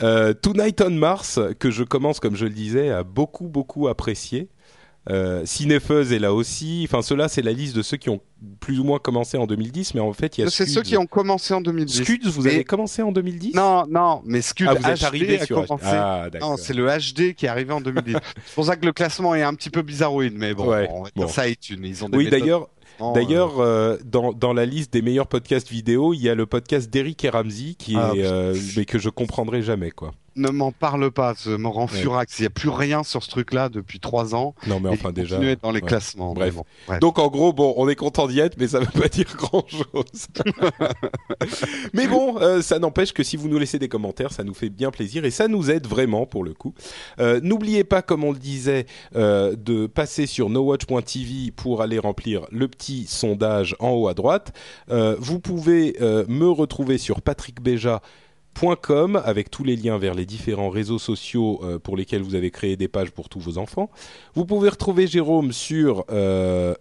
[0.00, 4.48] Tonight on Mars, que je commence, comme je le disais, à beaucoup, beaucoup apprécier.
[5.10, 6.86] Euh, Cinefeuse est là aussi.
[6.88, 8.20] Enfin, ceux-là, c'est la liste de ceux qui ont
[8.60, 10.72] plus ou moins commencé en 2010, mais en fait, il y a C'est Scuds.
[10.74, 12.02] ceux qui ont commencé en 2010.
[12.02, 15.04] Scuds, vous Mais- avez commencé en 2010 Non, non, mais Scud Ah, vous êtes HD
[15.04, 15.84] arrivé a sur commencé.
[15.86, 18.14] Ah, non, c'est le HD qui est arrivé en 2010.
[18.46, 21.02] c'est pour ça que le classement est un petit peu bizarroïde, mais bon, Ouais, on
[21.02, 21.24] va bon.
[21.24, 21.80] dire ça iTunes.
[21.84, 22.68] Ils ont des Oui, méthodes d'ailleurs,
[23.14, 26.90] d'ailleurs, euh, dans, dans la liste des meilleurs podcasts vidéo, il y a le podcast
[26.90, 30.12] d'Eric et Ramsey, qui Ah, est, euh, mais que je comprendrai jamais, quoi.
[30.36, 32.00] Ne m'en parle pas, ça me rend Ouais.
[32.00, 32.38] furax.
[32.38, 34.54] Il n'y a plus rien sur ce truc-là depuis trois ans.
[34.66, 35.36] Non, mais enfin, déjà.
[35.36, 35.86] continue à être dans les ouais.
[35.86, 36.34] classements.
[36.34, 36.54] Bref.
[36.54, 37.00] bon, bref.
[37.00, 40.28] Donc en gros, bon, on est content d'y être, mais ça veut pas dire grand-chose.
[41.92, 44.70] mais bon, euh, ça n'empêche que si vous nous laissez des commentaires, ça nous fait
[44.70, 46.74] bien plaisir et ça nous aide vraiment pour le coup.
[47.20, 48.86] Euh, N'oubliez pas, comme on le disait,
[49.16, 54.52] euh, de passer sur nowatch.tv pour aller remplir le petit sondage en haut à droite.
[54.88, 58.00] Vous pouvez me retrouver sur Patrick Béja
[58.60, 62.50] .com avec tous les liens vers les différents réseaux sociaux euh, pour lesquels vous avez
[62.50, 63.90] créé des pages pour tous vos enfants.
[64.34, 66.74] Vous pouvez retrouver Jérôme sur euh,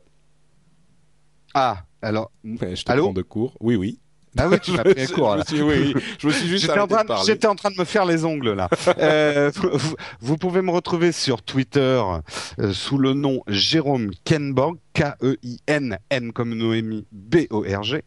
[1.53, 2.31] Ah, alors.
[2.43, 3.55] Je te Allô prends de cours.
[3.59, 3.99] Oui, oui.
[4.35, 6.01] Ah oui, tu m'as pris un Je- me suis- oui, oui.
[6.17, 7.23] je me suis juste J'étais en, train de de- parler.
[7.27, 8.67] j'étais en train de me faire les ongles là.
[8.97, 12.01] Euh, vous, vous pouvez me retrouver sur Twitter
[12.59, 18.03] euh, sous le nom Jérôme Kenborg, K-E-I-N-N comme Noémie, B-O-R-G.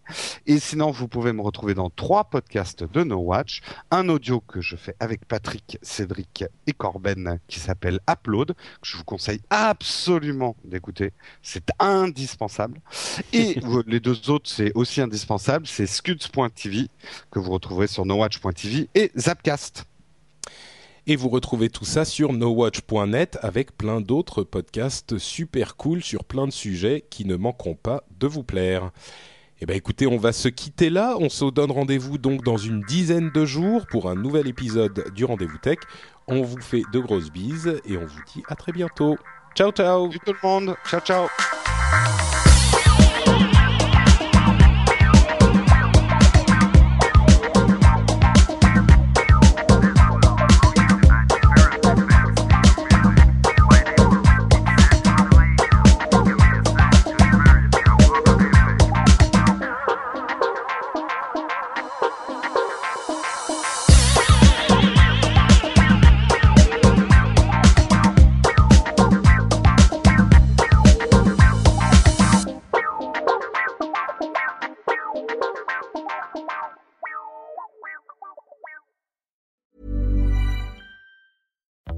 [0.46, 3.60] Et sinon, vous pouvez me retrouver dans trois podcasts de No Watch.
[3.90, 8.96] Un audio que je fais avec Patrick, Cédric et Corben qui s'appelle Upload, que je
[8.96, 11.12] vous conseille absolument d'écouter.
[11.42, 12.80] C'est indispensable.
[13.32, 15.66] Et les deux autres, c'est aussi indispensable.
[15.66, 16.88] C'est scuds.tv
[17.30, 19.86] que vous retrouverez sur nowatch.tv et Zapcast.
[21.08, 26.46] Et vous retrouvez tout ça sur nowatch.net avec plein d'autres podcasts super cool sur plein
[26.46, 28.90] de sujets qui ne manqueront pas de vous plaire.
[29.60, 31.16] Eh ben écoutez, on va se quitter là.
[31.20, 35.24] On se donne rendez-vous donc dans une dizaine de jours pour un nouvel épisode du
[35.24, 35.78] Rendez-vous Tech.
[36.26, 39.16] On vous fait de grosses bises et on vous dit à très bientôt.
[39.54, 40.76] Ciao ciao Salut tout le monde.
[40.86, 41.28] Ciao, ciao.